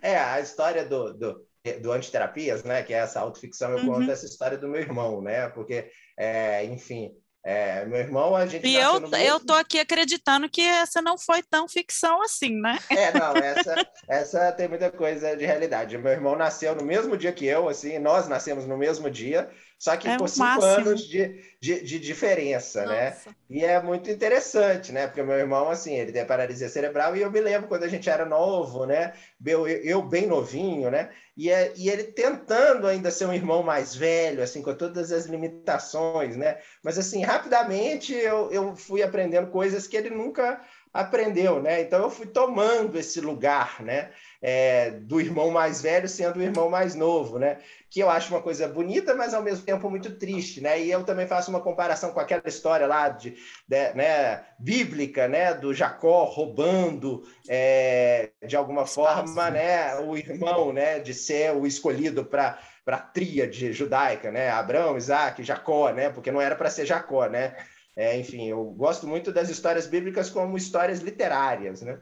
É, 0.02 0.18
a 0.18 0.40
história 0.40 0.86
do, 0.86 1.14
do, 1.14 1.47
do 1.74 1.92
Antiterapias, 1.92 2.64
né, 2.64 2.84
que 2.84 2.94
é 2.94 2.98
essa 2.98 3.20
autoficção, 3.20 3.72
eu 3.72 3.80
uhum. 3.80 3.94
conto 3.94 4.12
essa 4.12 4.26
história 4.26 4.58
do 4.58 4.68
meu 4.68 4.82
irmão, 4.82 5.22
né, 5.22 5.50
porque, 5.50 5.90
é, 6.18 6.64
enfim, 6.66 7.12
é, 7.50 7.86
meu 7.86 8.00
irmão, 8.00 8.36
a 8.36 8.46
gente. 8.46 8.68
E 8.68 8.76
eu, 8.76 9.00
mesmo... 9.00 9.16
eu 9.16 9.40
tô 9.40 9.54
aqui 9.54 9.80
acreditando 9.80 10.50
que 10.50 10.62
essa 10.62 11.02
não 11.02 11.18
foi 11.18 11.42
tão 11.42 11.66
ficção 11.66 12.22
assim, 12.22 12.60
né? 12.60 12.78
É, 12.90 13.18
não, 13.18 13.38
essa, 13.38 13.88
essa 14.10 14.52
tem 14.52 14.68
muita 14.68 14.92
coisa 14.92 15.34
de 15.34 15.46
realidade. 15.46 15.98
Meu 15.98 16.12
irmão 16.12 16.36
nasceu 16.36 16.76
no 16.76 16.84
mesmo 16.84 17.16
dia 17.16 17.32
que 17.32 17.46
eu, 17.46 17.70
assim, 17.70 18.00
nós 18.00 18.28
nascemos 18.28 18.68
no 18.68 18.78
mesmo 18.78 19.10
dia, 19.10 19.50
só 19.80 19.96
que 19.96 20.08
é 20.08 20.18
por 20.18 20.28
cinco 20.28 20.46
máximo. 20.46 20.90
anos 20.90 21.08
de, 21.08 21.40
de, 21.62 21.84
de 21.84 22.00
diferença, 22.00 22.84
né? 22.86 23.12
Nossa. 23.12 23.30
né? 23.30 23.36
E 23.48 23.64
é 23.64 23.82
muito 23.82 24.10
interessante, 24.10 24.92
né? 24.92 25.06
Porque 25.06 25.22
meu 25.22 25.38
irmão, 25.38 25.70
assim, 25.70 25.94
ele 25.94 26.12
tem 26.12 26.26
paralisia 26.26 26.68
cerebral 26.68 27.16
e 27.16 27.22
eu 27.22 27.32
me 27.32 27.40
lembro 27.40 27.68
quando 27.68 27.84
a 27.84 27.88
gente 27.88 28.10
era 28.10 28.26
novo, 28.26 28.86
né? 28.88 29.14
Eu, 29.46 29.68
eu 29.68 30.02
bem 30.02 30.26
novinho, 30.26 30.90
né? 30.90 31.12
E, 31.38 31.52
é, 31.52 31.72
e 31.76 31.90
ele 31.90 32.06
tentando 32.06 32.88
ainda 32.88 33.12
ser 33.12 33.28
um 33.28 33.34
irmão 33.34 33.62
mais 33.62 33.96
velho, 33.96 34.42
assim, 34.42 34.64
com 34.64 34.74
todas 34.74 35.12
as 35.12 35.28
limitações, 35.28 36.36
né? 36.36 36.58
Mas, 36.84 36.98
assim, 36.98 37.22
rapidamente 37.22 38.14
eu, 38.14 38.52
eu 38.52 38.76
fui 38.76 39.04
aprendendo 39.04 39.52
coisas 39.52 39.86
que 39.86 39.96
ele 39.96 40.10
nunca 40.10 40.60
aprendeu, 40.94 41.62
né? 41.62 41.82
Então 41.82 42.02
eu 42.02 42.10
fui 42.10 42.26
tomando 42.26 42.98
esse 42.98 43.22
lugar, 43.22 43.82
né? 43.82 44.10
É, 44.42 44.92
do 44.92 45.20
irmão 45.20 45.50
mais 45.50 45.82
velho 45.82 46.08
sendo 46.08 46.38
o 46.38 46.42
irmão 46.44 46.70
mais 46.70 46.96
novo, 46.96 47.40
né? 47.40 47.58
Que 47.90 48.00
eu 48.00 48.10
acho 48.10 48.34
uma 48.34 48.42
coisa 48.42 48.68
bonita, 48.68 49.16
mas 49.16 49.34
ao 49.34 49.42
mesmo 49.42 49.66
tempo 49.66 49.90
muito 49.90 50.18
triste, 50.18 50.62
né? 50.62 50.80
E 50.80 50.92
eu 50.92 51.04
também 51.04 51.28
faço 51.28 51.50
uma 51.50 51.62
comparação 51.62 52.12
com 52.12 52.20
aquela 52.20 52.44
história 52.46 52.86
lá 52.86 53.10
de, 53.10 53.32
de 53.68 53.94
né, 53.94 54.44
bíblica, 54.60 55.28
né? 55.28 55.54
Do 55.54 55.74
Jacó 55.74 56.26
roubando 56.26 57.24
é, 57.48 58.30
de 58.46 58.56
alguma 58.56 58.86
forma, 58.86 59.50
né? 59.50 59.96
O 60.00 60.18
irmão, 60.18 60.72
né? 60.74 61.00
De 61.00 61.14
ser 61.14 61.54
o 61.56 61.66
escolhido 61.66 62.26
para 62.26 62.60
para 62.88 62.96
a 62.96 63.02
tríade 63.02 63.74
judaica, 63.74 64.32
né? 64.32 64.50
Abraão, 64.50 64.96
Isaac, 64.96 65.44
Jacó, 65.44 65.90
né? 65.90 66.10
Porque 66.10 66.32
não 66.32 66.40
era 66.40 66.56
para 66.56 66.70
ser 66.70 66.86
Jacó, 66.86 67.26
né? 67.28 67.54
É, 67.98 68.16
enfim, 68.16 68.48
eu 68.48 68.64
gosto 68.64 69.08
muito 69.08 69.32
das 69.32 69.50
histórias 69.50 69.88
bíblicas 69.88 70.30
como 70.30 70.56
histórias 70.56 71.00
literárias, 71.00 71.82
né? 71.82 71.98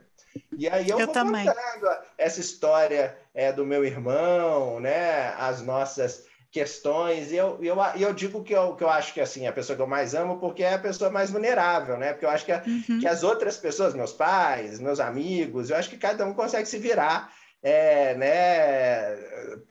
E 0.58 0.68
aí 0.68 0.90
eu, 0.90 1.00
eu 1.00 1.06
vou 1.06 1.14
também. 1.14 1.46
contando 1.46 1.98
essa 2.18 2.38
história 2.38 3.16
é, 3.34 3.50
do 3.50 3.64
meu 3.64 3.82
irmão, 3.82 4.78
né? 4.78 5.32
As 5.38 5.62
nossas 5.62 6.26
questões. 6.50 7.32
E 7.32 7.36
eu, 7.36 7.58
eu, 7.62 7.76
eu 7.98 8.12
digo 8.12 8.44
que 8.44 8.54
eu, 8.54 8.76
que 8.76 8.84
eu 8.84 8.90
acho 8.90 9.14
que 9.14 9.22
assim, 9.22 9.46
a 9.46 9.52
pessoa 9.52 9.74
que 9.74 9.80
eu 9.80 9.86
mais 9.86 10.14
amo, 10.14 10.38
porque 10.38 10.62
é 10.62 10.74
a 10.74 10.78
pessoa 10.78 11.10
mais 11.10 11.30
vulnerável, 11.30 11.96
né? 11.96 12.12
Porque 12.12 12.26
eu 12.26 12.30
acho 12.30 12.44
que, 12.44 12.52
a, 12.52 12.62
uhum. 12.66 13.00
que 13.00 13.08
as 13.08 13.22
outras 13.22 13.56
pessoas, 13.56 13.94
meus 13.94 14.12
pais, 14.12 14.78
meus 14.78 15.00
amigos, 15.00 15.70
eu 15.70 15.78
acho 15.78 15.88
que 15.88 15.96
cada 15.96 16.26
um 16.26 16.34
consegue 16.34 16.68
se 16.68 16.76
virar 16.78 17.32
é, 17.62 18.14
né, 18.14 19.16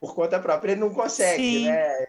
por 0.00 0.14
conta 0.14 0.38
própria, 0.38 0.72
ele 0.72 0.80
não 0.80 0.92
consegue, 0.92 1.42
Sim. 1.42 1.68
né? 1.68 2.06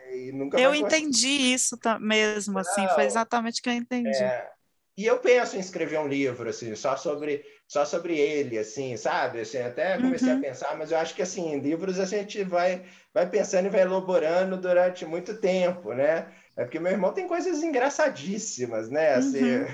eu 0.58 0.76
entendi 0.76 1.54
isso 1.54 1.78
mesmo, 2.00 2.60
assim, 2.60 2.82
não, 2.82 2.96
foi 2.96 3.06
exatamente 3.06 3.60
o 3.60 3.64
que 3.64 3.70
eu 3.70 3.74
entendi. 3.74 4.24
É, 4.24 4.50
e 4.98 5.06
eu 5.06 5.20
penso 5.20 5.56
em 5.56 5.60
escrever 5.60 6.00
um 6.00 6.08
livro, 6.08 6.50
assim, 6.50 6.76
só 6.76 6.98
sobre, 6.98 7.46
só 7.68 7.86
sobre 7.86 8.18
ele, 8.18 8.58
assim, 8.58 8.98
sabe? 8.98 9.42
Assim, 9.42 9.60
até 9.60 9.96
comecei 9.98 10.34
uhum. 10.34 10.40
a 10.40 10.42
pensar, 10.42 10.76
mas 10.76 10.92
eu 10.92 10.98
acho 10.98 11.14
que, 11.14 11.22
assim, 11.22 11.60
livros 11.60 12.00
a 12.00 12.06
gente 12.06 12.44
vai, 12.44 12.84
vai 13.14 13.30
pensando 13.30 13.68
e 13.68 13.70
vai 13.70 13.82
elaborando 13.82 14.58
durante 14.58 15.06
muito 15.06 15.40
tempo, 15.40 15.94
né? 15.94 16.28
É 16.58 16.64
porque 16.64 16.80
meu 16.80 16.92
irmão 16.92 17.14
tem 17.14 17.28
coisas 17.28 17.62
engraçadíssimas, 17.62 18.90
né? 18.90 19.14
Assim, 19.14 19.58
uhum. 19.58 19.66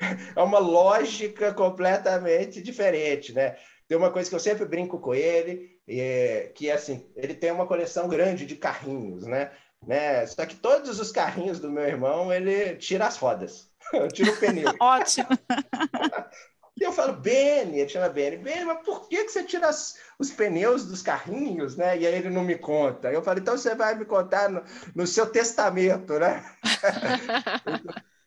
é 0.34 0.42
uma 0.42 0.58
lógica 0.58 1.54
completamente 1.54 2.60
diferente, 2.60 3.32
né? 3.32 3.54
Tem 3.92 3.98
uma 3.98 4.10
coisa 4.10 4.26
que 4.26 4.34
eu 4.34 4.40
sempre 4.40 4.64
brinco 4.64 4.98
com 4.98 5.14
ele, 5.14 5.78
é, 5.86 6.50
que 6.54 6.70
é 6.70 6.72
assim, 6.72 7.06
ele 7.14 7.34
tem 7.34 7.52
uma 7.52 7.66
coleção 7.66 8.08
grande 8.08 8.46
de 8.46 8.56
carrinhos, 8.56 9.26
né? 9.26 9.50
né? 9.86 10.24
Só 10.24 10.46
que 10.46 10.56
todos 10.56 10.98
os 10.98 11.12
carrinhos 11.12 11.60
do 11.60 11.70
meu 11.70 11.84
irmão, 11.84 12.32
ele 12.32 12.74
tira 12.76 13.06
as 13.06 13.18
rodas, 13.18 13.70
tira 14.14 14.32
o 14.32 14.36
pneu. 14.38 14.72
Ótimo! 14.80 15.28
E 16.74 16.84
eu 16.84 16.90
falo, 16.90 17.12
Benny, 17.12 17.80
ele 17.80 17.88
chama 17.88 18.08
Benny, 18.08 18.38
Benny, 18.38 18.64
mas 18.64 18.82
por 18.82 19.06
que, 19.06 19.24
que 19.24 19.28
você 19.28 19.44
tira 19.44 19.68
as, 19.68 19.98
os 20.18 20.30
pneus 20.30 20.86
dos 20.86 21.02
carrinhos, 21.02 21.76
né? 21.76 21.98
E 21.98 22.06
aí 22.06 22.14
ele 22.14 22.30
não 22.30 22.42
me 22.42 22.56
conta. 22.56 23.12
Eu 23.12 23.22
falo, 23.22 23.40
então 23.40 23.58
você 23.58 23.74
vai 23.74 23.94
me 23.94 24.06
contar 24.06 24.48
no, 24.48 24.64
no 24.94 25.06
seu 25.06 25.26
testamento, 25.26 26.18
né? 26.18 26.42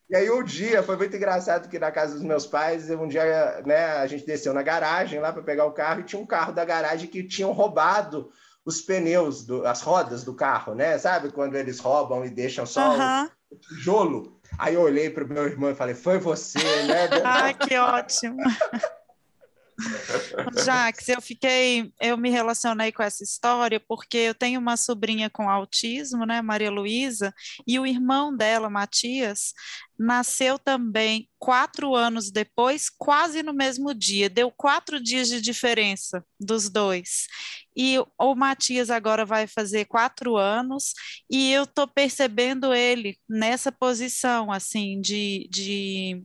E 0.09 0.15
aí 0.15 0.29
um 0.29 0.43
dia 0.43 0.83
foi 0.83 0.97
muito 0.97 1.15
engraçado 1.15 1.67
que 1.67 1.79
na 1.79 1.91
casa 1.91 2.13
dos 2.13 2.23
meus 2.23 2.45
pais, 2.45 2.89
um 2.91 3.07
dia, 3.07 3.61
né, 3.65 3.97
a 3.97 4.07
gente 4.07 4.25
desceu 4.25 4.53
na 4.53 4.61
garagem 4.61 5.19
lá 5.19 5.33
para 5.33 5.41
pegar 5.41 5.65
o 5.65 5.71
carro 5.71 6.01
e 6.01 6.03
tinha 6.03 6.21
um 6.21 6.25
carro 6.25 6.53
da 6.53 6.63
garagem 6.63 7.07
que 7.07 7.23
tinham 7.23 7.51
roubado 7.51 8.29
os 8.63 8.81
pneus, 8.81 9.45
do, 9.45 9.65
as 9.65 9.81
rodas 9.81 10.23
do 10.23 10.33
carro, 10.33 10.73
né? 10.73 10.97
Sabe 10.97 11.31
quando 11.31 11.55
eles 11.55 11.79
roubam 11.79 12.25
e 12.25 12.29
deixam 12.29 12.65
só 12.65 12.95
uhum. 12.95 13.29
o, 13.51 13.55
o 13.55 13.59
tijolo? 13.59 14.39
Aí 14.57 14.75
eu 14.75 14.81
olhei 14.81 15.09
para 15.09 15.23
o 15.23 15.27
meu 15.27 15.45
irmão 15.45 15.69
e 15.71 15.75
falei, 15.75 15.95
foi 15.95 16.17
você, 16.17 16.59
né? 16.59 17.09
Ai, 17.23 17.53
que 17.53 17.77
ótimo! 17.77 18.37
Jax, 20.63 21.09
eu 21.09 21.21
fiquei, 21.21 21.91
eu 21.99 22.17
me 22.17 22.29
relacionei 22.29 22.91
com 22.91 23.03
essa 23.03 23.23
história 23.23 23.79
porque 23.79 24.17
eu 24.17 24.33
tenho 24.33 24.59
uma 24.59 24.77
sobrinha 24.77 25.29
com 25.29 25.49
autismo, 25.49 26.25
né, 26.25 26.41
Maria 26.41 26.71
Luísa, 26.71 27.33
e 27.67 27.77
o 27.77 27.85
irmão 27.85 28.35
dela, 28.35 28.69
Matias, 28.69 29.53
nasceu 29.97 30.57
também 30.57 31.29
quatro 31.37 31.95
anos 31.95 32.31
depois, 32.31 32.89
quase 32.89 33.43
no 33.43 33.53
mesmo 33.53 33.93
dia. 33.93 34.29
Deu 34.29 34.51
quatro 34.51 35.01
dias 35.01 35.27
de 35.29 35.41
diferença 35.41 36.25
dos 36.39 36.69
dois. 36.69 37.27
E 37.75 37.97
o 38.17 38.35
Matias 38.35 38.89
agora 38.89 39.25
vai 39.25 39.47
fazer 39.47 39.85
quatro 39.85 40.37
anos 40.37 40.93
e 41.29 41.51
eu 41.51 41.63
estou 41.63 41.87
percebendo 41.87 42.73
ele 42.73 43.17
nessa 43.27 43.71
posição, 43.71 44.51
assim, 44.51 44.99
de, 45.01 45.47
de 45.51 46.23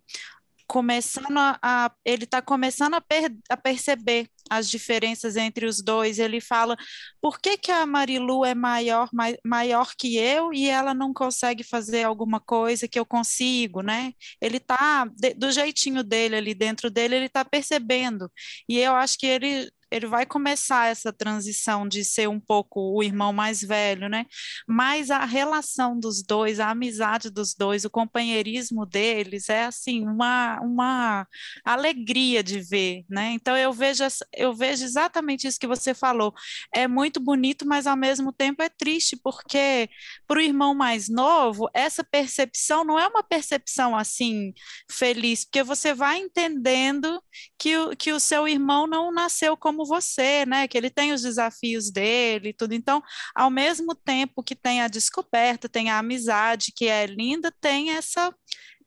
começando 0.70 1.36
a, 1.36 1.58
a 1.60 1.92
ele 2.04 2.22
está 2.22 2.40
começando 2.40 2.94
a, 2.94 3.00
per, 3.00 3.34
a, 3.48 3.56
perceber 3.56 4.28
as 4.48 4.70
diferenças 4.70 5.36
entre 5.36 5.66
os 5.66 5.82
dois. 5.82 6.20
Ele 6.20 6.40
fala: 6.40 6.76
por 7.20 7.40
que, 7.40 7.58
que 7.58 7.72
a 7.72 7.84
Marilu 7.84 8.44
é 8.44 8.54
maior, 8.54 9.08
mai, 9.12 9.36
maior 9.44 9.94
que 9.98 10.16
eu 10.16 10.52
e 10.52 10.68
ela 10.68 10.94
não 10.94 11.12
consegue 11.12 11.64
fazer 11.64 12.04
alguma 12.04 12.38
coisa 12.38 12.86
que 12.86 12.98
eu 13.00 13.04
consigo, 13.04 13.82
né? 13.82 14.12
Ele 14.40 14.58
está 14.58 15.06
do 15.36 15.50
jeitinho 15.50 16.04
dele 16.04 16.36
ali 16.36 16.54
dentro 16.54 16.88
dele, 16.88 17.16
ele 17.16 17.26
está 17.26 17.44
percebendo. 17.44 18.30
E 18.68 18.78
eu 18.78 18.94
acho 18.94 19.18
que 19.18 19.26
ele 19.26 19.68
ele 19.90 20.06
vai 20.06 20.24
começar 20.24 20.86
essa 20.86 21.12
transição 21.12 21.86
de 21.86 22.04
ser 22.04 22.28
um 22.28 22.38
pouco 22.38 22.96
o 22.96 23.02
irmão 23.02 23.32
mais 23.32 23.60
velho, 23.60 24.08
né? 24.08 24.26
Mas 24.66 25.10
a 25.10 25.24
relação 25.24 25.98
dos 25.98 26.22
dois, 26.22 26.60
a 26.60 26.70
amizade 26.70 27.30
dos 27.30 27.54
dois, 27.54 27.84
o 27.84 27.90
companheirismo 27.90 28.86
deles 28.86 29.48
é 29.48 29.64
assim 29.64 30.06
uma, 30.06 30.60
uma 30.60 31.26
alegria 31.64 32.42
de 32.42 32.60
ver, 32.60 33.04
né? 33.08 33.32
Então 33.32 33.56
eu 33.56 33.72
vejo 33.72 34.04
eu 34.34 34.54
vejo 34.54 34.84
exatamente 34.84 35.46
isso 35.46 35.58
que 35.58 35.66
você 35.66 35.92
falou. 35.92 36.32
É 36.74 36.86
muito 36.86 37.20
bonito, 37.20 37.66
mas 37.66 37.86
ao 37.86 37.96
mesmo 37.96 38.32
tempo 38.32 38.62
é 38.62 38.68
triste 38.68 39.16
porque 39.16 39.88
para 40.26 40.38
o 40.38 40.42
irmão 40.42 40.74
mais 40.74 41.08
novo 41.08 41.68
essa 41.74 42.04
percepção 42.04 42.84
não 42.84 42.98
é 42.98 43.06
uma 43.06 43.22
percepção 43.22 43.96
assim 43.96 44.52
feliz, 44.90 45.44
porque 45.44 45.62
você 45.62 45.92
vai 45.94 46.18
entendendo 46.18 47.20
que 47.58 47.70
que 47.96 48.12
o 48.12 48.20
seu 48.20 48.46
irmão 48.46 48.86
não 48.86 49.12
nasceu 49.12 49.56
como 49.56 49.79
como 49.80 49.86
você, 49.86 50.44
né? 50.46 50.68
Que 50.68 50.76
ele 50.76 50.90
tem 50.90 51.12
os 51.12 51.22
desafios 51.22 51.90
dele 51.90 52.50
e 52.50 52.52
tudo. 52.52 52.74
Então, 52.74 53.02
ao 53.34 53.50
mesmo 53.50 53.94
tempo 53.94 54.42
que 54.42 54.54
tem 54.54 54.82
a 54.82 54.88
descoberta, 54.88 55.68
tem 55.68 55.90
a 55.90 55.98
amizade 55.98 56.72
que 56.74 56.86
é 56.86 57.06
linda, 57.06 57.52
tem 57.60 57.92
essa 57.92 58.34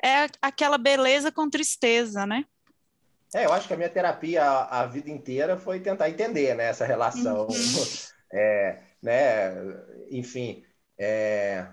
é 0.03 0.27
aquela 0.41 0.77
beleza 0.77 1.31
com 1.31 1.49
tristeza, 1.49 2.25
né? 2.25 2.43
É, 3.33 3.45
eu 3.45 3.53
acho 3.53 3.67
que 3.67 3.73
a 3.73 3.77
minha 3.77 3.89
terapia 3.89 4.43
a, 4.43 4.81
a 4.81 4.85
vida 4.85 5.09
inteira 5.09 5.57
foi 5.57 5.79
tentar 5.79 6.09
entender 6.09 6.53
né, 6.55 6.65
essa 6.65 6.85
relação. 6.85 7.47
Uhum. 7.47 7.49
É, 8.35 8.81
né, 8.99 9.51
enfim, 10.09 10.63
é, 10.97 11.67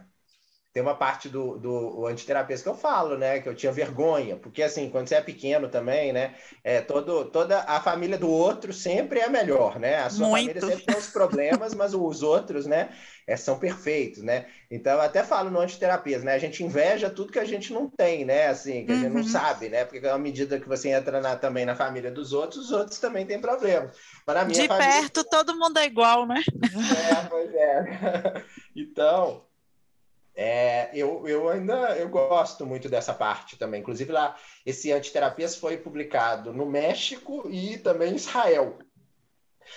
tem 0.81 0.83
uma 0.83 0.95
parte 0.95 1.29
do, 1.29 1.59
do 1.59 2.07
antiterapeuta 2.07 2.63
que 2.63 2.69
eu 2.69 2.75
falo, 2.75 3.19
né? 3.19 3.41
Que 3.41 3.49
eu 3.49 3.55
tinha 3.55 3.71
vergonha, 3.71 4.37
porque 4.37 4.63
assim, 4.63 4.89
quando 4.89 5.09
você 5.09 5.17
é 5.17 5.21
pequeno 5.21 5.69
também, 5.69 6.11
né? 6.11 6.35
É, 6.65 6.81
todo, 6.81 7.27
toda 7.27 7.61
a 7.61 7.81
família 7.81 8.17
do 8.17 8.31
outro 8.31 8.73
sempre 8.73 9.21
é 9.21 9.29
melhor, 9.29 9.79
né? 9.79 9.97
A 9.97 10.09
sua 10.09 10.29
Muito. 10.29 10.49
família 10.49 10.69
sempre 10.69 10.87
tem 10.87 10.97
os 10.97 11.09
problemas, 11.09 11.75
mas 11.75 11.93
os 11.93 12.23
outros, 12.23 12.67
né? 12.67 12.89
É, 13.27 13.37
são 13.37 13.59
perfeitos, 13.59 14.23
né? 14.23 14.47
Então, 14.71 14.95
eu 14.95 15.03
até 15.03 15.23
falo 15.23 15.51
no 15.51 15.61
antiterapeuta, 15.61 16.25
né? 16.25 16.35
A 16.35 16.39
gente 16.39 16.65
inveja 16.65 17.11
tudo 17.11 17.31
que 17.31 17.39
a 17.39 17.45
gente 17.45 17.73
não 17.73 17.89
tem, 17.89 18.25
né? 18.25 18.49
Assim, 18.49 18.87
que 18.87 18.93
a 18.93 18.95
gente 18.95 19.11
não 19.11 19.21
uhum. 19.21 19.29
sabe, 19.29 19.69
né? 19.69 19.85
Porque 19.85 20.07
à 20.07 20.19
medida 20.19 20.59
que 20.59 20.67
você 20.67 20.89
entra 20.89 21.21
na, 21.21 21.37
também 21.37 21.67
na 21.67 21.77
família 21.77 22.11
dos 22.11 22.33
outros, 22.33 22.67
os 22.67 22.73
outros 22.73 22.99
também 22.99 23.27
têm 23.27 23.41
problemas. 23.41 23.95
Para 24.25 24.45
De 24.45 24.67
família... 24.67 25.01
perto, 25.01 25.23
todo 25.25 25.57
mundo 25.57 25.79
é 25.79 25.85
igual, 25.85 26.27
né? 26.27 26.43
É, 26.49 27.29
pois 27.29 27.55
é. 27.55 28.45
Então, 28.75 29.45
é, 30.43 30.91
eu, 30.95 31.29
eu 31.29 31.51
ainda 31.51 31.99
eu 31.99 32.09
gosto 32.09 32.65
muito 32.65 32.89
dessa 32.89 33.13
parte 33.13 33.59
também. 33.59 33.83
Inclusive, 33.83 34.11
lá, 34.11 34.35
esse 34.65 34.91
Antiterapias 34.91 35.55
foi 35.55 35.77
publicado 35.77 36.51
no 36.51 36.65
México 36.65 37.47
e 37.51 37.77
também 37.77 38.13
em 38.13 38.17
Israel. 38.17 38.79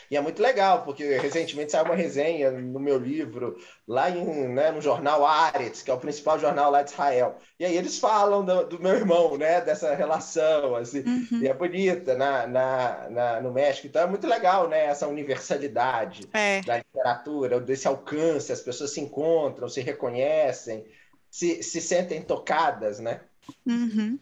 E 0.09 0.17
é 0.17 0.21
muito 0.21 0.41
legal, 0.41 0.83
porque 0.83 1.17
recentemente 1.17 1.71
saiu 1.71 1.85
uma 1.85 1.95
resenha 1.95 2.51
no 2.51 2.79
meu 2.79 2.97
livro, 2.97 3.57
lá 3.87 4.09
em, 4.09 4.47
né, 4.49 4.71
no 4.71 4.81
jornal 4.81 5.25
Aretz, 5.25 5.81
que 5.81 5.91
é 5.91 5.93
o 5.93 5.99
principal 5.99 6.39
jornal 6.39 6.71
lá 6.71 6.81
de 6.81 6.91
Israel. 6.91 7.37
E 7.59 7.65
aí 7.65 7.75
eles 7.75 7.99
falam 7.99 8.43
do, 8.43 8.65
do 8.65 8.79
meu 8.79 8.93
irmão, 8.93 9.37
né, 9.37 9.61
dessa 9.61 9.93
relação, 9.95 10.75
assim, 10.75 10.99
uhum. 10.99 11.41
e 11.41 11.47
é 11.47 11.53
bonita 11.53 12.15
na, 12.15 12.47
na, 12.47 13.09
na, 13.09 13.41
no 13.41 13.51
México. 13.51 13.87
Então 13.87 14.03
é 14.03 14.07
muito 14.07 14.27
legal, 14.27 14.67
né, 14.67 14.85
essa 14.85 15.07
universalidade 15.07 16.27
é. 16.33 16.61
da 16.61 16.77
literatura, 16.77 17.59
desse 17.59 17.87
alcance, 17.87 18.51
as 18.51 18.61
pessoas 18.61 18.91
se 18.91 19.01
encontram, 19.01 19.67
se 19.67 19.81
reconhecem, 19.81 20.85
se, 21.29 21.63
se 21.63 21.81
sentem 21.81 22.21
tocadas, 22.21 22.99
né? 22.99 23.21
Uhum. 23.65 24.19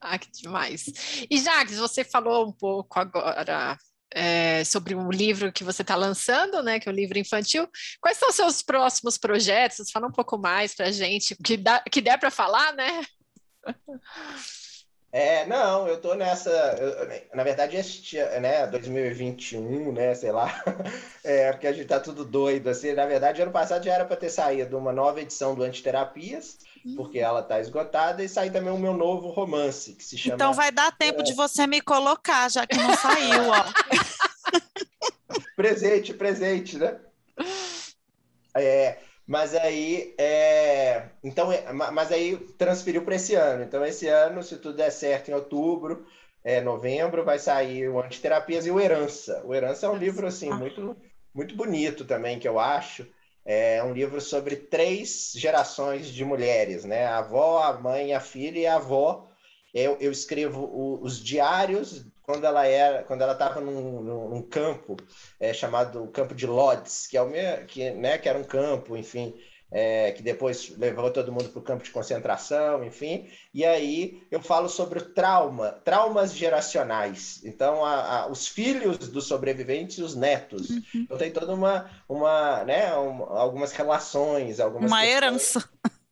Ah, 0.00 0.18
que 0.18 0.30
demais. 0.30 1.26
E 1.28 1.38
Jacques, 1.38 1.78
você 1.78 2.02
falou 2.02 2.48
um 2.48 2.52
pouco 2.52 2.98
agora 2.98 3.76
é, 4.14 4.64
sobre 4.64 4.94
um 4.94 5.10
livro 5.10 5.52
que 5.52 5.64
você 5.64 5.82
está 5.82 5.94
lançando, 5.94 6.62
né, 6.62 6.80
que 6.80 6.88
é 6.88 6.92
o 6.92 6.94
um 6.94 6.96
livro 6.96 7.18
infantil. 7.18 7.68
Quais 8.00 8.18
são 8.18 8.28
os 8.28 8.34
seus 8.34 8.62
próximos 8.62 9.16
projetos? 9.16 9.90
Fala 9.90 10.08
um 10.08 10.12
pouco 10.12 10.38
mais 10.38 10.74
para 10.74 10.86
a 10.86 10.92
gente, 10.92 11.36
que, 11.44 11.56
dá, 11.56 11.80
que 11.80 12.00
der 12.00 12.18
para 12.18 12.30
falar, 12.30 12.72
né? 12.74 13.02
É, 15.12 15.44
não, 15.46 15.88
eu 15.88 15.96
estou 15.96 16.14
nessa. 16.14 16.50
Eu, 16.50 17.36
na 17.36 17.42
verdade, 17.42 17.76
este 17.76 18.16
né, 18.40 18.66
2021, 18.68 19.92
né, 19.92 20.14
sei 20.14 20.30
lá, 20.30 20.62
é, 21.24 21.50
porque 21.50 21.66
a 21.66 21.72
gente 21.72 21.82
está 21.82 21.98
tudo 21.98 22.24
doido. 22.24 22.70
Assim, 22.70 22.92
na 22.92 23.06
verdade, 23.06 23.42
ano 23.42 23.50
passado 23.50 23.84
já 23.84 23.94
era 23.94 24.04
para 24.04 24.16
ter 24.16 24.30
saído 24.30 24.78
uma 24.78 24.92
nova 24.92 25.20
edição 25.20 25.56
do 25.56 25.64
Antiterapias, 25.64 26.58
porque 26.96 27.18
ela 27.18 27.40
está 27.40 27.58
esgotada, 27.58 28.22
e 28.22 28.28
sair 28.28 28.52
também 28.52 28.72
o 28.72 28.78
meu 28.78 28.94
novo 28.94 29.30
romance, 29.30 29.94
que 29.94 30.04
se 30.04 30.16
chama. 30.16 30.36
Então 30.36 30.52
vai 30.52 30.70
dar 30.70 30.96
tempo 30.96 31.20
é... 31.20 31.24
de 31.24 31.32
você 31.32 31.66
me 31.66 31.80
colocar, 31.80 32.48
já 32.48 32.64
que 32.64 32.76
não 32.76 32.96
saiu, 32.96 33.50
ó. 33.50 33.64
presente, 35.56 36.14
presente, 36.14 36.78
né? 36.78 36.96
É, 38.54 38.98
mas 39.30 39.54
aí, 39.54 40.12
é... 40.18 41.04
então, 41.22 41.52
é, 41.52 41.72
mas 41.72 42.10
aí 42.10 42.36
transferiu 42.58 43.04
para 43.04 43.14
esse 43.14 43.36
ano. 43.36 43.62
Então, 43.62 43.86
esse 43.86 44.08
ano, 44.08 44.42
se 44.42 44.56
tudo 44.56 44.78
der 44.78 44.90
certo, 44.90 45.30
em 45.30 45.34
outubro, 45.34 46.04
é, 46.42 46.60
novembro, 46.60 47.24
vai 47.24 47.38
sair 47.38 47.88
o 47.88 48.00
Antiterapias 48.00 48.66
e 48.66 48.72
o 48.72 48.80
Herança. 48.80 49.40
O 49.44 49.54
Herança 49.54 49.86
é 49.86 49.88
um 49.88 49.96
livro 49.96 50.26
assim 50.26 50.50
muito, 50.50 50.96
muito 51.32 51.54
bonito 51.54 52.04
também, 52.04 52.40
que 52.40 52.48
eu 52.48 52.58
acho. 52.58 53.06
É 53.44 53.80
um 53.84 53.92
livro 53.92 54.20
sobre 54.20 54.56
três 54.56 55.30
gerações 55.36 56.08
de 56.08 56.24
mulheres, 56.24 56.84
né? 56.84 57.06
A 57.06 57.18
avó, 57.18 57.62
a 57.62 57.72
mãe, 57.74 58.12
a 58.12 58.18
filha 58.18 58.58
e 58.58 58.66
a 58.66 58.74
avó. 58.74 59.30
Eu, 59.72 59.96
eu 60.00 60.10
escrevo 60.10 60.64
o, 60.64 61.00
os 61.04 61.22
diários 61.22 62.04
quando 62.30 62.44
ela 62.44 62.64
era, 62.64 63.02
quando 63.02 63.22
ela 63.22 63.32
estava 63.32 63.60
num, 63.60 64.28
num, 64.28 64.42
campo 64.42 64.96
é, 65.40 65.52
chamado 65.52 66.06
Campo 66.08 66.32
de 66.32 66.46
Lodz, 66.46 67.08
que 67.08 67.16
é 67.16 67.22
o 67.22 67.28
meu, 67.28 67.64
que, 67.66 67.90
né, 67.90 68.18
que 68.18 68.28
era 68.28 68.38
um 68.38 68.44
campo, 68.44 68.96
enfim, 68.96 69.34
é, 69.68 70.12
que 70.12 70.22
depois 70.22 70.76
levou 70.78 71.10
todo 71.10 71.32
mundo 71.32 71.48
para 71.48 71.58
o 71.58 71.62
campo 71.62 71.82
de 71.82 71.90
concentração, 71.90 72.84
enfim. 72.84 73.28
E 73.52 73.64
aí 73.64 74.22
eu 74.30 74.40
falo 74.40 74.68
sobre 74.68 75.00
o 75.00 75.10
trauma, 75.12 75.72
traumas 75.84 76.32
geracionais. 76.32 77.40
Então, 77.44 77.84
a, 77.84 78.20
a, 78.20 78.26
os 78.28 78.46
filhos 78.46 79.08
dos 79.08 79.26
sobreviventes 79.26 79.98
e 79.98 80.02
os 80.02 80.14
netos. 80.14 80.70
Uhum. 80.70 80.82
Então, 80.94 81.18
tem 81.18 81.32
toda 81.32 81.52
uma, 81.52 81.90
uma 82.08 82.62
né, 82.64 82.96
um, 82.96 83.24
algumas 83.24 83.72
relações, 83.72 84.60
algumas 84.60 84.88
uma 84.88 85.00
questões. 85.00 85.16
herança. 85.16 85.68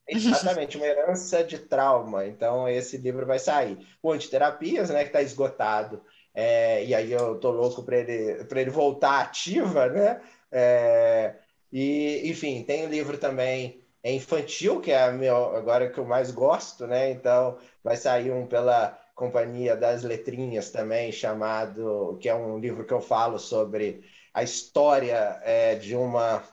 Exatamente, 0.08 0.78
uma 0.78 0.86
herança 0.86 1.44
de 1.44 1.58
trauma. 1.58 2.26
Então, 2.26 2.66
esse 2.66 2.96
livro 2.96 3.26
vai 3.26 3.38
sair. 3.38 3.78
O 4.02 4.10
Antiterapias, 4.10 4.88
né, 4.88 5.02
que 5.02 5.10
está 5.10 5.20
esgotado. 5.20 6.02
É, 6.40 6.84
e 6.84 6.94
aí 6.94 7.10
eu 7.10 7.34
tô 7.40 7.50
louco 7.50 7.82
para 7.82 7.96
ele, 7.96 8.46
ele 8.48 8.70
voltar 8.70 9.22
ativa, 9.22 9.88
né? 9.88 10.20
É, 10.52 11.34
e, 11.72 12.30
enfim, 12.30 12.62
tem 12.62 12.86
um 12.86 12.88
livro 12.88 13.18
também 13.18 13.82
é 14.04 14.12
infantil, 14.12 14.80
que 14.80 14.92
é 14.92 15.02
a 15.02 15.10
meu, 15.10 15.56
agora 15.56 15.90
que 15.90 15.98
eu 15.98 16.04
mais 16.04 16.30
gosto, 16.30 16.86
né? 16.86 17.10
Então, 17.10 17.58
vai 17.82 17.96
sair 17.96 18.30
um 18.30 18.46
pela 18.46 18.96
Companhia 19.16 19.74
das 19.74 20.04
Letrinhas 20.04 20.70
também, 20.70 21.10
chamado, 21.10 22.16
que 22.20 22.28
é 22.28 22.34
um 22.36 22.56
livro 22.60 22.84
que 22.84 22.94
eu 22.94 23.00
falo 23.00 23.36
sobre 23.40 24.04
a 24.32 24.40
história 24.44 25.40
é, 25.42 25.74
de 25.74 25.96
uma 25.96 26.44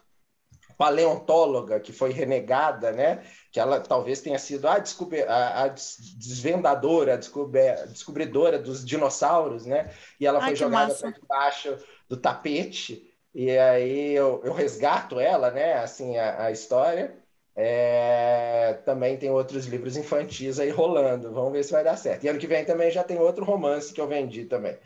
paleontóloga 0.78 1.80
que 1.80 1.93
foi 1.93 2.11
renegada, 2.11 2.91
né? 2.91 3.23
Que 3.51 3.59
ela 3.59 3.80
talvez 3.80 4.21
tenha 4.21 4.39
sido 4.39 4.67
a, 4.67 4.76
a, 4.76 5.63
a 5.63 5.67
desvendadora, 5.67 7.13
a, 7.13 7.17
descober, 7.17 7.88
descobridora 7.88 8.59
dos 8.59 8.86
dinossauros, 8.86 9.65
né? 9.65 9.91
E 10.19 10.26
ela 10.26 10.39
Ai, 10.39 10.47
foi 10.47 10.55
jogada 10.55 10.93
para 10.93 11.11
debaixo 11.11 11.78
do 12.07 12.17
tapete 12.17 13.15
e 13.36 13.49
aí 13.57 14.13
eu, 14.13 14.41
eu 14.45 14.53
resgato 14.53 15.19
ela, 15.19 15.51
né? 15.51 15.73
Assim, 15.73 16.17
a, 16.17 16.45
a 16.45 16.51
história. 16.51 17.17
É, 17.57 18.80
também 18.86 19.17
tem 19.17 19.30
outros 19.30 19.65
livros 19.65 19.97
infantis 19.97 20.57
aí 20.57 20.69
rolando. 20.69 21.34
Vamos 21.34 21.51
ver 21.51 21.63
se 21.63 21.71
vai 21.73 21.84
dar 21.84 21.97
certo. 21.97 22.23
E 22.23 22.30
ano 22.30 22.39
que 22.39 22.47
vem 22.47 22.63
também 22.63 22.89
já 22.91 23.03
tem 23.03 23.19
outro 23.19 23.43
romance 23.43 23.93
que 23.93 23.99
eu 23.99 24.07
vendi 24.07 24.45
também. 24.45 24.78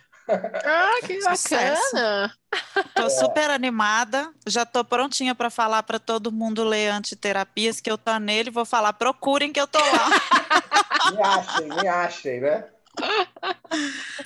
Ah, 0.66 1.00
que 1.06 1.20
bacana! 1.24 2.34
Tô 2.96 3.04
é. 3.04 3.10
super 3.10 3.50
animada, 3.50 4.32
já 4.46 4.66
tô 4.66 4.84
prontinha 4.84 5.34
para 5.34 5.50
falar 5.50 5.84
para 5.84 6.00
todo 6.00 6.32
mundo 6.32 6.64
ler 6.64 6.92
antiterapias 6.92 7.80
que 7.82 7.90
eu 7.90 7.98
tô 7.98 8.18
nele, 8.20 8.52
vou 8.52 8.66
falar, 8.66 8.94
procurem 8.94 9.52
que 9.52 9.60
eu 9.60 9.68
tô 9.68 9.80
lá. 9.80 10.10
me 11.12 11.22
achem, 11.22 11.68
me 11.68 11.88
achem, 11.88 12.42
né? 12.42 12.66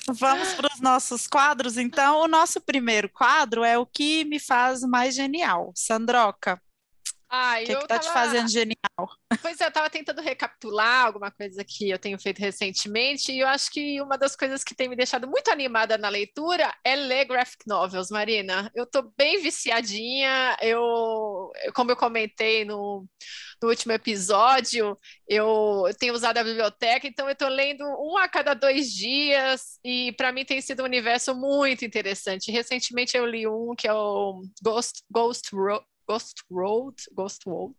Vamos 0.07 0.53
para 0.53 0.73
os 0.73 0.81
nossos 0.81 1.27
quadros, 1.27 1.77
então. 1.77 2.21
O 2.21 2.27
nosso 2.27 2.59
primeiro 2.59 3.09
quadro 3.09 3.63
é 3.63 3.77
o 3.77 3.85
que 3.85 4.25
me 4.25 4.39
faz 4.39 4.81
mais 4.81 5.15
genial. 5.15 5.71
Sandroca, 5.75 6.59
ah, 7.35 7.55
o 7.59 7.65
que, 7.65 7.71
está 7.71 7.97
te 7.97 8.09
fazendo 8.11 8.47
genial? 8.47 8.75
Pois 9.41 9.59
é, 9.59 9.63
eu 9.63 9.69
estava 9.69 9.89
tentando 9.89 10.21
recapitular 10.21 11.07
alguma 11.07 11.31
coisa 11.31 11.65
que 11.67 11.89
eu 11.89 11.97
tenho 11.97 12.19
feito 12.19 12.37
recentemente, 12.37 13.31
e 13.31 13.39
eu 13.39 13.47
acho 13.47 13.71
que 13.71 13.99
uma 13.99 14.19
das 14.19 14.35
coisas 14.35 14.63
que 14.63 14.75
tem 14.75 14.87
me 14.87 14.95
deixado 14.95 15.27
muito 15.27 15.49
animada 15.49 15.97
na 15.97 16.09
leitura 16.09 16.71
é 16.83 16.95
ler 16.95 17.25
graphic 17.25 17.67
novels, 17.67 18.11
Marina. 18.11 18.71
Eu 18.75 18.83
estou 18.83 19.11
bem 19.17 19.41
viciadinha, 19.41 20.55
eu, 20.61 21.51
como 21.73 21.89
eu 21.89 21.95
comentei 21.95 22.65
no, 22.65 23.03
no 23.59 23.69
último 23.69 23.93
episódio, 23.93 24.95
eu, 25.27 25.85
eu 25.87 25.97
tenho 25.97 26.13
usado 26.13 26.37
a 26.37 26.43
biblioteca, 26.43 27.07
então 27.07 27.25
eu 27.25 27.33
estou 27.33 27.49
lendo 27.49 27.83
um 27.83 28.15
a 28.15 28.27
cada 28.27 28.53
dois 28.53 28.91
dias, 28.93 29.79
e 29.83 30.11
para 30.11 30.31
mim 30.31 30.45
tem 30.45 30.61
sido 30.61 30.83
um 30.83 30.85
universo 30.85 31.33
muito 31.33 31.83
interessante. 31.83 32.51
Recentemente 32.51 33.17
eu 33.17 33.25
li 33.25 33.47
um 33.47 33.73
que 33.75 33.87
é 33.87 33.93
o 33.93 34.43
Ghost, 34.61 35.01
Ghost 35.09 35.49
Road. 35.51 35.83
Ghost 36.07 36.43
Road, 36.51 36.95
Ghost 37.11 37.47
World. 37.47 37.77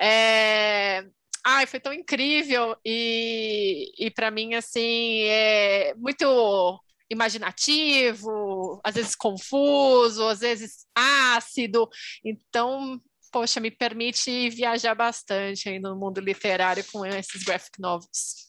É... 0.00 1.04
Ai, 1.44 1.66
foi 1.66 1.80
tão 1.80 1.92
incrível 1.92 2.76
e, 2.84 3.90
e 3.98 4.10
para 4.10 4.30
mim, 4.30 4.54
assim, 4.54 5.22
é 5.22 5.94
muito 5.94 6.80
imaginativo, 7.10 8.80
às 8.84 8.94
vezes 8.94 9.14
confuso, 9.14 10.26
às 10.26 10.40
vezes 10.40 10.86
ácido. 10.94 11.88
Então, 12.24 13.00
poxa, 13.32 13.60
me 13.60 13.70
permite 13.70 14.50
viajar 14.50 14.94
bastante 14.94 15.68
aí 15.68 15.78
no 15.78 15.96
mundo 15.96 16.20
literário 16.20 16.84
com 16.92 17.04
esses 17.06 17.42
graphic 17.42 17.80
novels. 17.80 18.48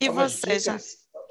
E 0.00 0.08
você, 0.08 0.58
já? 0.58 0.78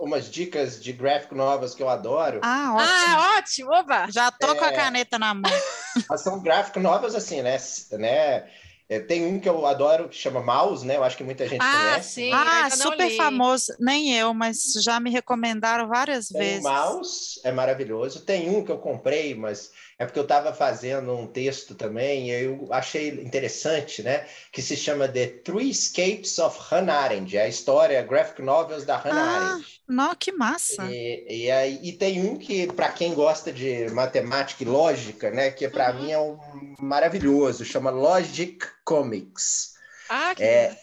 Umas 0.01 0.29
dicas 0.29 0.81
de 0.81 0.91
graphic 0.91 1.33
novels 1.35 1.75
que 1.75 1.83
eu 1.83 1.87
adoro. 1.87 2.39
Ah, 2.41 2.73
ótimo. 2.75 2.89
Ah, 2.89 3.37
ótimo, 3.37 3.71
oba! 3.71 4.11
Já 4.11 4.31
tô 4.31 4.51
é... 4.51 4.55
com 4.55 4.65
a 4.65 4.71
é. 4.71 4.75
caneta 4.75 5.19
na 5.19 5.33
mão. 5.33 5.51
São 6.17 6.41
graphic 6.41 6.79
novels 6.79 7.13
assim, 7.13 7.41
né? 7.41 7.57
né? 7.91 8.49
É, 8.89 8.99
tem 8.99 9.25
um 9.25 9.39
que 9.39 9.47
eu 9.47 9.65
adoro 9.65 10.09
que 10.09 10.17
chama 10.17 10.41
Mouse, 10.41 10.85
né? 10.85 10.97
Eu 10.97 11.03
acho 11.03 11.15
que 11.15 11.23
muita 11.23 11.47
gente 11.47 11.61
ah, 11.61 11.71
conhece. 11.71 12.09
Sim, 12.09 12.31
ah, 12.33 12.69
super 12.71 13.07
li. 13.07 13.15
famoso. 13.15 13.73
Nem 13.79 14.13
eu, 14.13 14.33
mas 14.33 14.73
já 14.83 14.99
me 14.99 15.09
recomendaram 15.09 15.87
várias 15.87 16.27
tem 16.27 16.41
vezes. 16.41 16.65
O 16.65 16.69
Mouse 16.69 17.39
é 17.43 17.53
maravilhoso. 17.53 18.25
Tem 18.25 18.49
um 18.49 18.65
que 18.65 18.71
eu 18.71 18.77
comprei, 18.77 19.33
mas 19.33 19.71
é 20.01 20.05
porque 20.05 20.17
eu 20.17 20.23
estava 20.23 20.51
fazendo 20.51 21.15
um 21.15 21.27
texto 21.27 21.75
também 21.75 22.29
e 22.29 22.31
eu 22.31 22.67
achei 22.71 23.09
interessante, 23.09 24.01
né? 24.01 24.25
Que 24.51 24.59
se 24.59 24.75
chama 24.75 25.07
The 25.07 25.27
Three 25.27 25.69
Escapes 25.69 26.39
of 26.39 26.57
Hannah 26.59 27.01
Arendt, 27.01 27.37
é 27.37 27.43
a 27.43 27.47
história, 27.47 28.01
graphic 28.01 28.41
novels 28.41 28.83
da 28.83 28.97
Hannah 28.97 29.21
ah, 29.21 29.51
Arendt. 29.51 29.81
Não, 29.87 30.15
que 30.15 30.31
massa! 30.31 30.87
E, 30.89 31.43
e, 31.43 31.51
aí, 31.51 31.79
e 31.83 31.93
tem 31.93 32.27
um 32.27 32.35
que, 32.35 32.65
para 32.73 32.91
quem 32.91 33.13
gosta 33.13 33.53
de 33.53 33.91
matemática 33.91 34.63
e 34.63 34.65
lógica, 34.65 35.29
né? 35.29 35.51
Que 35.51 35.69
para 35.69 35.93
uhum. 35.93 36.01
mim 36.01 36.11
é 36.11 36.19
um 36.19 36.39
maravilhoso, 36.79 37.63
chama 37.63 37.91
Logic 37.91 38.57
Comics. 38.83 39.75
Ah, 40.09 40.33
que 40.33 40.41
é, 40.41 40.75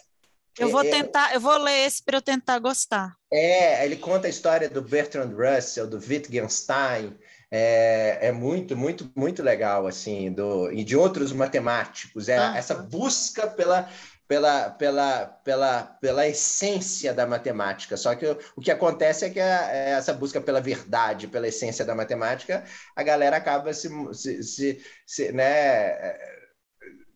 eu 0.61 0.69
vou 0.69 0.83
é, 0.83 0.87
é 0.87 0.91
tentar, 0.93 1.35
eu 1.35 1.41
vou 1.41 1.59
ler 1.59 1.87
esse 1.87 2.01
para 2.01 2.19
eu 2.19 2.23
tentar 2.23 2.61
gostar. 2.61 3.17
É, 3.33 3.85
ele 3.85 3.97
conta 3.97 4.29
a 4.29 4.31
história 4.31 4.69
do 4.69 4.81
Bertrand 4.81 5.35
Russell, 5.35 5.89
do 5.89 5.99
Wittgenstein, 5.99 7.19
é, 7.51 8.29
é 8.29 8.33
muito, 8.33 8.77
muito, 8.77 9.11
muito 9.17 9.43
legal, 9.43 9.87
assim, 9.87 10.31
do, 10.33 10.71
e 10.71 10.85
de 10.85 10.97
outros 10.97 11.33
matemáticos. 11.33 12.29
É 12.29 12.39
ah. 12.39 12.57
essa 12.57 12.75
busca 12.75 13.47
pela, 13.47 13.89
pela, 14.27 14.71
pela, 14.71 15.27
pela, 15.43 15.83
pela 15.83 16.29
essência 16.29 17.15
da 17.15 17.27
matemática. 17.27 17.97
Só 17.97 18.15
que 18.15 18.27
o, 18.27 18.39
o 18.57 18.61
que 18.61 18.71
acontece 18.71 19.25
é 19.25 19.31
que 19.31 19.41
a, 19.41 19.73
é 19.73 19.91
essa 19.93 20.13
busca 20.13 20.41
pela 20.41 20.61
verdade, 20.61 21.27
pela 21.27 21.49
essência 21.49 21.85
da 21.85 21.95
matemática, 21.95 22.65
a 22.95 23.03
galera 23.03 23.39
acaba 23.39 23.73
se, 23.73 23.89
se, 24.13 24.43
se, 24.43 24.83
se 25.07 25.33
né, 25.33 26.19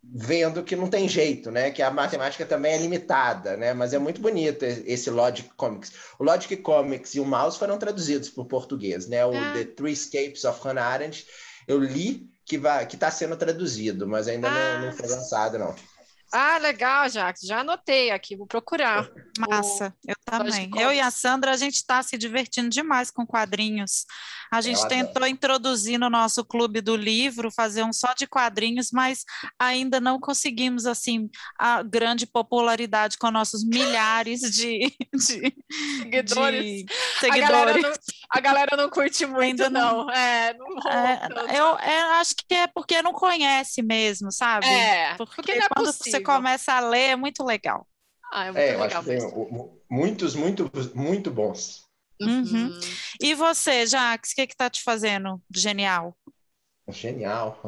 vendo 0.05 0.63
que 0.63 0.75
não 0.75 0.89
tem 0.89 1.09
jeito, 1.09 1.51
né? 1.51 1.71
Que 1.71 1.83
a 1.83 1.91
matemática 1.91 2.45
também 2.45 2.75
é 2.75 2.79
limitada, 2.79 3.57
né? 3.57 3.73
Mas 3.73 3.95
é 3.95 3.99
muito 3.99 4.21
bonito 4.21 4.65
esse 4.65 5.11
Logic 5.11 5.49
Comics. 5.57 5.93
O 6.19 6.25
Logic 6.25 6.57
Comics 6.57 7.15
e 7.15 7.21
o 7.21 7.25
Mouse 7.25 7.59
foram 7.59 7.79
traduzidos 7.79 8.29
para 8.29 8.43
o 8.43 8.47
português, 8.47 9.07
né? 9.07 9.25
O 9.25 9.33
ah. 9.35 9.53
The 9.55 9.65
Three 9.65 9.93
Escapes 9.93 10.45
of 10.45 10.61
Hannah 10.63 10.87
Arendt 10.87 11.27
eu 11.69 11.79
li 11.79 12.29
que 12.45 12.59
vai 12.59 12.85
que 12.87 12.97
está 12.97 13.11
sendo 13.11 13.37
traduzido, 13.37 14.07
mas 14.07 14.27
ainda 14.27 14.49
ah. 14.49 14.79
não, 14.79 14.87
não 14.87 14.93
foi 14.93 15.09
lançado 15.09 15.59
não. 15.59 15.75
Ah, 16.33 16.57
legal, 16.57 17.11
Jax. 17.11 17.43
Já 17.43 17.61
anotei 17.61 18.11
aqui, 18.11 18.35
vou 18.35 18.47
procurar. 18.47 19.07
Massa, 19.39 19.95
eu 20.07 20.15
também. 20.25 20.71
Eu 20.77 20.93
e 20.93 21.01
a 21.01 21.11
Sandra, 21.11 21.53
a 21.53 21.57
gente 21.57 21.77
está 21.77 22.03
se 22.03 22.17
divertindo 22.17 22.69
demais 22.69 23.11
com 23.11 23.27
quadrinhos. 23.27 24.05
A 24.51 24.61
gente 24.61 24.87
tentou 24.87 25.27
introduzir 25.27 25.99
no 25.99 26.11
nosso 26.11 26.45
clube 26.45 26.81
do 26.81 26.95
livro, 26.95 27.51
fazer 27.51 27.83
um 27.85 27.93
só 27.93 28.13
de 28.13 28.27
quadrinhos, 28.27 28.91
mas 28.93 29.25
ainda 29.59 29.99
não 29.99 30.21
conseguimos, 30.21 30.85
assim, 30.85 31.31
a 31.59 31.83
grande 31.83 32.27
popularidade 32.27 33.17
com 33.17 33.31
nossos 33.31 33.65
milhares 33.65 34.41
de, 34.41 34.95
de 35.15 35.55
seguidores. 35.99 36.85
De 36.85 36.87
seguidores. 37.19 37.45
A, 37.45 37.51
galera 37.51 37.81
não, 37.81 37.93
a 38.29 38.41
galera 38.41 38.77
não 38.77 38.91
curte 38.91 39.25
muito, 39.25 39.63
ainda 39.63 39.71
não. 39.71 40.05
não. 40.05 40.11
É, 40.11 40.55
não 40.55 40.91
é, 40.91 41.59
eu 41.59 41.79
é, 41.79 42.03
acho 42.21 42.35
que 42.37 42.55
é 42.55 42.67
porque 42.67 43.01
não 43.01 43.13
conhece 43.13 43.83
mesmo, 43.83 44.31
sabe? 44.31 44.67
É, 44.67 45.15
porque, 45.17 45.37
porque 45.37 45.55
não 45.55 45.65
é 45.65 45.69
quando 45.69 45.87
possível. 45.87 46.13
você 46.13 46.21
começa 46.21 46.73
a 46.75 46.81
ler, 46.81 47.11
é 47.11 47.17
muito 47.17 47.43
legal. 47.43 47.87
Ah, 48.35 48.47
é 48.47 48.51
muito 48.51 48.59
é, 48.59 48.77
legal 48.79 49.05
muitos, 49.91 50.35
muito, 50.35 50.71
muito 50.95 51.31
bons. 51.31 51.85
Uhum. 52.19 52.41
uhum. 52.41 52.81
E 53.21 53.35
você, 53.35 53.85
Jax, 53.85 54.31
o 54.31 54.35
que 54.35 54.43
está 54.43 54.71
te 54.71 54.83
fazendo 54.83 55.39
genial? 55.55 56.17
Genial. 56.89 57.61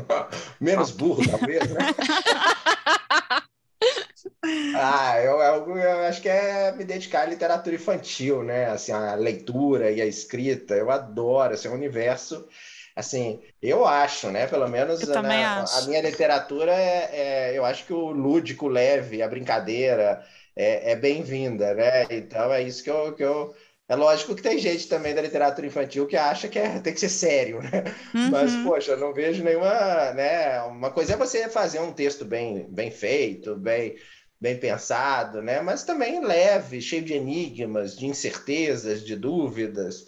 Menos 0.60 0.90
burro, 0.90 1.22
talvez, 1.28 1.66
né? 1.70 1.80
ah, 4.76 5.18
eu, 5.18 5.40
eu, 5.40 5.78
eu, 5.78 6.04
acho 6.04 6.20
que 6.20 6.28
é 6.28 6.72
me 6.72 6.84
dedicar 6.84 7.22
à 7.22 7.26
literatura 7.26 7.74
infantil, 7.74 8.42
né? 8.42 8.66
Assim, 8.66 8.92
a 8.92 9.14
leitura 9.14 9.90
e 9.90 10.02
a 10.02 10.06
escrita. 10.06 10.74
Eu 10.74 10.90
adoro, 10.90 11.54
esse 11.54 11.66
assim, 11.66 11.68
é 11.68 11.76
um 11.76 11.80
universo 11.80 12.46
assim, 12.94 13.40
eu 13.60 13.86
acho, 13.86 14.30
né? 14.30 14.46
Pelo 14.46 14.68
menos 14.68 15.00
né, 15.06 15.44
a 15.78 15.82
minha 15.86 16.00
literatura 16.00 16.72
é, 16.72 17.10
é, 17.52 17.58
eu 17.58 17.64
acho 17.64 17.84
que 17.86 17.92
o 17.92 18.10
lúdico, 18.10 18.68
leve, 18.68 19.22
a 19.22 19.28
brincadeira 19.28 20.24
é, 20.56 20.92
é 20.92 20.96
bem-vinda, 20.96 21.74
né? 21.74 22.06
Então 22.10 22.52
é 22.52 22.62
isso 22.62 22.82
que 22.82 22.90
eu, 22.90 23.14
que 23.14 23.24
eu. 23.24 23.54
É 23.88 23.96
lógico 23.96 24.34
que 24.34 24.42
tem 24.42 24.58
gente 24.58 24.88
também 24.88 25.14
da 25.14 25.20
literatura 25.20 25.66
infantil 25.66 26.06
que 26.06 26.16
acha 26.16 26.48
que 26.48 26.58
é, 26.58 26.80
tem 26.80 26.94
que 26.94 27.00
ser 27.00 27.08
sério, 27.08 27.62
né? 27.62 27.84
Uhum. 28.14 28.30
Mas, 28.30 28.54
poxa, 28.56 28.96
não 28.96 29.12
vejo 29.12 29.42
nenhuma, 29.42 30.12
né? 30.12 30.62
Uma 30.62 30.90
coisa 30.90 31.14
é 31.14 31.16
você 31.16 31.48
fazer 31.48 31.80
um 31.80 31.92
texto 31.92 32.24
bem, 32.24 32.66
bem 32.70 32.90
feito, 32.90 33.56
bem, 33.56 33.96
bem 34.40 34.58
pensado, 34.58 35.40
né? 35.42 35.60
Mas 35.60 35.82
também 35.82 36.24
leve, 36.24 36.80
cheio 36.80 37.02
de 37.02 37.14
enigmas, 37.14 37.96
de 37.96 38.06
incertezas, 38.06 39.02
de 39.04 39.16
dúvidas. 39.16 40.06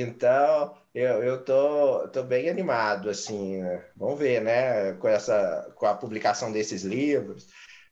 Então, 0.00 0.74
eu, 0.92 1.22
eu 1.22 1.44
tô, 1.44 2.08
tô 2.08 2.22
bem 2.22 2.48
animado, 2.48 3.08
assim, 3.08 3.60
né? 3.62 3.84
vamos 3.96 4.18
ver, 4.18 4.40
né, 4.40 4.92
com 4.94 5.06
essa, 5.06 5.72
com 5.76 5.86
a 5.86 5.94
publicação 5.94 6.50
desses 6.50 6.82
livros, 6.82 7.46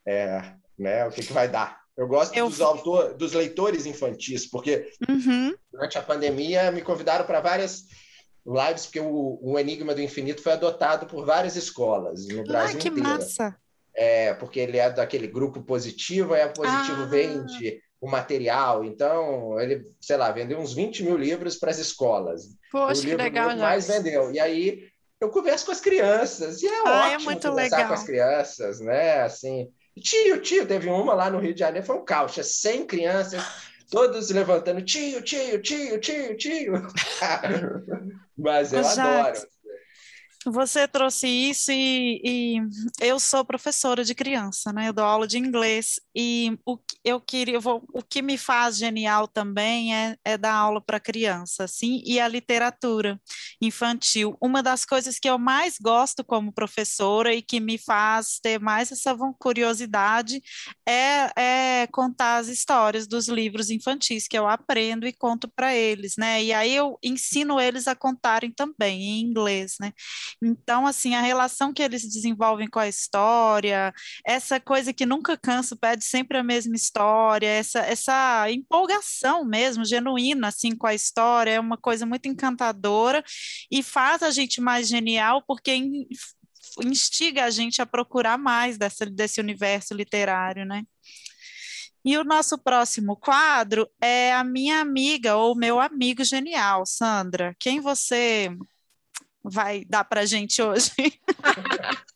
é, 0.07 0.55
né, 0.79 1.07
o 1.07 1.11
que, 1.11 1.23
que 1.25 1.33
vai 1.33 1.49
dar. 1.49 1.81
Eu 1.97 2.09
gosto 2.09 2.37
eu... 2.37 2.49
dos, 2.49 2.61
autor, 2.61 3.15
dos 3.15 3.33
leitores 3.33 3.87
infantis, 3.87 4.49
porque 4.49 4.91
uhum. 5.09 5.55
durante 5.71 5.97
a 5.97 6.03
pandemia 6.03 6.73
me 6.73 6.83
convidaram 6.83 7.25
para 7.25 7.41
várias 7.41 7.85
lives, 8.45 8.87
porque 8.87 9.01
o, 9.01 9.39
o 9.41 9.59
Enigma 9.59 9.95
do 9.95 10.01
Infinito 10.01 10.43
foi 10.43 10.53
adotado 10.53 11.07
por 11.07 11.25
várias 11.25 11.55
escolas 11.55 12.27
no 12.27 12.43
Brasil 12.43 12.79
ah, 12.79 12.81
que 12.81 12.89
inteiro. 12.89 13.09
massa! 13.09 13.57
É, 13.95 14.33
porque 14.35 14.59
ele 14.59 14.79
é 14.79 14.91
daquele 14.91 15.29
grupo 15.29 15.63
positivo, 15.63 16.35
a 16.35 16.49
positivo 16.49 17.03
ah. 17.03 17.07
vende 17.07 17.81
o 18.03 18.11
material. 18.11 18.85
Então, 18.85 19.59
ele, 19.61 19.87
sei 20.01 20.17
lá, 20.17 20.33
vendeu 20.33 20.59
uns 20.59 20.75
20 20.75 21.05
mil 21.05 21.17
livros 21.17 21.55
para 21.55 21.71
as 21.71 21.79
escolas. 21.79 22.49
Poxa, 22.71 23.01
o 23.01 23.05
livro 23.05 23.19
que 23.19 23.23
legal, 23.23 23.57
mais 23.57 23.87
vendeu. 23.87 24.33
E 24.33 24.41
aí 24.41 24.89
eu 25.21 25.31
converso 25.31 25.67
com 25.67 25.71
as 25.71 25.81
crianças, 25.81 26.61
e 26.61 26.67
é 26.67 26.83
ah, 26.85 27.13
é 27.13 27.15
ótimo 27.15 27.31
é 27.31 27.37
conversar 27.37 27.77
legal. 27.77 27.87
com 27.87 27.95
as 27.95 28.03
crianças, 28.03 28.81
né? 28.81 29.23
Assim, 29.23 29.71
tio, 30.01 30.41
tio, 30.43 30.67
teve 30.67 30.89
uma 30.89 31.15
lá 31.15 31.31
no 31.31 31.39
Rio 31.39 31.55
de 31.55 31.61
Janeiro, 31.61 31.87
foi 31.87 31.97
um 31.97 32.05
caos, 32.05 32.35
100 32.35 32.87
crianças, 32.87 33.41
todos 33.89 34.31
levantando, 34.31 34.83
tio, 34.83 35.23
tio, 35.23 35.63
tio, 35.63 36.01
tio, 36.01 36.37
tio. 36.37 36.73
Mas 38.37 38.73
eu 38.73 38.85
adoro. 38.85 39.39
Você 40.47 40.89
trouxe 40.89 41.29
isso 41.29 41.71
e, 41.71 42.21
e, 42.25 42.61
eu 43.01 43.21
sou 43.21 43.45
professora 43.45 44.05
de 44.05 44.15
criança, 44.15 44.73
né? 44.73 44.89
Eu 44.89 44.93
dou 44.93 45.05
aula 45.05 45.27
de 45.27 45.39
inglês 45.39 46.01
e 46.15 46.59
o, 46.67 46.79
eu 47.05 47.21
queria, 47.21 47.55
eu 47.55 47.61
vou, 47.61 47.85
o 47.93 48.03
que 48.03 48.21
me 48.21 48.37
faz 48.37 48.77
genial 48.77 49.29
também 49.29 49.95
é, 49.95 50.17
é 50.25 50.37
dar 50.37 50.55
aula 50.55 50.81
para 50.81 50.99
criança, 50.99 51.65
assim, 51.65 52.03
e 52.05 52.19
a 52.19 52.27
literatura 52.27 53.21
infantil. 53.61 54.37
Uma 54.41 54.63
das 54.63 54.85
coisas 54.85 55.19
que 55.19 55.29
eu 55.29 55.39
mais 55.39 55.77
gosto 55.81 56.25
como 56.25 56.53
professora 56.53 57.33
e 57.35 57.41
que 57.43 57.61
me 57.61 57.79
faz 57.79 58.41
ter 58.43 58.59
mais 58.59 58.91
essa 58.91 59.17
curiosidade 59.39 60.43
é, 60.87 61.83
é 61.83 61.87
contar 61.89 62.39
as 62.39 62.49
histórias 62.49 63.07
dos 63.07 63.29
livros 63.29 63.71
infantis 63.71 64.27
que 64.27 64.37
eu 64.37 64.49
aprendo 64.49 65.07
e 65.07 65.13
conto 65.13 65.49
para 65.49 65.75
eles, 65.75 66.15
né? 66.19 66.43
E 66.43 66.53
aí 66.53 66.75
eu 66.75 66.99
ensino 67.03 67.61
eles 67.61 67.87
a 67.87 67.95
contarem 67.95 68.51
também 68.51 69.03
em 69.03 69.21
inglês, 69.21 69.77
né? 69.81 69.93
Então, 70.41 70.87
assim, 70.87 71.15
a 71.15 71.21
relação 71.21 71.73
que 71.73 71.83
eles 71.83 72.03
desenvolvem 72.03 72.69
com 72.69 72.79
a 72.79 72.89
história, 72.89 73.93
essa 74.25 74.61
coisa 74.61 74.93
que 74.93 75.05
nunca 75.07 75.37
cansa, 75.37 75.77
pede 75.77 76.05
sempre 76.05 76.39
a 76.39 76.43
mesma 76.43 76.77
história, 76.77 77.47
essa, 77.47 77.81
essa 77.81 78.51
empolgação 78.51 79.45
mesmo, 79.45 79.85
genuína, 79.85 80.49
assim, 80.49 80.77
com 80.77 80.87
a 80.87 80.95
história, 80.95 81.53
é 81.53 81.61
uma 81.61 81.77
coisa 81.77 82.07
muito 82.07 82.29
encantadora 82.29 83.23
e 83.71 83.83
faz 83.83 84.23
a 84.23 84.31
gente 84.31 84.61
mais 84.61 84.89
genial, 84.89 85.43
porque 85.47 85.73
instiga 86.85 87.45
a 87.45 87.51
gente 87.51 87.83
a 87.83 87.87
procurar 87.87 88.39
mais 88.39 88.79
dessa, 88.79 89.05
desse 89.07 89.41
universo 89.41 89.95
literário, 89.95 90.65
né? 90.65 90.83
E 92.05 92.17
o 92.19 92.25
nosso 92.25 92.59
próximo 92.59 93.17
quadro 93.17 93.89
é 94.01 94.35
a 94.35 94.43
minha 94.43 94.81
amiga 94.81 95.37
ou 95.37 95.55
meu 95.57 95.79
amigo 95.79 96.25
genial, 96.25 96.85
Sandra. 96.85 97.55
Quem 97.61 97.81
você 97.81 98.51
vai 99.43 99.85
dar 99.89 100.05
para 100.05 100.27
gente 100.27 100.63
hoje? 100.63 100.93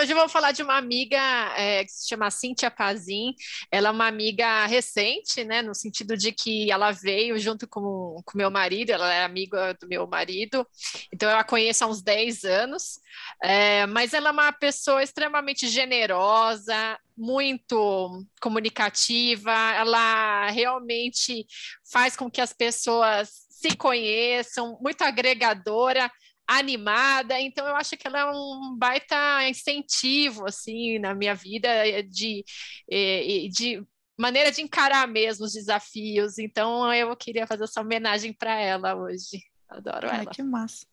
Hoje 0.00 0.12
eu 0.12 0.16
vou 0.16 0.28
falar 0.28 0.52
de 0.52 0.62
uma 0.62 0.76
amiga 0.76 1.18
é, 1.56 1.84
que 1.84 1.90
se 1.90 2.08
chama 2.08 2.30
Cíntia 2.30 2.70
Pazin. 2.70 3.34
Ela 3.70 3.88
é 3.88 3.90
uma 3.90 4.06
amiga 4.06 4.66
recente, 4.66 5.44
né? 5.44 5.62
No 5.62 5.74
sentido 5.74 6.16
de 6.16 6.32
que 6.32 6.70
ela 6.70 6.92
veio 6.92 7.38
junto 7.38 7.66
com 7.66 7.80
o 7.80 8.22
meu 8.34 8.50
marido, 8.50 8.90
ela 8.90 9.12
é 9.12 9.24
amiga 9.24 9.74
do 9.74 9.88
meu 9.88 10.06
marido, 10.06 10.66
então 11.12 11.30
eu 11.30 11.36
a 11.36 11.44
conheço 11.44 11.84
há 11.84 11.86
uns 11.86 12.02
10 12.02 12.44
anos. 12.44 13.00
É, 13.42 13.86
mas 13.86 14.14
ela 14.14 14.28
é 14.28 14.32
uma 14.32 14.52
pessoa 14.52 15.02
extremamente 15.02 15.68
generosa, 15.68 16.98
muito 17.16 18.24
comunicativa, 18.40 19.52
ela 19.74 20.50
realmente 20.50 21.46
faz 21.90 22.16
com 22.16 22.30
que 22.30 22.40
as 22.40 22.52
pessoas 22.52 23.46
se 23.48 23.74
conheçam, 23.74 24.78
muito 24.80 25.02
agregadora. 25.02 26.10
Animada, 26.46 27.40
então 27.40 27.66
eu 27.66 27.74
acho 27.74 27.96
que 27.96 28.06
ela 28.06 28.20
é 28.20 28.24
um 28.26 28.76
baita 28.78 29.48
incentivo 29.48 30.46
assim 30.46 30.98
na 30.98 31.14
minha 31.14 31.34
vida 31.34 31.68
de, 32.04 32.44
de, 32.88 33.48
de 33.48 33.86
maneira 34.16 34.52
de 34.52 34.62
encarar 34.62 35.08
mesmo 35.08 35.44
os 35.44 35.52
desafios. 35.52 36.38
Então 36.38 36.92
eu 36.94 37.14
queria 37.16 37.46
fazer 37.46 37.64
essa 37.64 37.80
homenagem 37.80 38.32
para 38.32 38.60
ela 38.60 38.94
hoje. 38.94 39.42
Adoro 39.68 40.08
Ai, 40.10 40.20
ela. 40.20 40.30
Que 40.30 40.42
massa. 40.42 40.86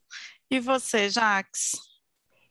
E 0.50 0.60
você, 0.60 1.10
Jax? 1.10 1.72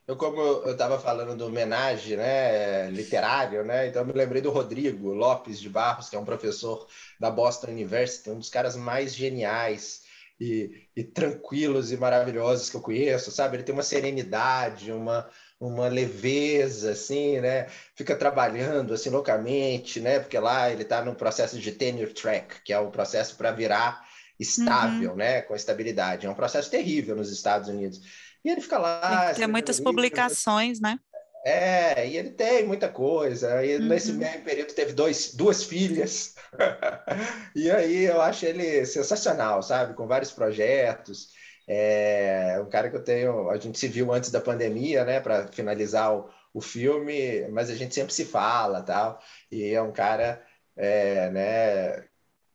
Eu, 0.07 0.17
como 0.17 0.41
eu 0.41 0.73
estava 0.73 0.99
falando 0.99 1.37
do 1.37 1.47
homenagem 1.47 2.17
né, 2.17 2.91
literário, 2.91 3.65
né, 3.65 3.87
então 3.87 4.03
eu 4.03 4.07
me 4.07 4.13
lembrei 4.13 4.43
do 4.43 4.51
Rodrigo 4.51 5.13
Lopes 5.13 5.61
de 5.61 5.69
Barros, 5.69 6.09
que 6.09 6.17
é 6.17 6.19
um 6.19 6.25
professor 6.25 6.89
da 7.21 7.31
Boston 7.31 7.69
University, 7.69 8.29
um 8.29 8.39
dos 8.39 8.49
caras 8.49 8.75
mais 8.75 9.15
geniais 9.15 10.02
e, 10.43 10.89
e 10.97 11.05
tranquilos 11.05 11.93
e 11.93 11.97
maravilhosos 11.97 12.69
que 12.69 12.77
eu 12.77 12.81
conheço, 12.81 13.31
sabe? 13.31 13.57
Ele 13.57 13.63
tem 13.63 13.73
uma 13.73 13.85
serenidade, 13.85 14.91
uma, 14.91 15.29
uma 15.61 15.87
leveza, 15.87 16.91
assim, 16.91 17.41
né? 17.41 17.69
Fica 17.95 18.17
trabalhando, 18.17 18.93
assim, 18.93 19.09
loucamente, 19.09 20.01
né? 20.01 20.19
Porque 20.19 20.37
lá 20.37 20.69
ele 20.69 20.83
está 20.83 21.05
no 21.05 21.15
processo 21.15 21.61
de 21.61 21.71
tenure 21.71 22.13
track, 22.13 22.61
que 22.65 22.73
é 22.73 22.79
o 22.79 22.91
processo 22.91 23.37
para 23.37 23.53
virar 23.53 24.05
estável, 24.39 25.11
uhum. 25.11 25.17
né? 25.17 25.43
Com 25.43 25.55
estabilidade. 25.55 26.27
É 26.27 26.31
um 26.31 26.35
processo 26.35 26.69
terrível 26.69 27.15
nos 27.15 27.31
Estados 27.31 27.69
Unidos. 27.69 28.01
E 28.45 28.51
ele 28.51 28.61
fica 28.61 28.79
lá... 28.79 29.27
Tem, 29.27 29.37
tem 29.37 29.47
muitas 29.47 29.79
publicações, 29.79 30.81
né? 30.81 30.99
É, 31.45 32.07
e 32.07 32.17
ele 32.17 32.31
tem 32.31 32.65
muita 32.65 32.89
coisa. 32.89 33.65
E 33.65 33.77
uhum. 33.77 33.89
nesse 33.89 34.13
mesmo 34.13 34.43
período 34.43 34.75
teve 34.75 34.93
dois, 34.93 35.35
duas 35.35 35.65
filhas. 35.65 36.35
e 37.55 37.71
aí 37.71 38.05
eu 38.05 38.21
acho 38.21 38.47
ele 38.47 38.87
sensacional, 38.87 39.63
sabe? 39.63 39.95
Com 39.95 40.07
vários 40.07 40.31
projetos. 40.31 41.29
É 41.67 42.61
um 42.61 42.69
cara 42.69 42.91
que 42.91 42.97
eu 42.97 43.03
tenho. 43.03 43.51
A 43.51 43.57
gente 43.57 43.79
se 43.79 43.89
viu 43.89 44.13
antes 44.13 44.31
da 44.31 44.41
pandemia, 44.41 45.05
né, 45.05 45.21
para 45.21 45.49
finalizar 45.49 46.15
o, 46.15 46.29
o 46.55 46.61
filme, 46.61 47.49
mas 47.51 47.71
a 47.71 47.75
gente 47.75 47.95
sempre 47.95 48.13
se 48.15 48.25
fala 48.25 48.83
tal. 48.83 49.21
E 49.51 49.73
é 49.73 49.83
um 49.83 49.93
cara, 49.93 50.45
é, 50.77 51.31
né, 51.31 52.05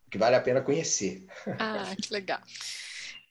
que 0.10 0.18
vale 0.18 0.36
a 0.36 0.42
pena 0.42 0.62
conhecer. 0.62 1.26
Ah, 1.60 1.94
que 2.02 2.14
legal. 2.14 2.40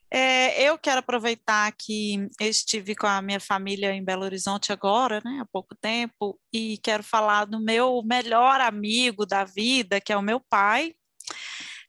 É, 0.09 0.63
eu 0.63 0.77
quero 0.77 0.99
aproveitar 0.99 1.71
que 1.77 2.29
estive 2.39 2.95
com 2.95 3.07
a 3.07 3.21
minha 3.21 3.39
família 3.39 3.91
em 3.93 4.03
Belo 4.03 4.23
Horizonte 4.23 4.71
agora, 4.71 5.21
né, 5.23 5.39
há 5.41 5.45
pouco 5.45 5.75
tempo, 5.75 6.39
e 6.53 6.77
quero 6.77 7.03
falar 7.03 7.45
do 7.45 7.59
meu 7.59 8.01
melhor 8.03 8.61
amigo 8.61 9.25
da 9.25 9.43
vida, 9.43 9.99
que 9.99 10.13
é 10.13 10.17
o 10.17 10.21
meu 10.21 10.39
pai. 10.49 10.93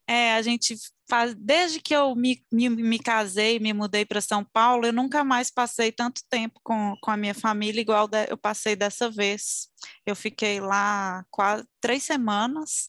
É, 0.06 0.34
a 0.34 0.42
gente 0.42 0.74
faz, 1.08 1.34
desde 1.34 1.80
que 1.80 1.94
eu 1.94 2.14
me, 2.16 2.42
me, 2.52 2.68
me 2.68 2.98
casei, 2.98 3.58
me 3.58 3.72
mudei 3.72 4.04
para 4.04 4.20
São 4.20 4.44
Paulo, 4.44 4.86
eu 4.86 4.92
nunca 4.92 5.22
mais 5.22 5.50
passei 5.50 5.92
tanto 5.92 6.22
tempo 6.28 6.60
com, 6.64 6.94
com 7.00 7.10
a 7.10 7.16
minha 7.16 7.34
família 7.34 7.80
igual 7.80 8.08
de, 8.08 8.26
eu 8.28 8.36
passei 8.36 8.74
dessa 8.74 9.10
vez. 9.10 9.68
Eu 10.06 10.16
fiquei 10.16 10.60
lá 10.60 11.24
quase 11.30 11.64
três 11.80 12.02
semanas 12.02 12.88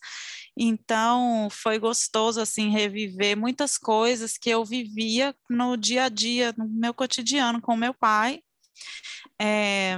então, 0.62 1.48
foi 1.50 1.80
gostoso 1.80 2.42
assim 2.42 2.70
reviver 2.70 3.38
muitas 3.38 3.78
coisas 3.78 4.38
que 4.38 4.50
eu 4.50 4.66
vivia 4.66 5.34
no 5.50 5.78
dia 5.78 6.04
a 6.04 6.10
dia, 6.10 6.54
no 6.58 6.68
meu 6.68 6.94
cotidiano 6.94 7.62
com 7.62 7.78
meu 7.78 7.94
pai. 7.94 8.42
É, 9.42 9.98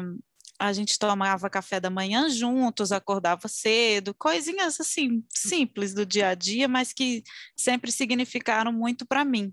a 0.59 0.71
gente 0.71 0.99
tomava 0.99 1.49
café 1.49 1.79
da 1.79 1.89
manhã 1.89 2.29
juntos, 2.29 2.91
acordava 2.91 3.47
cedo, 3.47 4.13
coisinhas 4.13 4.79
assim 4.79 5.25
simples 5.29 5.95
do 5.95 6.05
dia 6.05 6.27
a 6.27 6.35
dia, 6.35 6.67
mas 6.67 6.93
que 6.93 7.23
sempre 7.57 7.91
significaram 7.91 8.71
muito 8.71 9.03
para 9.03 9.25
mim. 9.25 9.51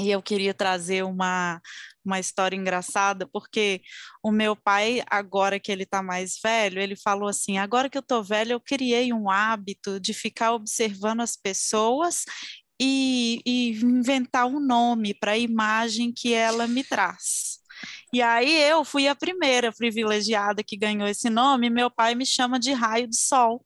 E 0.00 0.10
eu 0.10 0.22
queria 0.22 0.54
trazer 0.54 1.04
uma, 1.04 1.60
uma 2.04 2.20
história 2.20 2.56
engraçada, 2.56 3.26
porque 3.26 3.82
o 4.22 4.30
meu 4.30 4.54
pai, 4.54 5.02
agora 5.10 5.58
que 5.58 5.72
ele 5.72 5.82
está 5.82 6.02
mais 6.02 6.38
velho, 6.40 6.80
ele 6.80 6.94
falou 6.96 7.28
assim: 7.28 7.58
agora 7.58 7.90
que 7.90 7.98
eu 7.98 8.02
estou 8.02 8.22
velho, 8.22 8.52
eu 8.52 8.60
criei 8.60 9.12
um 9.12 9.28
hábito 9.28 9.98
de 9.98 10.14
ficar 10.14 10.52
observando 10.52 11.20
as 11.20 11.36
pessoas 11.36 12.24
e, 12.80 13.40
e 13.44 13.70
inventar 13.82 14.46
um 14.46 14.60
nome 14.60 15.14
para 15.14 15.32
a 15.32 15.38
imagem 15.38 16.12
que 16.12 16.32
ela 16.32 16.66
me 16.68 16.84
traz. 16.84 17.58
E 18.12 18.22
aí 18.22 18.62
eu 18.62 18.84
fui 18.84 19.08
a 19.08 19.14
primeira 19.14 19.72
privilegiada 19.72 20.62
que 20.64 20.76
ganhou 20.76 21.08
esse 21.08 21.28
nome, 21.30 21.70
meu 21.70 21.90
pai 21.90 22.14
me 22.14 22.24
chama 22.26 22.58
de 22.58 22.72
raio 22.72 23.08
de 23.08 23.16
sol. 23.16 23.64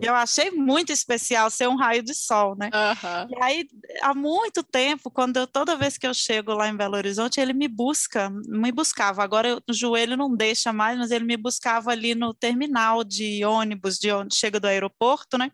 Eu 0.00 0.14
achei 0.14 0.50
muito 0.50 0.92
especial 0.92 1.50
ser 1.50 1.68
um 1.68 1.76
raio 1.76 2.02
de 2.02 2.14
sol, 2.14 2.56
né? 2.56 2.70
Uhum. 2.72 3.38
E 3.38 3.42
aí, 3.42 3.68
há 4.02 4.14
muito 4.14 4.62
tempo, 4.62 5.10
quando 5.10 5.36
eu, 5.36 5.46
toda 5.46 5.76
vez 5.76 5.98
que 5.98 6.06
eu 6.06 6.14
chego 6.14 6.54
lá 6.54 6.68
em 6.68 6.76
Belo 6.76 6.96
Horizonte, 6.96 7.40
ele 7.40 7.52
me 7.52 7.68
busca, 7.68 8.30
me 8.46 8.72
buscava. 8.72 9.22
Agora 9.22 9.48
eu, 9.48 9.62
o 9.68 9.72
joelho 9.72 10.16
não 10.16 10.34
deixa 10.34 10.72
mais, 10.72 10.98
mas 10.98 11.10
ele 11.10 11.24
me 11.24 11.36
buscava 11.36 11.90
ali 11.90 12.14
no 12.14 12.34
terminal 12.34 13.04
de 13.04 13.44
ônibus, 13.44 13.98
de 13.98 14.10
onde 14.12 14.36
chega 14.36 14.58
do 14.58 14.66
aeroporto, 14.66 15.36
né? 15.38 15.50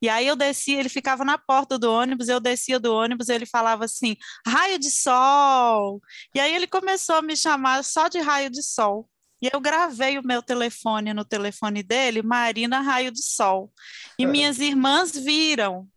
E 0.00 0.08
aí 0.08 0.26
eu 0.26 0.34
descia, 0.34 0.80
ele 0.80 0.88
ficava 0.88 1.24
na 1.24 1.38
porta 1.38 1.78
do 1.78 1.90
ônibus, 1.92 2.28
eu 2.28 2.40
descia 2.40 2.80
do 2.80 2.92
ônibus, 2.92 3.28
ele 3.28 3.46
falava 3.46 3.84
assim, 3.84 4.16
raio 4.46 4.78
de 4.78 4.90
sol. 4.90 6.00
E 6.34 6.40
aí 6.40 6.54
ele 6.54 6.66
começou 6.66 7.16
a 7.16 7.22
me 7.22 7.36
chamar 7.36 7.84
só 7.84 8.08
de 8.08 8.18
raio 8.18 8.50
de 8.50 8.62
sol. 8.62 9.08
E 9.42 9.50
eu 9.52 9.60
gravei 9.60 10.18
o 10.18 10.26
meu 10.26 10.40
telefone 10.40 11.12
no 11.12 11.24
telefone 11.24 11.82
dele, 11.82 12.22
Marina 12.22 12.80
Raio 12.80 13.10
do 13.10 13.20
Sol. 13.20 13.72
E 14.16 14.24
minhas 14.24 14.60
irmãs 14.60 15.12
viram. 15.12 15.88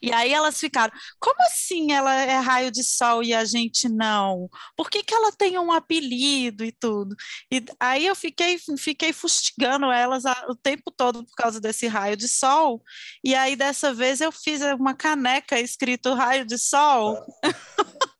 E 0.00 0.12
aí 0.12 0.32
elas 0.32 0.58
ficaram, 0.58 0.92
como 1.18 1.40
assim 1.42 1.92
ela 1.92 2.14
é 2.14 2.38
raio 2.38 2.70
de 2.70 2.82
sol 2.84 3.22
e 3.22 3.34
a 3.34 3.44
gente 3.44 3.88
não? 3.88 4.48
Por 4.76 4.90
que, 4.90 5.02
que 5.02 5.14
ela 5.14 5.32
tem 5.32 5.58
um 5.58 5.72
apelido 5.72 6.64
e 6.64 6.72
tudo? 6.72 7.14
E 7.50 7.64
aí 7.80 8.06
eu 8.06 8.14
fiquei, 8.14 8.58
fiquei 8.78 9.12
fustigando 9.12 9.86
elas 9.90 10.24
o 10.48 10.54
tempo 10.54 10.90
todo 10.90 11.24
por 11.24 11.34
causa 11.34 11.60
desse 11.60 11.86
raio 11.86 12.16
de 12.16 12.28
sol. 12.28 12.82
E 13.24 13.34
aí 13.34 13.56
dessa 13.56 13.92
vez 13.92 14.20
eu 14.20 14.32
fiz 14.32 14.60
uma 14.78 14.94
caneca 14.94 15.58
escrito 15.60 16.14
raio 16.14 16.44
de 16.44 16.58
sol. 16.58 17.18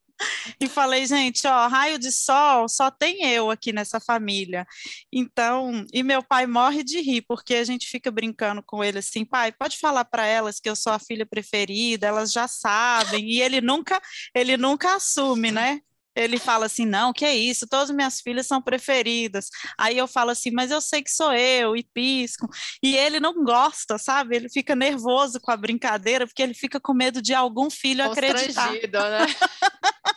e 0.61 0.69
falei, 0.69 1.07
gente, 1.07 1.47
ó, 1.47 1.67
raio 1.67 1.99
de 1.99 2.11
sol 2.11 2.69
só 2.69 2.91
tem 2.91 3.25
eu 3.25 3.51
aqui 3.51 3.73
nessa 3.73 4.01
família. 4.01 4.67
Então, 5.13 5.85
e 5.93 6.03
meu 6.03 6.23
pai 6.23 6.47
morre 6.47 6.83
de 6.83 7.01
rir, 7.01 7.23
porque 7.23 7.55
a 7.55 7.65
gente 7.65 7.87
fica 7.87 8.11
brincando 8.11 8.63
com 8.63 8.83
ele 8.83 8.99
assim, 8.99 9.25
pai, 9.25 9.53
pode 9.53 9.79
falar 9.79 10.05
para 10.05 10.27
elas 10.27 10.61
que 10.61 10.69
eu 10.69 10.77
sou 10.77 10.93
a 10.93 10.99
filha 10.99 11.27
preferida, 11.27 12.07
elas 12.07 12.33
já 12.33 12.49
sabem, 12.49 13.31
e 13.31 13.41
ele 13.41 13.61
nunca, 13.61 14.01
ele 14.35 14.57
nunca 14.57 14.97
assume, 14.97 15.51
né? 15.51 15.81
Ele 16.15 16.39
fala 16.39 16.67
assim: 16.67 16.85
não, 16.85 17.13
que 17.13 17.25
é 17.25 17.35
isso, 17.35 17.67
todas 17.67 17.91
minhas 17.91 18.21
filhas 18.21 18.47
são 18.47 18.61
preferidas. 18.61 19.49
Aí 19.79 19.97
eu 19.97 20.07
falo 20.07 20.31
assim, 20.31 20.51
mas 20.51 20.71
eu 20.71 20.81
sei 20.81 21.03
que 21.03 21.11
sou 21.11 21.33
eu, 21.33 21.77
e 21.77 21.83
pisco. 21.83 22.49
E 22.83 22.97
ele 22.97 23.19
não 23.19 23.43
gosta, 23.43 23.97
sabe? 23.99 24.37
Ele 24.37 24.49
fica 24.49 24.77
nervoso 24.77 25.41
com 25.41 25.51
a 25.51 25.57
brincadeira, 25.57 26.27
porque 26.27 26.43
ele 26.43 26.55
fica 26.55 26.79
com 26.79 26.93
medo 26.93 27.23
de 27.23 27.35
algum 27.35 27.71
filho 27.71 28.05
acreditar. 28.05 28.73
Né? 28.73 28.81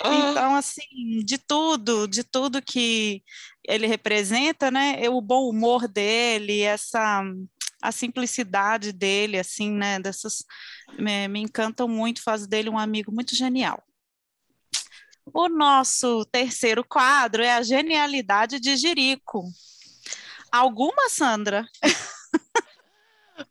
Então, 0.00 0.54
assim, 0.56 1.24
de 1.24 1.38
tudo, 1.38 2.06
de 2.06 2.24
tudo 2.24 2.62
que 2.62 3.22
ele 3.66 3.86
representa, 3.86 4.70
né? 4.70 5.08
O 5.08 5.20
bom 5.20 5.48
humor 5.48 5.86
dele, 5.86 6.60
essa 6.60 7.22
a 7.82 7.92
simplicidade 7.92 8.92
dele, 8.92 9.38
assim, 9.38 9.70
né? 9.70 10.00
Dessas 10.00 10.44
me, 10.98 11.28
me 11.28 11.40
encantam 11.40 11.86
muito, 11.86 12.22
faz 12.22 12.46
dele 12.46 12.70
um 12.70 12.78
amigo 12.78 13.12
muito 13.12 13.36
genial. 13.36 13.82
O 15.32 15.48
nosso 15.48 16.24
terceiro 16.26 16.84
quadro 16.84 17.42
é 17.42 17.52
a 17.52 17.62
genialidade 17.62 18.58
de 18.58 18.76
Jerico. 18.76 19.44
Alguma, 20.50 21.08
Sandra? 21.10 21.66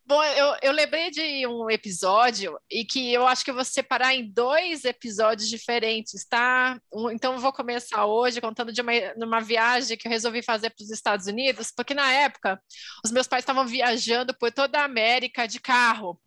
Bom, 0.05 0.23
eu, 0.23 0.55
eu 0.61 0.71
lembrei 0.71 1.11
de 1.11 1.45
um 1.45 1.69
episódio 1.69 2.57
e 2.71 2.85
que 2.85 3.11
eu 3.11 3.27
acho 3.27 3.43
que 3.43 3.51
eu 3.51 3.55
vou 3.55 3.65
separar 3.65 4.13
em 4.13 4.31
dois 4.31 4.85
episódios 4.85 5.49
diferentes, 5.49 6.25
tá? 6.25 6.79
Então, 7.11 7.33
eu 7.33 7.39
vou 7.39 7.51
começar 7.51 8.05
hoje 8.05 8.39
contando 8.39 8.71
de 8.71 8.81
uma 8.81 9.41
viagem 9.41 9.97
que 9.97 10.07
eu 10.07 10.11
resolvi 10.11 10.41
fazer 10.41 10.69
para 10.69 10.83
os 10.83 10.89
Estados 10.89 11.27
Unidos, 11.27 11.71
porque 11.75 11.93
na 11.93 12.11
época 12.13 12.61
os 13.03 13.11
meus 13.11 13.27
pais 13.27 13.41
estavam 13.41 13.67
viajando 13.67 14.33
por 14.37 14.51
toda 14.51 14.79
a 14.79 14.85
América 14.85 15.47
de 15.47 15.59
carro. 15.59 16.17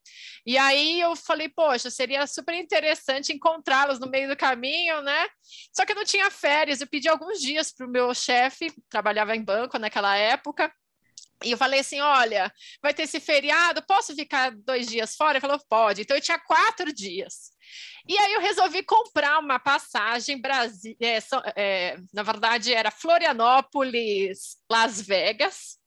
E 0.44 0.58
aí 0.58 1.00
eu 1.00 1.16
falei, 1.16 1.48
poxa, 1.48 1.90
seria 1.90 2.26
super 2.26 2.54
interessante 2.54 3.32
encontrá-los 3.32 3.98
no 3.98 4.08
meio 4.08 4.28
do 4.28 4.36
caminho, 4.36 5.00
né? 5.00 5.26
Só 5.74 5.86
que 5.86 5.92
eu 5.92 5.96
não 5.96 6.04
tinha 6.04 6.30
férias, 6.30 6.80
eu 6.80 6.86
pedi 6.86 7.08
alguns 7.08 7.40
dias 7.40 7.72
para 7.72 7.86
o 7.86 7.90
meu 7.90 8.12
chefe, 8.14 8.72
trabalhava 8.90 9.34
em 9.34 9.42
banco 9.42 9.78
naquela 9.78 10.16
época, 10.16 10.70
e 11.44 11.50
eu 11.52 11.58
falei 11.58 11.80
assim: 11.80 12.00
olha, 12.00 12.52
vai 12.82 12.94
ter 12.94 13.02
esse 13.02 13.20
feriado, 13.20 13.84
posso 13.86 14.14
ficar 14.14 14.50
dois 14.50 14.86
dias 14.86 15.14
fora? 15.16 15.32
Ele 15.32 15.40
falou: 15.40 15.60
pode. 15.68 16.02
Então 16.02 16.16
eu 16.16 16.20
tinha 16.20 16.38
quatro 16.38 16.92
dias. 16.92 17.50
E 18.08 18.16
aí 18.16 18.34
eu 18.34 18.40
resolvi 18.40 18.82
comprar 18.82 19.38
uma 19.38 19.58
passagem 19.58 20.40
Brasil, 20.40 20.96
é, 21.00 21.18
é, 21.56 21.98
na 22.12 22.22
verdade 22.22 22.72
era 22.72 22.90
Florianópolis, 22.90 24.56
Las 24.70 25.00
Vegas. 25.00 25.78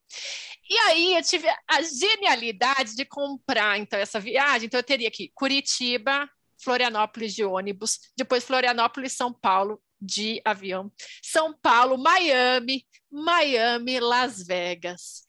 E 0.70 0.78
aí 0.80 1.16
eu 1.16 1.24
tive 1.24 1.48
a 1.68 1.82
genialidade 1.82 2.96
de 2.96 3.06
comprar 3.06 3.80
então 3.80 4.00
essa 4.00 4.20
viagem. 4.20 4.68
Então 4.68 4.80
eu 4.80 4.84
teria 4.84 5.10
que 5.10 5.32
Curitiba, 5.34 6.30
Florianópolis 6.62 7.34
de 7.34 7.44
ônibus, 7.44 8.00
depois 8.16 8.44
Florianópolis, 8.44 9.14
São 9.14 9.34
Paulo 9.34 9.82
de 10.02 10.42
avião, 10.46 10.92
São 11.22 11.54
Paulo, 11.62 11.98
Miami, 11.98 12.86
Miami, 13.12 14.00
Las 14.00 14.44
Vegas. 14.46 15.24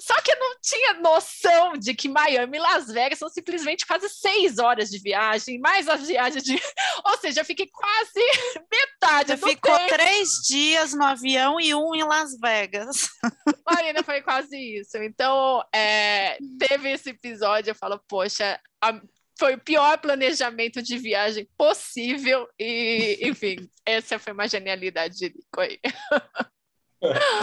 Só 0.00 0.14
que 0.20 0.30
eu 0.30 0.38
não 0.38 0.56
tinha 0.62 0.94
noção 0.94 1.72
de 1.76 1.94
que 1.94 2.08
Miami 2.08 2.58
e 2.58 2.60
Las 2.60 2.86
Vegas 2.86 3.18
são 3.18 3.28
simplesmente 3.28 3.86
quase 3.86 4.08
seis 4.08 4.58
horas 4.58 4.90
de 4.90 4.98
viagem, 4.98 5.58
mais 5.58 5.88
as 5.88 6.06
viagens 6.06 6.44
de. 6.44 6.54
Ou 7.04 7.18
seja, 7.18 7.40
eu 7.40 7.44
fiquei 7.44 7.66
quase 7.66 8.20
metade 8.70 9.32
Você 9.32 9.36
do 9.36 9.48
ficou 9.48 9.76
tempo. 9.76 9.88
três 9.88 10.28
dias 10.46 10.92
no 10.92 11.04
avião 11.04 11.60
e 11.60 11.74
um 11.74 11.94
em 11.94 12.04
Las 12.04 12.38
Vegas. 12.38 13.08
Marina, 13.66 14.02
foi 14.02 14.22
quase 14.22 14.56
isso. 14.56 14.96
Então, 14.98 15.62
é, 15.74 16.36
teve 16.58 16.90
esse 16.90 17.10
episódio, 17.10 17.70
eu 17.70 17.74
falo, 17.74 18.00
poxa, 18.06 18.60
a, 18.82 19.00
foi 19.38 19.54
o 19.54 19.60
pior 19.60 19.98
planejamento 19.98 20.82
de 20.82 20.98
viagem 20.98 21.48
possível 21.56 22.48
e, 22.58 23.18
enfim, 23.22 23.68
essa 23.84 24.18
foi 24.18 24.32
uma 24.32 24.48
genialidade 24.48 25.16
de 25.16 25.26
Nico 25.26 25.60
aí. 25.60 25.78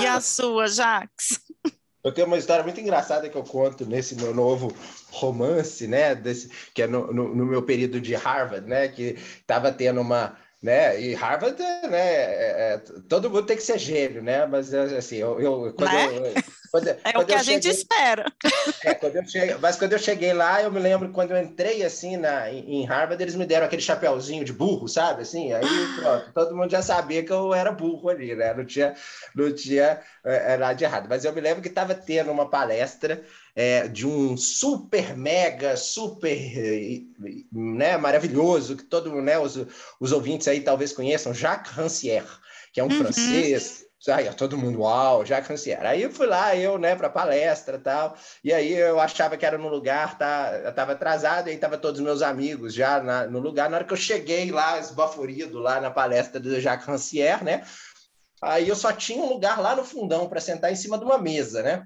E 0.02 0.06
a 0.06 0.20
sua, 0.20 0.68
Jax? 0.68 1.40
Eu 2.04 2.12
tenho 2.12 2.28
uma 2.28 2.38
história 2.38 2.64
muito 2.64 2.82
engraçada 2.82 3.30
que 3.30 3.38
eu 3.38 3.44
conto 3.44 3.86
nesse 3.86 4.16
meu 4.16 4.34
novo 4.34 4.76
romance, 5.12 5.88
né? 5.88 6.14
Desse, 6.16 6.50
que 6.74 6.82
é 6.82 6.88
no, 6.88 7.14
no, 7.14 7.36
no 7.36 7.46
meu 7.46 7.62
período 7.62 8.02
de 8.02 8.14
Harvard, 8.14 8.68
né? 8.68 8.90
Que 8.90 9.16
estava 9.40 9.72
tendo 9.72 10.02
uma, 10.02 10.36
né? 10.62 11.00
E 11.00 11.14
Harvard, 11.14 11.58
né? 11.62 12.14
É, 12.14 12.74
é, 12.74 12.78
todo 13.08 13.30
mundo 13.30 13.46
tem 13.46 13.56
que 13.56 13.64
ser 13.64 13.78
gênio, 13.78 14.22
né? 14.22 14.46
Mas 14.46 14.74
assim, 14.74 15.18
eu, 15.18 15.40
eu 15.40 15.74
quando 15.74 15.92
né? 15.92 16.08
eu, 16.18 16.44
quando, 16.74 16.88
é 16.88 16.96
quando 17.14 17.22
o 17.22 17.26
que 17.28 17.34
a 17.36 17.38
cheguei, 17.38 17.62
gente 17.62 17.70
espera. 17.70 18.26
É, 18.84 18.96
quando 18.96 19.18
eu 19.18 19.28
cheguei, 19.28 19.56
mas 19.62 19.76
quando 19.76 19.94
eu 19.94 20.00
cheguei 20.00 20.34
lá, 20.34 20.60
eu 20.64 20.72
me 20.72 20.80
lembro 20.80 21.12
quando 21.12 21.30
eu 21.30 21.38
entrei 21.38 21.84
assim 21.84 22.18
na, 22.18 22.52
em 22.52 22.84
Harvard, 22.84 23.22
eles 23.22 23.36
me 23.36 23.46
deram 23.46 23.68
aquele 23.68 23.82
chapéuzinho 23.84 24.44
de 24.44 24.52
burro, 24.52 24.88
sabe? 24.88 25.22
Assim, 25.22 25.54
aí 25.54 25.62
pronto, 26.02 26.34
todo 26.34 26.56
mundo 26.56 26.72
já 26.72 26.82
sabia 26.82 27.24
que 27.24 27.32
eu 27.32 27.54
era 27.54 27.72
burro 27.72 28.10
ali, 28.10 28.36
né? 28.36 28.56
Não 28.56 28.66
tinha, 28.66 28.96
não 29.36 29.54
tinha 29.54 30.02
é, 30.26 30.58
nada 30.58 30.74
de 30.74 30.84
errado. 30.84 31.06
Mas 31.08 31.24
eu 31.24 31.32
me 31.32 31.42
lembro 31.42 31.62
que 31.62 31.68
estava 31.68 31.94
tendo 31.94 32.32
uma 32.32 32.50
palestra 32.50 33.24
é, 33.56 33.88
de 33.88 34.08
um 34.08 34.36
super 34.36 35.16
mega, 35.16 35.78
super 35.78 36.40
né, 37.52 37.98
maravilhoso, 37.98 38.78
que 38.78 38.84
todo 38.84 39.22
né, 39.22 39.38
os, 39.38 39.64
os 40.00 40.12
ouvintes 40.12 40.48
aí 40.48 40.60
talvez 40.60 40.92
conheçam, 40.92 41.36
Jacques 41.36 41.72
Rancière, 41.72 42.26
que 42.74 42.80
é 42.80 42.84
um 42.84 42.88
uhum. 42.88 42.98
francês 42.98 43.86
Aí, 44.12 44.32
todo 44.34 44.58
mundo, 44.58 44.82
uau, 44.82 45.26
já 45.26 45.40
Rancière. 45.40 45.86
Aí 45.88 46.02
eu 46.02 46.12
fui 46.12 46.28
lá, 46.28 46.56
eu, 46.56 46.78
né, 46.78 46.94
para 46.94 47.10
palestra 47.10 47.80
tal, 47.80 48.16
e 48.44 48.52
aí 48.52 48.74
eu 48.74 49.00
achava 49.00 49.38
que 49.38 49.46
era 49.46 49.58
no 49.58 49.70
lugar, 49.70 50.18
tá, 50.18 50.62
eu 50.66 50.74
tava 50.74 50.92
atrasado, 50.92 51.48
e 51.48 51.52
aí 51.52 51.58
tava 51.58 51.78
todos 51.78 52.00
os 52.00 52.06
meus 52.06 52.22
amigos 52.22 52.74
já 52.74 53.02
na, 53.02 53.26
no 53.26 53.40
lugar. 53.40 53.70
Na 53.70 53.78
hora 53.78 53.86
que 53.86 53.94
eu 53.94 53.98
cheguei 53.98 54.52
lá, 54.52 54.78
esbaforido, 54.78 55.58
lá 55.60 55.80
na 55.80 55.90
palestra 55.90 56.38
do 56.38 56.60
Jacques 56.60 56.86
Rancière, 56.86 57.46
né, 57.46 57.64
aí 58.42 58.68
eu 58.68 58.76
só 58.76 58.92
tinha 58.92 59.24
um 59.24 59.30
lugar 59.30 59.62
lá 59.62 59.74
no 59.74 59.86
fundão 59.86 60.28
para 60.28 60.42
sentar 60.42 60.72
em 60.72 60.76
cima 60.76 60.98
de 60.98 61.06
uma 61.06 61.18
mesa, 61.18 61.64
né, 61.64 61.86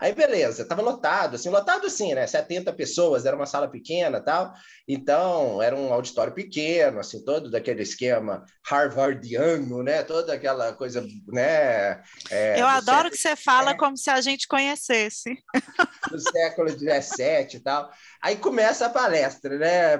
Aí, 0.00 0.14
beleza, 0.14 0.62
estava 0.62 0.80
lotado, 0.80 1.36
assim, 1.36 1.50
lotado 1.50 1.86
assim, 1.86 2.14
né? 2.14 2.26
70 2.26 2.72
pessoas, 2.72 3.26
era 3.26 3.36
uma 3.36 3.46
sala 3.46 3.68
pequena 3.68 4.20
tal. 4.20 4.52
Então, 4.88 5.62
era 5.62 5.76
um 5.76 5.92
auditório 5.92 6.32
pequeno, 6.32 6.98
assim, 6.98 7.22
todo 7.24 7.50
daquele 7.50 7.82
esquema 7.82 8.44
harvardiano, 8.68 9.82
né? 9.82 10.02
Toda 10.02 10.32
aquela 10.32 10.72
coisa, 10.72 11.06
né? 11.28 12.02
É, 12.30 12.60
Eu 12.60 12.66
adoro 12.66 12.96
século, 12.96 13.10
que 13.10 13.18
você 13.18 13.36
fala 13.36 13.72
é, 13.72 13.76
como 13.76 13.96
se 13.96 14.10
a 14.10 14.20
gente 14.20 14.48
conhecesse. 14.48 15.36
Do 16.10 16.18
século 16.18 16.68
XVII 16.70 17.56
e 17.56 17.60
tal. 17.60 17.90
Aí 18.22 18.36
começa 18.36 18.86
a 18.86 18.90
palestra, 18.90 19.58
né? 19.58 19.98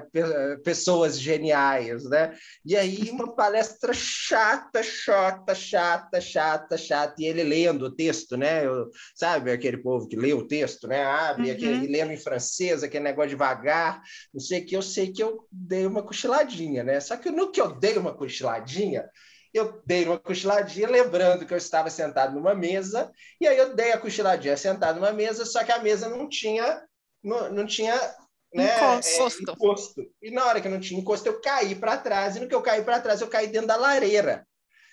Pessoas 0.65 1.19
geniais, 1.19 2.05
né? 2.05 2.35
E 2.65 2.77
aí 2.77 3.11
uma 3.11 3.35
palestra 3.35 3.93
chata, 3.93 4.83
chata, 4.83 5.55
chata, 5.55 6.21
chata, 6.21 6.77
chata, 6.77 7.15
e 7.19 7.27
ele 7.27 7.45
lendo 7.45 7.87
o 7.87 7.95
texto, 7.95 8.37
né? 8.37 8.67
Eu, 8.67 8.91
sabe 9.15 9.51
aquele 9.51 9.79
povo 9.91 10.07
que 10.07 10.14
lê 10.14 10.32
o 10.32 10.47
texto, 10.47 10.86
né? 10.86 11.03
Abre 11.03 11.49
uhum. 11.49 11.53
aquele, 11.53 11.86
lendo 11.88 12.12
em 12.12 12.16
francês, 12.16 12.84
aquele 12.84 13.03
negócio 13.03 13.30
devagar, 13.30 14.01
não 14.32 14.41
sei 14.41 14.61
o 14.61 14.66
que, 14.66 14.76
eu 14.76 14.82
sei 14.82 15.12
que 15.12 15.20
eu 15.20 15.49
dei 15.51 15.84
uma 15.84 16.03
cochiladinha, 16.03 16.84
né? 16.84 17.01
Só 17.01 17.16
que 17.16 17.28
no 17.28 17.51
que 17.51 17.61
eu 17.61 17.74
dei 17.74 17.99
uma 17.99 18.14
cochiladinha, 18.14 19.09
eu 19.53 19.82
dei 19.84 20.05
uma 20.05 20.16
cochiladinha, 20.16 20.88
lembrando 20.88 21.45
que 21.45 21.53
eu 21.53 21.59
estava 21.59 21.91
sentado 21.91 22.32
numa 22.34 22.55
mesa, 22.55 23.11
e 23.41 23.49
aí 23.49 23.59
eu 23.59 23.74
dei 23.74 23.91
a 23.91 23.99
cochiladinha 23.99 24.57
sentado 24.57 25.01
numa 25.01 25.12
mesa, 25.12 25.45
só 25.45 25.64
que 25.64 25.72
a 25.72 25.80
mesa 25.80 26.09
não 26.09 26.28
tinha 26.28 26.80
não, 27.22 27.53
não 27.53 27.66
tinha 27.66 27.95
né, 28.55 28.76
encosto. 28.76 29.51
É, 29.51 29.53
encosto. 29.53 30.03
E 30.22 30.30
na 30.30 30.47
hora 30.47 30.61
que 30.61 30.68
não 30.68 30.78
tinha 30.78 31.01
encosto, 31.01 31.28
eu 31.28 31.41
caí 31.41 31.74
para 31.74 31.97
trás, 31.97 32.36
e 32.36 32.41
no 32.41 32.49
que 32.49 32.55
eu 32.55 32.62
caí 32.62 32.84
para 32.84 33.01
trás, 33.01 33.20
eu 33.20 33.28
caí 33.28 33.49
dentro 33.49 33.66
da 33.66 33.76
lareira. 33.76 34.47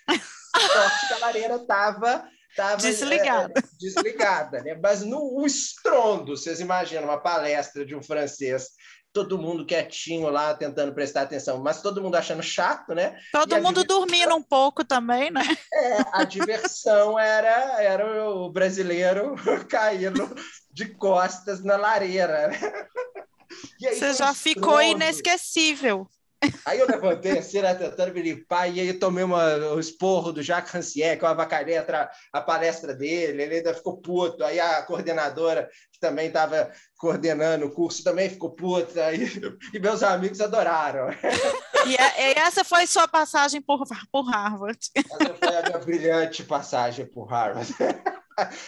Sorte 0.58 1.06
que 1.06 1.14
a 1.14 1.18
lareira 1.18 1.54
estava 1.54 2.28
tava, 2.58 2.76
desligada. 2.76 3.52
É, 3.56 3.62
desligada, 3.78 4.62
né? 4.62 4.78
Mas 4.82 5.02
no 5.02 5.46
estrondo, 5.46 6.36
vocês 6.36 6.58
imaginam 6.58 7.04
uma 7.04 7.20
palestra 7.20 7.86
de 7.86 7.94
um 7.94 8.02
francês 8.02 8.70
todo 9.12 9.38
mundo 9.38 9.64
quietinho 9.64 10.28
lá, 10.28 10.54
tentando 10.54 10.92
prestar 10.92 11.22
atenção, 11.22 11.58
mas 11.62 11.80
todo 11.80 12.02
mundo 12.02 12.16
achando 12.16 12.42
chato, 12.42 12.94
né? 12.94 13.16
Todo 13.32 13.56
e 13.56 13.60
mundo 13.60 13.80
diversão... 13.80 14.00
dormindo 14.00 14.34
um 14.34 14.42
pouco 14.42 14.84
também, 14.84 15.30
né? 15.30 15.42
É, 15.72 15.96
a 16.12 16.24
diversão 16.24 17.18
era, 17.18 17.82
era 17.82 18.30
o 18.30 18.50
brasileiro 18.50 19.34
caindo 19.68 20.34
de 20.70 20.86
costas 20.94 21.64
na 21.64 21.76
lareira. 21.76 22.50
Aí, 23.82 23.96
Você 23.96 24.12
já 24.12 24.34
ficou 24.34 24.80
inesquecível. 24.82 26.06
Aí 26.64 26.78
eu 26.78 26.86
levantei 26.86 27.38
assim, 27.38 27.60
né, 27.60 27.74
tentando 27.74 28.14
me 28.14 28.22
limpar, 28.22 28.68
e 28.68 28.80
aí 28.80 28.92
tomei 28.92 29.24
uma, 29.24 29.56
um 29.72 29.80
esporro 29.80 30.32
do 30.32 30.42
Jacques 30.42 30.72
Rancière, 30.72 31.18
que 31.18 31.24
eu 31.24 31.28
avacalhei 31.28 31.76
a, 31.76 32.10
a 32.32 32.40
palestra 32.40 32.94
dele, 32.94 33.42
ele 33.42 33.56
ainda 33.56 33.74
ficou 33.74 33.96
puto. 34.00 34.44
Aí 34.44 34.60
a 34.60 34.82
coordenadora, 34.82 35.68
que 35.92 35.98
também 35.98 36.28
estava 36.28 36.70
coordenando 36.96 37.66
o 37.66 37.72
curso, 37.72 38.04
também 38.04 38.30
ficou 38.30 38.50
puta, 38.50 39.06
aí, 39.06 39.26
e 39.74 39.80
meus 39.80 40.02
amigos 40.02 40.40
adoraram. 40.40 41.08
E, 41.86 41.96
é, 41.96 42.32
e, 42.32 42.38
essa 42.38 42.64
foi 42.64 42.86
sua 42.86 43.08
passagem 43.08 43.60
por, 43.60 43.82
por 44.12 44.22
Harvard. 44.30 44.78
Essa 44.94 45.34
foi 45.34 45.56
a 45.56 45.62
minha 45.62 45.78
brilhante 45.78 46.44
passagem 46.44 47.06
por 47.06 47.26
Harvard. 47.26 47.74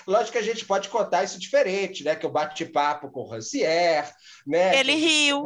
Lógico 0.07 0.33
que 0.33 0.39
a 0.39 0.43
gente 0.43 0.65
pode 0.65 0.89
contar 0.89 1.23
isso 1.23 1.39
diferente, 1.39 2.03
né? 2.03 2.17
Que 2.17 2.27
eu 2.27 2.31
bati 2.31 2.65
papo 2.65 3.09
com 3.11 3.21
o 3.21 3.29
Rancière, 3.29 4.09
né? 4.45 4.77
Ele 4.77 4.95
riu. 4.95 5.45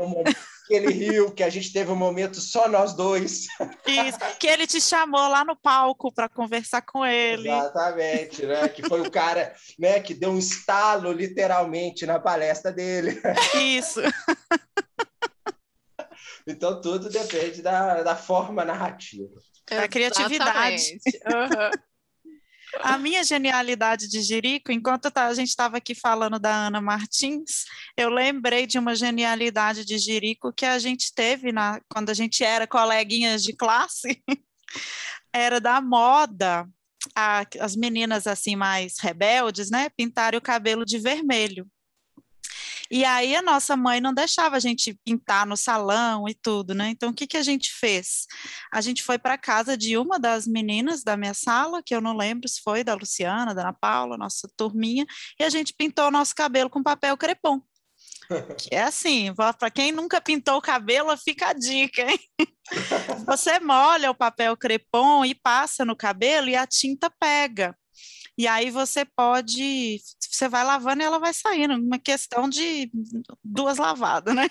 Que 0.66 0.74
ele 0.74 0.90
riu, 0.92 1.30
que 1.30 1.42
a 1.42 1.50
gente 1.50 1.72
teve 1.72 1.90
um 1.90 1.96
momento 1.96 2.40
só 2.40 2.68
nós 2.68 2.94
dois. 2.94 3.46
Isso, 3.86 4.18
que 4.40 4.46
ele 4.46 4.66
te 4.66 4.80
chamou 4.80 5.28
lá 5.28 5.44
no 5.44 5.54
palco 5.54 6.12
para 6.12 6.28
conversar 6.28 6.80
com 6.82 7.04
ele. 7.04 7.50
Exatamente, 7.50 8.46
né? 8.46 8.68
Que 8.68 8.82
foi 8.82 9.00
o 9.02 9.10
cara, 9.10 9.54
né, 9.78 10.00
que 10.00 10.14
deu 10.14 10.30
um 10.30 10.38
estalo 10.38 11.12
literalmente 11.12 12.06
na 12.06 12.18
palestra 12.18 12.72
dele. 12.72 13.20
Isso. 13.54 14.00
Então 16.46 16.80
tudo 16.80 17.08
depende 17.08 17.62
da, 17.62 18.02
da 18.02 18.16
forma 18.16 18.64
narrativa. 18.64 19.34
Da 19.68 19.88
criatividade. 19.88 20.98
Uhum. 21.26 21.93
A 22.80 22.98
minha 22.98 23.24
genialidade 23.24 24.08
de 24.08 24.22
Jerico, 24.22 24.72
enquanto 24.72 25.10
tá, 25.10 25.26
a 25.26 25.34
gente 25.34 25.48
estava 25.48 25.78
aqui 25.78 25.94
falando 25.94 26.38
da 26.38 26.66
Ana 26.66 26.80
Martins, 26.80 27.64
eu 27.96 28.08
lembrei 28.08 28.66
de 28.66 28.78
uma 28.78 28.94
genialidade 28.94 29.84
de 29.84 29.98
Jerico 29.98 30.52
que 30.52 30.66
a 30.66 30.78
gente 30.78 31.12
teve 31.14 31.52
na, 31.52 31.80
quando 31.88 32.10
a 32.10 32.14
gente 32.14 32.42
era 32.44 32.66
coleguinhas 32.66 33.42
de 33.42 33.54
classe, 33.54 34.22
era 35.32 35.60
da 35.60 35.80
moda. 35.80 36.68
A, 37.14 37.44
as 37.60 37.76
meninas 37.76 38.26
assim 38.26 38.56
mais 38.56 38.98
rebeldes, 38.98 39.70
né, 39.70 39.90
pintarem 39.90 40.38
o 40.38 40.42
cabelo 40.42 40.86
de 40.86 40.98
vermelho. 40.98 41.68
E 42.94 43.04
aí 43.04 43.34
a 43.34 43.42
nossa 43.42 43.76
mãe 43.76 44.00
não 44.00 44.14
deixava 44.14 44.54
a 44.54 44.60
gente 44.60 44.94
pintar 45.04 45.44
no 45.44 45.56
salão 45.56 46.28
e 46.28 46.34
tudo, 46.34 46.76
né? 46.76 46.90
Então 46.90 47.10
o 47.10 47.12
que, 47.12 47.26
que 47.26 47.36
a 47.36 47.42
gente 47.42 47.72
fez? 47.72 48.24
A 48.72 48.80
gente 48.80 49.02
foi 49.02 49.18
para 49.18 49.36
casa 49.36 49.76
de 49.76 49.98
uma 49.98 50.16
das 50.16 50.46
meninas 50.46 51.02
da 51.02 51.16
minha 51.16 51.34
sala, 51.34 51.82
que 51.84 51.92
eu 51.92 52.00
não 52.00 52.16
lembro 52.16 52.48
se 52.48 52.60
foi 52.62 52.84
da 52.84 52.94
Luciana, 52.94 53.52
da 53.52 53.62
Ana 53.62 53.72
Paula, 53.72 54.16
nossa 54.16 54.48
turminha, 54.56 55.04
e 55.40 55.42
a 55.42 55.50
gente 55.50 55.74
pintou 55.76 56.06
o 56.06 56.10
nosso 56.12 56.36
cabelo 56.36 56.70
com 56.70 56.84
papel 56.84 57.16
crepom. 57.16 57.60
Que 58.56 58.72
é 58.72 58.84
assim, 58.84 59.34
para 59.34 59.70
quem 59.72 59.90
nunca 59.90 60.20
pintou 60.20 60.58
o 60.58 60.62
cabelo, 60.62 61.16
fica 61.16 61.48
a 61.48 61.52
dica, 61.52 62.02
hein? 62.02 62.20
Você 63.26 63.58
molha 63.58 64.12
o 64.12 64.14
papel 64.14 64.56
crepom 64.56 65.24
e 65.24 65.34
passa 65.34 65.84
no 65.84 65.96
cabelo 65.96 66.48
e 66.48 66.54
a 66.54 66.64
tinta 66.64 67.10
pega. 67.10 67.76
E 68.36 68.48
aí 68.48 68.70
você 68.70 69.04
pode, 69.04 70.00
você 70.20 70.48
vai 70.48 70.64
lavando 70.64 71.02
e 71.02 71.04
ela 71.06 71.18
vai 71.20 71.32
saindo, 71.32 71.74
uma 71.74 71.98
questão 71.98 72.48
de 72.48 72.90
duas 73.44 73.78
lavadas, 73.78 74.34
né? 74.34 74.50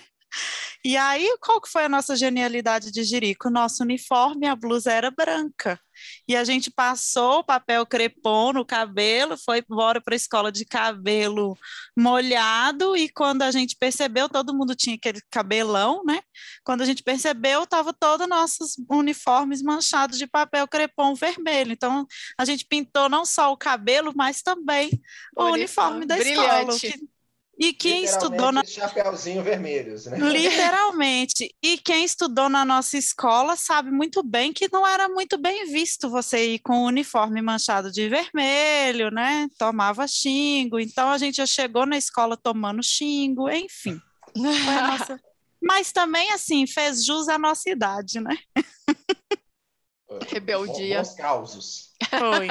E 0.84 0.96
aí, 0.98 1.36
qual 1.40 1.60
que 1.60 1.68
foi 1.70 1.84
a 1.84 1.88
nossa 1.88 2.14
genialidade 2.14 2.90
de 2.90 3.02
Jerico? 3.04 3.48
Nosso 3.48 3.82
uniforme, 3.82 4.46
a 4.46 4.54
blusa 4.54 4.92
era 4.92 5.10
branca. 5.10 5.80
E 6.28 6.36
a 6.36 6.44
gente 6.44 6.70
passou 6.70 7.38
o 7.38 7.44
papel 7.44 7.86
crepom 7.86 8.52
no 8.52 8.66
cabelo, 8.66 9.36
foi 9.38 9.64
embora 9.68 10.00
para 10.00 10.14
a 10.14 10.16
escola 10.16 10.52
de 10.52 10.64
cabelo 10.64 11.56
molhado, 11.96 12.96
e 12.96 13.08
quando 13.08 13.42
a 13.42 13.50
gente 13.50 13.76
percebeu, 13.78 14.28
todo 14.28 14.54
mundo 14.54 14.74
tinha 14.74 14.96
aquele 14.96 15.20
cabelão, 15.30 16.02
né? 16.04 16.20
Quando 16.64 16.82
a 16.82 16.84
gente 16.84 17.02
percebeu, 17.02 17.62
estava 17.62 17.92
todos 17.92 18.28
nossos 18.28 18.74
uniformes 18.90 19.62
manchados 19.62 20.18
de 20.18 20.26
papel 20.26 20.66
crepom 20.68 21.14
vermelho. 21.14 21.72
Então, 21.72 22.06
a 22.38 22.44
gente 22.44 22.66
pintou 22.66 23.08
não 23.08 23.24
só 23.24 23.52
o 23.52 23.56
cabelo, 23.56 24.12
mas 24.14 24.42
também 24.42 24.90
o, 25.36 25.44
o 25.44 25.52
uniforme 25.52 26.04
da 26.04 26.16
brilhante. 26.16 26.86
escola. 26.86 27.13
E 27.58 27.72
quem 27.72 28.04
estudou 28.04 28.50
na 28.50 28.64
chapéuzinho 28.64 29.42
vermelhos, 29.42 30.06
né? 30.06 30.18
Literalmente. 30.18 31.54
E 31.62 31.78
quem 31.78 32.04
estudou 32.04 32.48
na 32.48 32.64
nossa 32.64 32.96
escola 32.98 33.56
sabe 33.56 33.90
muito 33.90 34.22
bem 34.22 34.52
que 34.52 34.68
não 34.72 34.86
era 34.86 35.08
muito 35.08 35.38
bem 35.38 35.66
visto 35.66 36.10
você 36.10 36.54
ir 36.54 36.58
com 36.60 36.78
o 36.78 36.86
uniforme 36.86 37.40
manchado 37.40 37.92
de 37.92 38.08
vermelho, 38.08 39.10
né? 39.10 39.48
Tomava 39.58 40.06
xingo. 40.08 40.80
Então 40.80 41.10
a 41.10 41.18
gente 41.18 41.36
já 41.36 41.46
chegou 41.46 41.86
na 41.86 41.96
escola 41.96 42.36
tomando 42.36 42.82
xingo, 42.82 43.48
enfim. 43.48 44.00
Nossa... 44.34 45.20
Mas 45.66 45.92
também 45.92 46.30
assim 46.30 46.66
fez 46.66 47.06
jus 47.06 47.26
à 47.26 47.38
nossa 47.38 47.70
idade, 47.70 48.20
né? 48.20 48.36
Rebeldia. 50.28 50.98
Bons 50.98 51.14
causos. 51.14 51.94
Foi. 52.10 52.48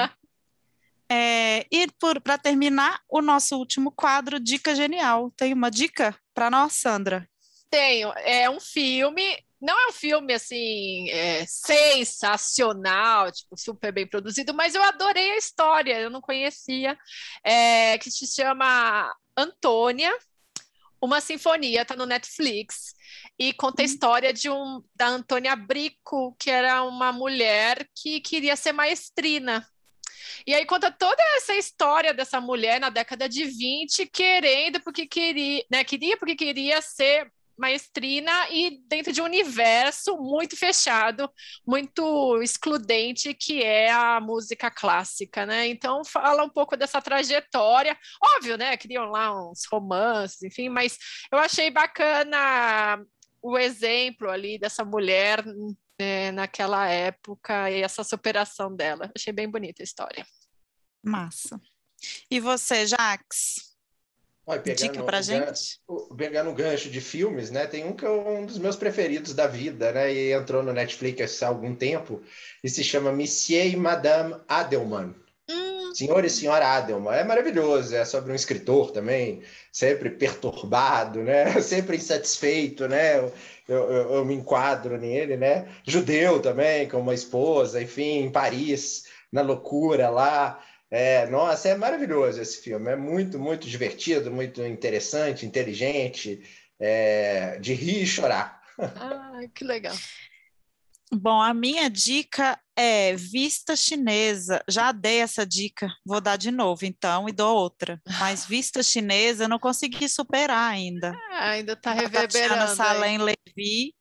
É, 1.10 1.66
e 1.70 1.86
para 2.22 2.38
terminar, 2.38 3.00
o 3.08 3.20
nosso 3.20 3.56
último 3.56 3.92
quadro, 3.92 4.40
Dica 4.40 4.74
Genial. 4.74 5.30
Tem 5.36 5.52
uma 5.52 5.70
dica 5.70 6.16
para 6.32 6.50
nós, 6.50 6.74
Sandra? 6.74 7.28
Tenho. 7.70 8.12
É 8.18 8.48
um 8.48 8.60
filme, 8.60 9.38
não 9.60 9.78
é 9.78 9.88
um 9.88 9.92
filme 9.92 10.32
assim 10.32 11.10
é, 11.10 11.44
sensacional, 11.46 13.30
tipo, 13.30 13.58
super 13.58 13.92
bem 13.92 14.06
produzido, 14.06 14.54
mas 14.54 14.74
eu 14.74 14.82
adorei 14.82 15.32
a 15.32 15.36
história, 15.36 16.00
eu 16.00 16.10
não 16.10 16.20
conhecia, 16.20 16.96
é, 17.42 17.98
que 17.98 18.10
se 18.10 18.26
chama 18.26 19.12
Antônia, 19.36 20.16
uma 21.00 21.20
sinfonia, 21.20 21.82
está 21.82 21.94
no 21.94 22.06
Netflix 22.06 22.94
e 23.38 23.52
conta 23.52 23.82
a 23.82 23.84
uhum. 23.84 23.90
história 23.90 24.32
de 24.32 24.48
um 24.48 24.82
da 24.94 25.08
Antônia 25.08 25.54
Brico, 25.54 26.34
que 26.38 26.50
era 26.50 26.82
uma 26.82 27.12
mulher 27.12 27.86
que 27.94 28.20
queria 28.20 28.56
ser 28.56 28.72
maestrina 28.72 29.66
e 30.46 30.54
aí 30.54 30.64
conta 30.66 30.90
toda 30.90 31.22
essa 31.36 31.54
história 31.54 32.12
dessa 32.12 32.40
mulher 32.40 32.80
na 32.80 32.90
década 32.90 33.28
de 33.28 33.44
20, 33.44 34.06
querendo 34.06 34.80
porque 34.80 35.06
queria, 35.06 35.64
né, 35.70 35.84
queria 35.84 36.16
porque 36.16 36.34
queria 36.34 36.80
ser 36.82 37.30
maestrina 37.56 38.32
e 38.50 38.82
dentro 38.88 39.12
de 39.12 39.22
um 39.22 39.24
universo 39.24 40.16
muito 40.16 40.56
fechado, 40.56 41.30
muito 41.66 42.42
excludente 42.42 43.32
que 43.32 43.62
é 43.62 43.90
a 43.90 44.20
música 44.20 44.70
clássica, 44.70 45.46
né? 45.46 45.68
Então 45.68 46.04
fala 46.04 46.44
um 46.44 46.48
pouco 46.48 46.76
dessa 46.76 47.00
trajetória, 47.00 47.96
óbvio, 48.20 48.56
né? 48.56 48.76
Criam 48.76 49.04
lá 49.06 49.50
uns 49.50 49.64
romances, 49.70 50.42
enfim, 50.42 50.68
mas 50.68 50.98
eu 51.30 51.38
achei 51.38 51.70
bacana 51.70 53.04
o 53.40 53.58
exemplo 53.58 54.30
ali 54.30 54.58
dessa 54.58 54.84
mulher 54.84 55.44
é, 55.98 56.32
naquela 56.32 56.88
época 56.88 57.70
e 57.70 57.82
essa 57.82 58.02
superação 58.04 58.74
dela. 58.74 59.10
Achei 59.14 59.32
bem 59.32 59.48
bonita 59.48 59.82
a 59.82 59.84
história. 59.84 60.26
Massa. 61.02 61.60
E 62.30 62.40
você, 62.40 62.86
Jax? 62.86 63.74
Olha, 64.46 64.60
Dica 64.60 65.02
pra 65.02 65.22
gente? 65.22 65.80
Pegando 66.16 66.50
um 66.50 66.54
gancho 66.54 66.90
de 66.90 67.00
filmes, 67.00 67.50
né? 67.50 67.66
Tem 67.66 67.84
um 67.84 67.94
que 67.96 68.04
é 68.04 68.10
um 68.10 68.44
dos 68.44 68.58
meus 68.58 68.76
preferidos 68.76 69.32
da 69.32 69.46
vida, 69.46 69.90
né? 69.92 70.12
E 70.12 70.32
entrou 70.32 70.62
no 70.62 70.72
Netflix 70.72 71.42
há 71.42 71.48
algum 71.48 71.74
tempo 71.74 72.22
e 72.62 72.68
se 72.68 72.84
chama 72.84 73.10
Monsieur 73.10 73.66
e 73.66 73.76
Madame 73.76 74.36
Adelman. 74.46 75.14
Senhor 75.94 76.24
e 76.24 76.30
Senhora 76.30 76.66
Adelman. 76.66 77.14
É 77.14 77.24
maravilhoso, 77.24 77.94
é 77.94 78.04
sobre 78.04 78.32
um 78.32 78.34
escritor 78.34 78.90
também, 78.90 79.42
sempre 79.72 80.10
perturbado, 80.10 81.22
né? 81.22 81.58
Sempre 81.62 81.96
insatisfeito, 81.96 82.88
né? 82.88 83.18
Eu, 83.18 83.32
eu, 83.68 84.14
eu 84.14 84.24
me 84.24 84.34
enquadro 84.34 84.98
nele, 84.98 85.36
né? 85.36 85.68
Judeu 85.86 86.40
também, 86.40 86.88
com 86.88 86.98
uma 86.98 87.14
esposa, 87.14 87.82
enfim, 87.82 88.24
em 88.24 88.30
Paris, 88.30 89.04
na 89.32 89.42
loucura 89.42 90.10
lá. 90.10 90.62
É, 90.90 91.26
nossa, 91.26 91.68
é 91.68 91.76
maravilhoso 91.76 92.40
esse 92.40 92.60
filme. 92.62 92.90
É 92.90 92.96
muito, 92.96 93.38
muito 93.38 93.66
divertido, 93.68 94.30
muito 94.30 94.62
interessante, 94.62 95.46
inteligente, 95.46 96.42
é, 96.78 97.58
de 97.58 97.74
rir 97.74 98.02
e 98.02 98.06
chorar. 98.06 98.62
Ah, 98.96 99.40
que 99.54 99.62
legal. 99.62 99.94
Bom, 101.12 101.40
a 101.40 101.54
minha 101.54 101.88
dica 101.88 102.58
é 102.76 103.14
vista 103.14 103.76
chinesa. 103.76 104.62
Já 104.68 104.92
dei 104.92 105.18
essa 105.18 105.46
dica, 105.46 105.88
vou 106.04 106.20
dar 106.20 106.36
de 106.36 106.50
novo 106.50 106.84
então 106.84 107.28
e 107.28 107.32
dou 107.32 107.56
outra. 107.56 108.00
Mas 108.18 108.44
vista 108.46 108.82
chinesa 108.82 109.48
não 109.48 109.58
consegui 109.58 110.08
superar 110.08 110.72
ainda. 110.72 111.16
Ah, 111.30 111.50
ainda 111.50 111.72
está 111.74 111.92
reverberando. 111.92 112.74
Salem 112.74 113.18
Levi. 113.18 113.94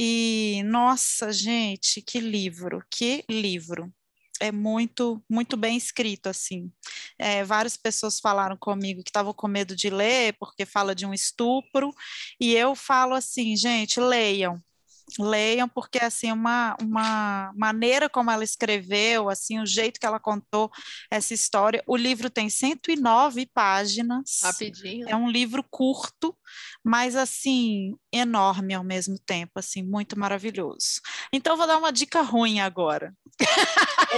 E 0.00 0.62
nossa, 0.64 1.32
gente, 1.32 2.00
que 2.00 2.20
livro, 2.20 2.82
que 2.90 3.24
livro 3.28 3.92
é 4.40 4.52
muito, 4.52 5.22
muito 5.28 5.56
bem 5.56 5.76
escrito, 5.76 6.28
assim. 6.28 6.70
É, 7.18 7.44
várias 7.44 7.76
pessoas 7.76 8.20
falaram 8.20 8.56
comigo 8.56 9.02
que 9.02 9.10
estavam 9.10 9.34
com 9.34 9.48
medo 9.48 9.74
de 9.74 9.90
ler, 9.90 10.36
porque 10.38 10.64
fala 10.64 10.94
de 10.94 11.04
um 11.04 11.12
estupro, 11.12 11.90
e 12.40 12.54
eu 12.54 12.74
falo 12.74 13.14
assim, 13.14 13.56
gente, 13.56 14.00
leiam, 14.00 14.60
leiam 15.18 15.68
porque 15.68 15.98
assim 15.98 16.32
uma, 16.32 16.76
uma 16.80 17.52
maneira 17.56 18.08
como 18.08 18.30
ela 18.30 18.44
escreveu 18.44 19.28
assim 19.28 19.60
o 19.60 19.66
jeito 19.66 20.00
que 20.00 20.06
ela 20.06 20.20
contou 20.20 20.70
essa 21.10 21.32
história 21.32 21.82
o 21.86 21.96
livro 21.96 22.28
tem 22.28 22.50
109 22.50 23.46
páginas 23.54 24.40
rapidinho 24.42 25.08
é 25.08 25.16
um 25.16 25.30
livro 25.30 25.64
curto 25.70 26.36
mas 26.84 27.16
assim 27.16 27.94
enorme 28.12 28.74
ao 28.74 28.84
mesmo 28.84 29.18
tempo 29.18 29.52
assim 29.56 29.82
muito 29.82 30.18
maravilhoso. 30.18 31.00
Então 31.32 31.56
vou 31.56 31.66
dar 31.66 31.76
uma 31.76 31.92
dica 31.92 32.22
ruim 32.22 32.60
agora. 32.60 33.14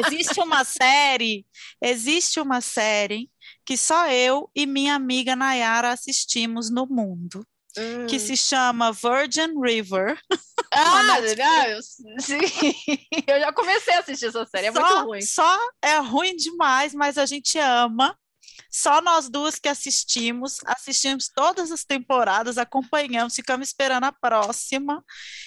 Existe 0.05 0.41
uma 0.41 0.65
série 0.65 1.47
existe 1.83 2.41
uma 2.41 2.61
série 2.61 3.31
que 3.65 3.77
só 3.77 4.09
eu 4.09 4.51
e 4.55 4.67
minha 4.67 4.95
amiga 4.95 5.35
Nayara 5.35 5.91
assistimos 5.91 6.71
no 6.71 6.87
mundo 6.87 7.45
hum. 7.77 8.07
que 8.07 8.19
se 8.19 8.37
chama 8.37 8.93
Virgin 8.93 9.61
River 9.61 10.19
Ah, 10.73 11.03
não, 11.03 11.17
eu, 11.67 11.83
sim. 12.21 12.39
eu 13.27 13.41
já 13.41 13.53
comecei 13.53 13.95
a 13.95 13.99
assistir 13.99 14.27
essa 14.27 14.47
série, 14.47 14.69
é 14.69 14.73
só, 14.73 14.81
muito 14.81 15.07
ruim. 15.07 15.21
Só 15.23 15.59
é 15.83 15.99
ruim 15.99 16.37
demais, 16.37 16.95
mas 16.95 17.19
a 17.19 17.27
gente 17.27 17.59
ama. 17.59 18.17
Só 18.71 19.03
nós 19.03 19.29
duas 19.29 19.59
que 19.59 19.69
assistimos, 19.69 20.59
assistimos 20.65 21.29
todas 21.29 21.73
as 21.73 21.85
temporadas, 21.85 22.57
acompanhamos, 22.57 23.35
ficamos 23.35 23.69
esperando 23.69 24.05
a 24.05 24.13
próxima. 24.13 25.05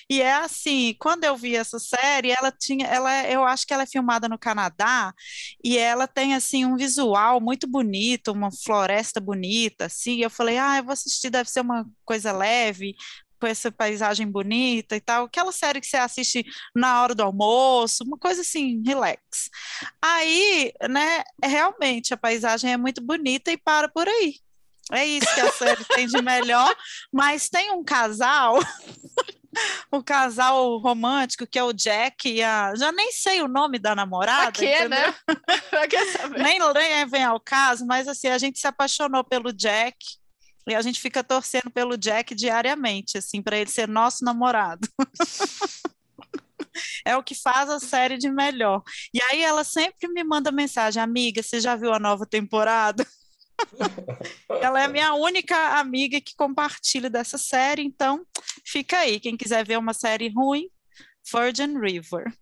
E 0.10 0.22
é 0.22 0.34
assim, 0.34 0.96
quando 1.00 1.24
eu 1.24 1.38
vi 1.38 1.56
essa 1.56 1.80
série, 1.80 2.32
ela 2.32 2.52
tinha, 2.52 2.86
ela, 2.86 3.30
eu 3.30 3.46
acho 3.46 3.66
que 3.66 3.74
ela 3.74 3.84
é 3.84 3.88
filmada 3.88 4.28
no 4.28 4.38
Canadá 4.38 5.14
e 5.64 5.78
ela 5.78 6.08
tem 6.08 6.36
assim 6.36 6.66
um 6.66 6.76
visual 6.76 7.40
muito 7.40 7.68
bonito, 7.68 8.32
uma 8.32 8.50
floresta 8.52 9.22
bonita, 9.22 9.86
assim. 9.86 10.18
Eu 10.22 10.30
falei, 10.30 10.58
ah, 10.58 10.78
eu 10.78 10.84
vou 10.84 10.94
assistir, 10.94 11.30
deve 11.30 11.50
ser 11.50 11.62
uma 11.62 11.86
coisa 12.06 12.32
leve, 12.32 12.94
com 13.44 13.48
essa 13.48 13.70
paisagem 13.70 14.26
bonita 14.26 14.96
e 14.96 15.02
tal, 15.02 15.26
aquela 15.26 15.52
série 15.52 15.82
que 15.82 15.88
você 15.88 15.98
assiste 15.98 16.46
na 16.74 17.02
hora 17.02 17.14
do 17.14 17.24
almoço, 17.24 18.06
uma 18.06 18.18
coisa 18.18 18.40
assim, 18.40 18.82
relax. 18.86 19.50
Aí, 20.02 20.72
né, 20.90 21.22
realmente 21.44 22.14
a 22.14 22.18
paisagem 22.18 22.72
é 22.72 22.78
muito 22.78 23.02
bonita 23.02 23.52
e 23.52 23.58
para 23.58 23.90
por 23.90 24.08
aí. 24.08 24.38
É 24.94 25.06
isso 25.06 25.28
que 25.36 25.42
a 25.42 25.52
série 25.52 25.84
tem 25.84 26.08
de 26.08 26.22
melhor, 26.22 26.74
mas 27.12 27.50
tem 27.50 27.70
um 27.74 27.84
casal 27.84 28.60
o 29.92 30.02
casal 30.02 30.78
romântico 30.78 31.46
que 31.46 31.60
é 31.60 31.64
o 31.64 31.74
Jack 31.74 32.30
e 32.30 32.42
a. 32.42 32.74
Já 32.76 32.94
nem 32.94 33.12
sei 33.12 33.42
o 33.42 33.48
nome 33.48 33.78
da 33.78 33.94
namorada. 33.94 34.48
Aqui, 34.48 34.88
né? 34.88 35.14
nem, 36.42 36.60
nem 36.60 37.06
vem 37.08 37.24
ao 37.24 37.42
caso, 37.42 37.86
mas 37.86 38.08
assim, 38.08 38.30
a 38.30 38.38
gente 38.38 38.58
se 38.58 38.68
apaixonou 38.68 39.24
pelo 39.24 39.52
Jack. 39.52 39.98
E 40.68 40.76
a 40.76 40.82
gente 40.82 41.02
fica 41.02 41.24
torcendo 41.24 41.70
pelo 41.70 41.98
Jack 41.98 42.34
diariamente, 42.34 43.18
assim, 43.18 43.42
para 43.42 43.58
ele 43.58 43.70
ser 43.70 43.88
nosso 43.88 44.24
namorado. 44.24 44.88
é 47.06 47.18
o 47.18 47.24
que 47.24 47.36
faz 47.36 47.70
a 47.70 47.80
série 47.80 48.18
de 48.18 48.30
melhor. 48.30 48.82
E 49.14 49.22
aí 49.24 49.44
ela 49.44 49.64
sempre 49.64 50.08
me 50.08 50.24
manda 50.24 50.52
mensagem, 50.52 51.02
amiga, 51.02 51.44
você 51.44 51.60
já 51.60 51.76
viu 51.76 51.94
a 51.94 52.00
nova 52.00 52.26
temporada? 52.26 53.06
ela 54.62 54.82
é 54.82 54.86
a 54.86 54.90
minha 54.90 55.14
única 55.14 55.80
amiga 55.80 56.22
que 56.22 56.36
compartilha 56.36 57.10
dessa 57.10 57.38
série, 57.38 57.84
então 57.84 58.26
fica 58.66 59.00
aí. 59.00 59.20
Quem 59.20 59.36
quiser 59.36 59.66
ver 59.66 59.78
uma 59.78 59.94
série 59.94 60.30
ruim, 60.30 60.70
Virgin 61.32 61.78
River. 61.78 62.34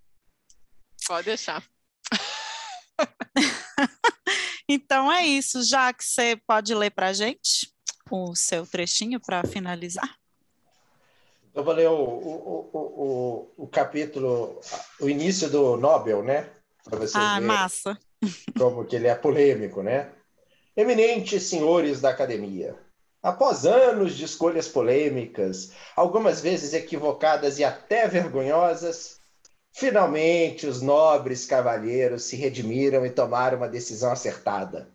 Pode 1.08 1.26
deixar. 1.26 1.64
então 4.70 5.12
é 5.12 5.26
isso, 5.26 5.64
já 5.64 5.92
que 5.92 6.04
você 6.04 6.40
pode 6.48 6.74
ler 6.76 6.92
para 6.92 7.08
a 7.08 7.14
gente 7.14 7.72
o 8.12 8.36
seu 8.36 8.66
trechinho 8.66 9.20
para 9.20 9.43
finalizar? 9.43 10.18
Eu 11.53 11.64
vou 11.64 11.74
ler 11.74 11.89
o, 11.89 11.93
o, 11.93 12.70
o, 12.74 13.64
o, 13.64 13.68
capítulo, 13.68 14.59
o 14.99 15.09
início 15.09 15.49
do 15.49 15.76
Nobel, 15.76 16.24
né? 16.24 16.49
Para 16.84 16.99
você 16.99 17.18
ah, 17.18 17.39
ver 17.39 17.45
massa. 17.45 17.97
como 18.57 18.86
que 18.86 18.95
ele 18.95 19.07
é 19.07 19.16
polêmico, 19.16 19.84
né? 19.84 20.09
Eminentes 20.76 21.43
senhores 21.43 21.99
da 21.99 22.09
academia, 22.09 22.78
após 23.22 23.66
anos 23.66 24.16
de 24.16 24.24
escolhas 24.24 24.68
polêmicas, 24.68 25.74
algumas 25.95 26.39
vezes 26.39 26.74
equivocadas 26.74 27.59
e 27.59 27.64
até 27.64 28.07
vergonhosas, 28.07 29.20
finalmente 29.74 30.66
os 30.66 30.82
nobres 30.82 31.45
cavalheiros 31.45 32.24
se 32.24 32.38
redimiram 32.38 33.05
e 33.05 33.09
tomaram 33.09 33.57
uma 33.57 33.68
decisão 33.68 34.12
acertada. 34.12 34.89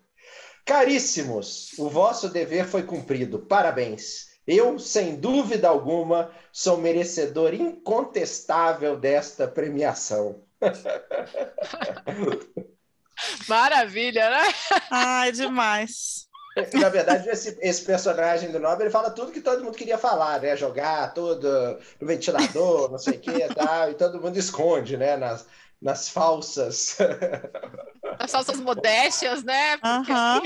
Caríssimos, 0.66 1.72
o 1.78 1.88
vosso 1.88 2.28
dever 2.28 2.66
foi 2.66 2.82
cumprido. 2.82 3.38
Parabéns. 3.38 4.30
Eu, 4.44 4.80
sem 4.80 5.14
dúvida 5.14 5.68
alguma, 5.68 6.32
sou 6.52 6.76
merecedor 6.76 7.54
incontestável 7.54 8.96
desta 8.96 9.46
premiação. 9.46 10.42
Maravilha, 13.48 14.28
né? 14.28 14.42
Ai, 14.90 15.30
demais. 15.30 16.26
Na 16.74 16.88
verdade, 16.88 17.28
esse, 17.28 17.56
esse, 17.60 17.84
personagem 17.84 18.50
do 18.50 18.58
Nobel 18.58 18.86
ele 18.86 18.90
fala 18.90 19.10
tudo 19.10 19.30
que 19.30 19.42
todo 19.42 19.62
mundo 19.62 19.76
queria 19.76 19.98
falar, 19.98 20.40
né? 20.40 20.56
Jogar 20.56 21.14
tudo 21.14 21.78
no 22.00 22.06
ventilador, 22.06 22.90
não 22.90 22.98
sei 22.98 23.18
o 23.18 23.20
que 23.20 23.30
e 23.30 23.54
tal, 23.54 23.90
e 23.90 23.94
todo 23.94 24.20
mundo 24.20 24.36
esconde, 24.36 24.96
né? 24.96 25.16
Nas, 25.16 25.46
nas 25.86 26.08
falsas. 26.08 26.98
Nas 28.18 28.32
falsas 28.32 28.58
modéstias, 28.58 29.44
né? 29.44 29.76
Porque... 29.76 30.12
Uhum. 30.12 30.42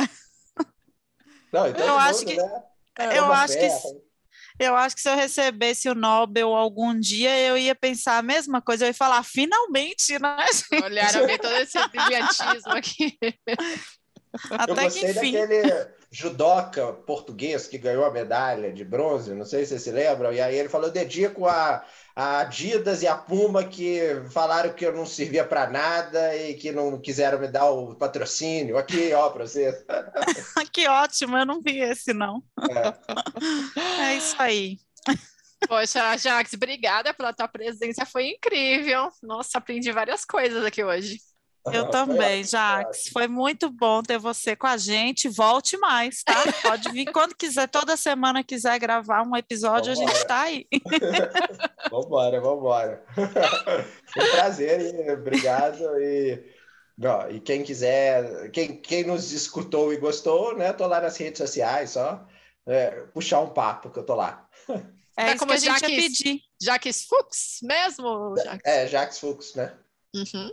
Não, 1.52 1.66
então 1.68 1.86
eu 1.86 1.98
acho 1.98 2.24
que. 2.24 2.36
Né? 2.36 2.62
Eu 3.16 3.32
acho 3.32 3.54
que 3.54 3.68
eu 4.58 4.74
acho 4.74 4.96
que 4.96 5.02
se 5.02 5.08
eu 5.08 5.14
recebesse 5.14 5.88
o 5.88 5.94
Nobel 5.94 6.52
algum 6.54 6.98
dia, 6.98 7.38
eu 7.40 7.56
ia 7.56 7.74
pensar 7.74 8.18
a 8.18 8.22
mesma 8.22 8.60
coisa, 8.60 8.84
eu 8.84 8.88
ia 8.88 8.94
falar, 8.94 9.22
finalmente, 9.22 10.18
né? 10.18 10.36
Olharam 10.84 11.26
bem 11.26 11.38
todo 11.38 11.54
esse 11.54 11.78
brilhantismo 11.88 12.72
aqui. 12.72 13.16
Até 14.50 14.72
eu 14.72 14.76
gostei 14.76 15.02
que, 15.02 15.18
enfim. 15.18 15.32
daquele 15.32 15.97
judoca 16.10 16.92
português 16.92 17.66
que 17.66 17.76
ganhou 17.76 18.04
a 18.04 18.10
medalha 18.10 18.72
de 18.72 18.84
bronze, 18.84 19.34
não 19.34 19.44
sei 19.44 19.64
se 19.64 19.70
vocês 19.70 19.82
se 19.82 19.90
lembram, 19.90 20.32
e 20.32 20.40
aí 20.40 20.56
ele 20.56 20.68
falou, 20.68 20.90
dedico 20.90 21.46
a, 21.46 21.84
a 22.16 22.40
Adidas 22.40 23.02
e 23.02 23.06
a 23.06 23.14
Puma 23.14 23.64
que 23.64 24.00
falaram 24.30 24.72
que 24.72 24.86
eu 24.86 24.94
não 24.94 25.04
servia 25.04 25.44
para 25.44 25.68
nada 25.68 26.34
e 26.34 26.54
que 26.54 26.72
não 26.72 26.98
quiseram 26.98 27.38
me 27.38 27.48
dar 27.48 27.70
o 27.70 27.94
patrocínio. 27.94 28.78
Aqui, 28.78 29.12
ó, 29.12 29.28
para 29.28 29.46
vocês. 29.46 29.74
que 30.72 30.88
ótimo, 30.88 31.36
eu 31.36 31.44
não 31.44 31.60
vi 31.60 31.80
esse, 31.80 32.14
não. 32.14 32.42
É, 32.70 34.10
é 34.10 34.16
isso 34.16 34.36
aí. 34.38 34.78
Poxa, 35.66 36.16
Jax, 36.16 36.54
obrigada 36.54 37.12
pela 37.12 37.32
tua 37.32 37.48
presença, 37.48 38.06
foi 38.06 38.28
incrível. 38.28 39.10
Nossa, 39.22 39.58
aprendi 39.58 39.90
várias 39.90 40.24
coisas 40.24 40.64
aqui 40.64 40.82
hoje. 40.84 41.18
Eu 41.72 41.90
também, 41.90 42.44
Jax. 42.44 43.08
Foi 43.12 43.26
muito 43.26 43.70
bom 43.70 44.02
ter 44.02 44.18
você 44.18 44.54
com 44.56 44.66
a 44.66 44.76
gente. 44.76 45.28
Volte 45.28 45.76
mais, 45.78 46.22
tá? 46.22 46.34
Pode 46.62 46.90
vir 46.90 47.10
quando 47.12 47.34
quiser, 47.34 47.68
toda 47.68 47.96
semana 47.96 48.44
quiser 48.44 48.78
gravar 48.78 49.22
um 49.22 49.36
episódio, 49.36 49.94
vambora. 49.94 50.10
a 50.10 50.12
gente 50.12 50.20
está 50.20 50.42
aí. 50.42 50.66
vambora, 51.90 52.40
vambora. 52.40 53.04
Foi 54.12 54.24
um 54.24 54.30
prazer, 54.32 54.94
e 54.94 55.10
obrigado. 55.12 55.82
E, 56.00 56.44
ó, 57.04 57.28
e 57.28 57.40
quem 57.40 57.62
quiser, 57.62 58.50
quem, 58.50 58.76
quem 58.76 59.04
nos 59.04 59.32
escutou 59.32 59.92
e 59.92 59.96
gostou, 59.98 60.56
né? 60.56 60.72
Tô 60.72 60.86
lá 60.86 61.00
nas 61.00 61.16
redes 61.16 61.38
sociais, 61.38 61.90
só 61.90 62.26
é, 62.66 62.90
puxar 63.14 63.40
um 63.40 63.50
papo 63.50 63.90
que 63.90 63.98
eu 63.98 64.04
tô 64.04 64.14
lá. 64.14 64.46
É, 65.16 65.30
é 65.30 65.36
como 65.36 65.52
a 65.52 65.56
gente 65.56 65.80
Jaques, 65.80 65.88
ia 65.88 65.96
pedir. 65.96 66.42
Jaques 66.62 67.04
Fux 67.04 67.58
mesmo? 67.62 68.36
Jaques? 68.36 68.62
É, 68.64 68.86
Jaques 68.86 69.18
Fux, 69.18 69.54
né? 69.54 69.74
Uhum. 70.14 70.52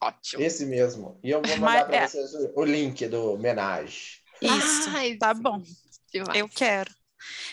Ótimo. 0.00 0.42
Esse 0.42 0.64
mesmo. 0.64 1.18
E 1.22 1.30
eu 1.30 1.42
vou 1.42 1.56
mandar 1.56 1.86
para 1.86 1.96
é... 1.96 2.06
vocês 2.06 2.30
o, 2.54 2.64
link 2.64 3.06
do 3.08 3.32
homenagem. 3.32 4.18
Isso, 4.40 4.90
Ai, 4.94 5.16
tá 5.16 5.34
bom. 5.34 5.60
Demais. 6.12 6.38
Eu 6.38 6.48
quero. 6.48 6.90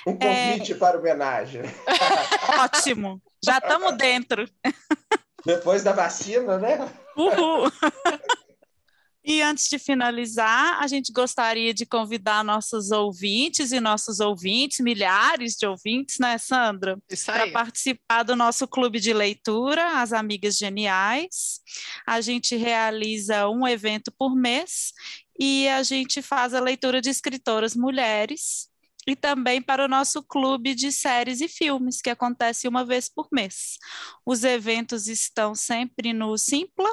Um 0.05 0.15
convite 0.17 0.73
é... 0.73 0.75
para 0.75 0.99
homenagem. 0.99 1.63
Ótimo. 2.61 3.21
Já 3.43 3.57
estamos 3.57 3.97
dentro. 3.97 4.47
Depois 5.45 5.83
da 5.83 5.91
vacina, 5.91 6.57
né? 6.57 6.77
Uhul. 7.15 7.71
E 9.27 9.41
antes 9.41 9.67
de 9.67 9.79
finalizar, 9.79 10.77
a 10.79 10.85
gente 10.85 11.11
gostaria 11.11 11.73
de 11.73 11.83
convidar 11.83 12.43
nossos 12.43 12.91
ouvintes 12.91 13.71
e 13.71 13.79
nossos 13.79 14.19
ouvintes, 14.19 14.79
milhares 14.81 15.55
de 15.55 15.65
ouvintes, 15.65 16.19
né, 16.19 16.37
Sandra? 16.37 16.95
Para 17.25 17.51
participar 17.51 18.21
do 18.21 18.35
nosso 18.35 18.67
clube 18.67 18.99
de 18.99 19.11
leitura, 19.13 19.99
As 19.99 20.13
Amigas 20.13 20.55
Geniais. 20.57 21.59
A 22.05 22.21
gente 22.21 22.55
realiza 22.55 23.49
um 23.49 23.67
evento 23.67 24.11
por 24.15 24.35
mês 24.35 24.93
e 25.39 25.67
a 25.69 25.81
gente 25.81 26.21
faz 26.21 26.53
a 26.53 26.59
leitura 26.59 27.01
de 27.01 27.09
escritoras 27.09 27.75
mulheres 27.75 28.69
e 29.07 29.15
também 29.15 29.59
para 29.59 29.85
o 29.85 29.87
nosso 29.87 30.21
clube 30.21 30.75
de 30.75 30.91
séries 30.91 31.41
e 31.41 31.47
filmes, 31.47 31.99
que 31.99 32.11
acontece 32.11 32.67
uma 32.67 32.85
vez 32.85 33.09
por 33.09 33.27
mês. 33.31 33.77
Os 34.23 34.43
eventos 34.43 35.07
estão 35.07 35.55
sempre 35.55 36.13
no 36.13 36.37
Simpla, 36.37 36.91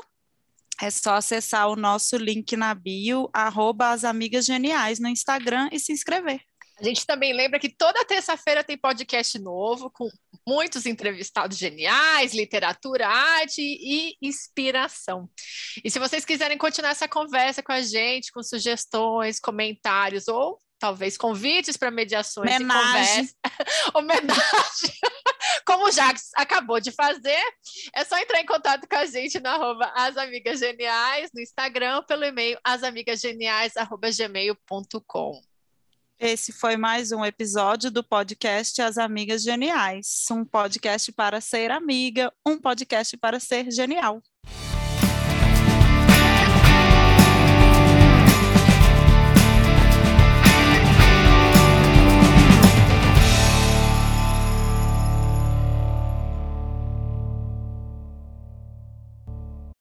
é 0.83 0.91
só 0.91 1.15
acessar 1.15 1.69
o 1.69 1.77
nosso 1.77 2.17
link 2.17 2.57
na 2.57 2.75
bio, 2.75 3.31
arroba 3.33 3.91
as 3.91 4.03
amigas 4.03 4.45
geniais 4.45 4.99
no 4.99 5.07
Instagram 5.07 5.69
e 5.71 5.79
se 5.79 5.93
inscrever. 5.93 6.41
A 6.77 6.83
gente 6.83 7.07
também 7.07 7.33
lembra 7.33 7.61
que 7.61 7.69
toda 7.69 8.05
terça-feira 8.05 8.65
tem 8.65 8.77
podcast 8.77 9.39
novo 9.39 9.89
com 9.89 10.11
muitos 10.45 10.85
entrevistados 10.85 11.57
geniais, 11.57 12.35
literatura, 12.35 13.07
arte 13.07 13.63
e 13.63 14.17
inspiração. 14.21 15.31
E 15.85 15.89
se 15.89 16.01
vocês 16.01 16.25
quiserem 16.25 16.59
continuar 16.59 16.91
essa 16.91 17.07
conversa 17.07 17.63
com 17.63 17.71
a 17.71 17.81
gente, 17.81 18.33
com 18.33 18.43
sugestões, 18.43 19.39
comentários 19.39 20.27
ou 20.27 20.59
talvez 20.83 21.17
convites 21.17 21.77
para 21.77 21.93
mediações 21.93 22.57
Homenagem. 22.57 23.23
e 23.23 23.29
conversa, 23.29 23.37
homenagem, 23.95 24.35
como 25.65 25.87
o 25.87 25.93
Jax 25.93 26.33
acabou 26.35 26.81
de 26.81 26.91
fazer, 26.91 27.41
é 27.95 28.05
só 28.05 28.19
entrar 28.19 28.41
em 28.41 28.47
contato 28.47 28.89
com 28.89 28.97
a 28.97 29.07
gente 29.07 29.39
no 29.39 29.49
arroba 29.49 29.93
As 29.95 30.17
Amigas 30.17 30.59
Geniais, 30.59 31.31
no 31.33 31.41
Instagram, 31.41 32.03
pelo 32.03 32.25
e-mail 32.25 32.59
asamigasgeniais.gmail.com. 32.65 35.41
Esse 36.19 36.53
foi 36.53 36.77
mais 36.77 37.13
um 37.13 37.25
episódio 37.25 37.89
do 37.89 38.03
podcast 38.03 38.83
As 38.83 38.99
Amigas 38.99 39.45
Geniais, 39.45 40.25
um 40.33 40.45
podcast 40.45 41.13
para 41.13 41.41
ser 41.41 41.71
amiga, 41.71 42.33
um 42.45 42.59
podcast 42.59 43.17
para 43.17 43.39
ser 43.39 43.71
genial. 43.71 44.21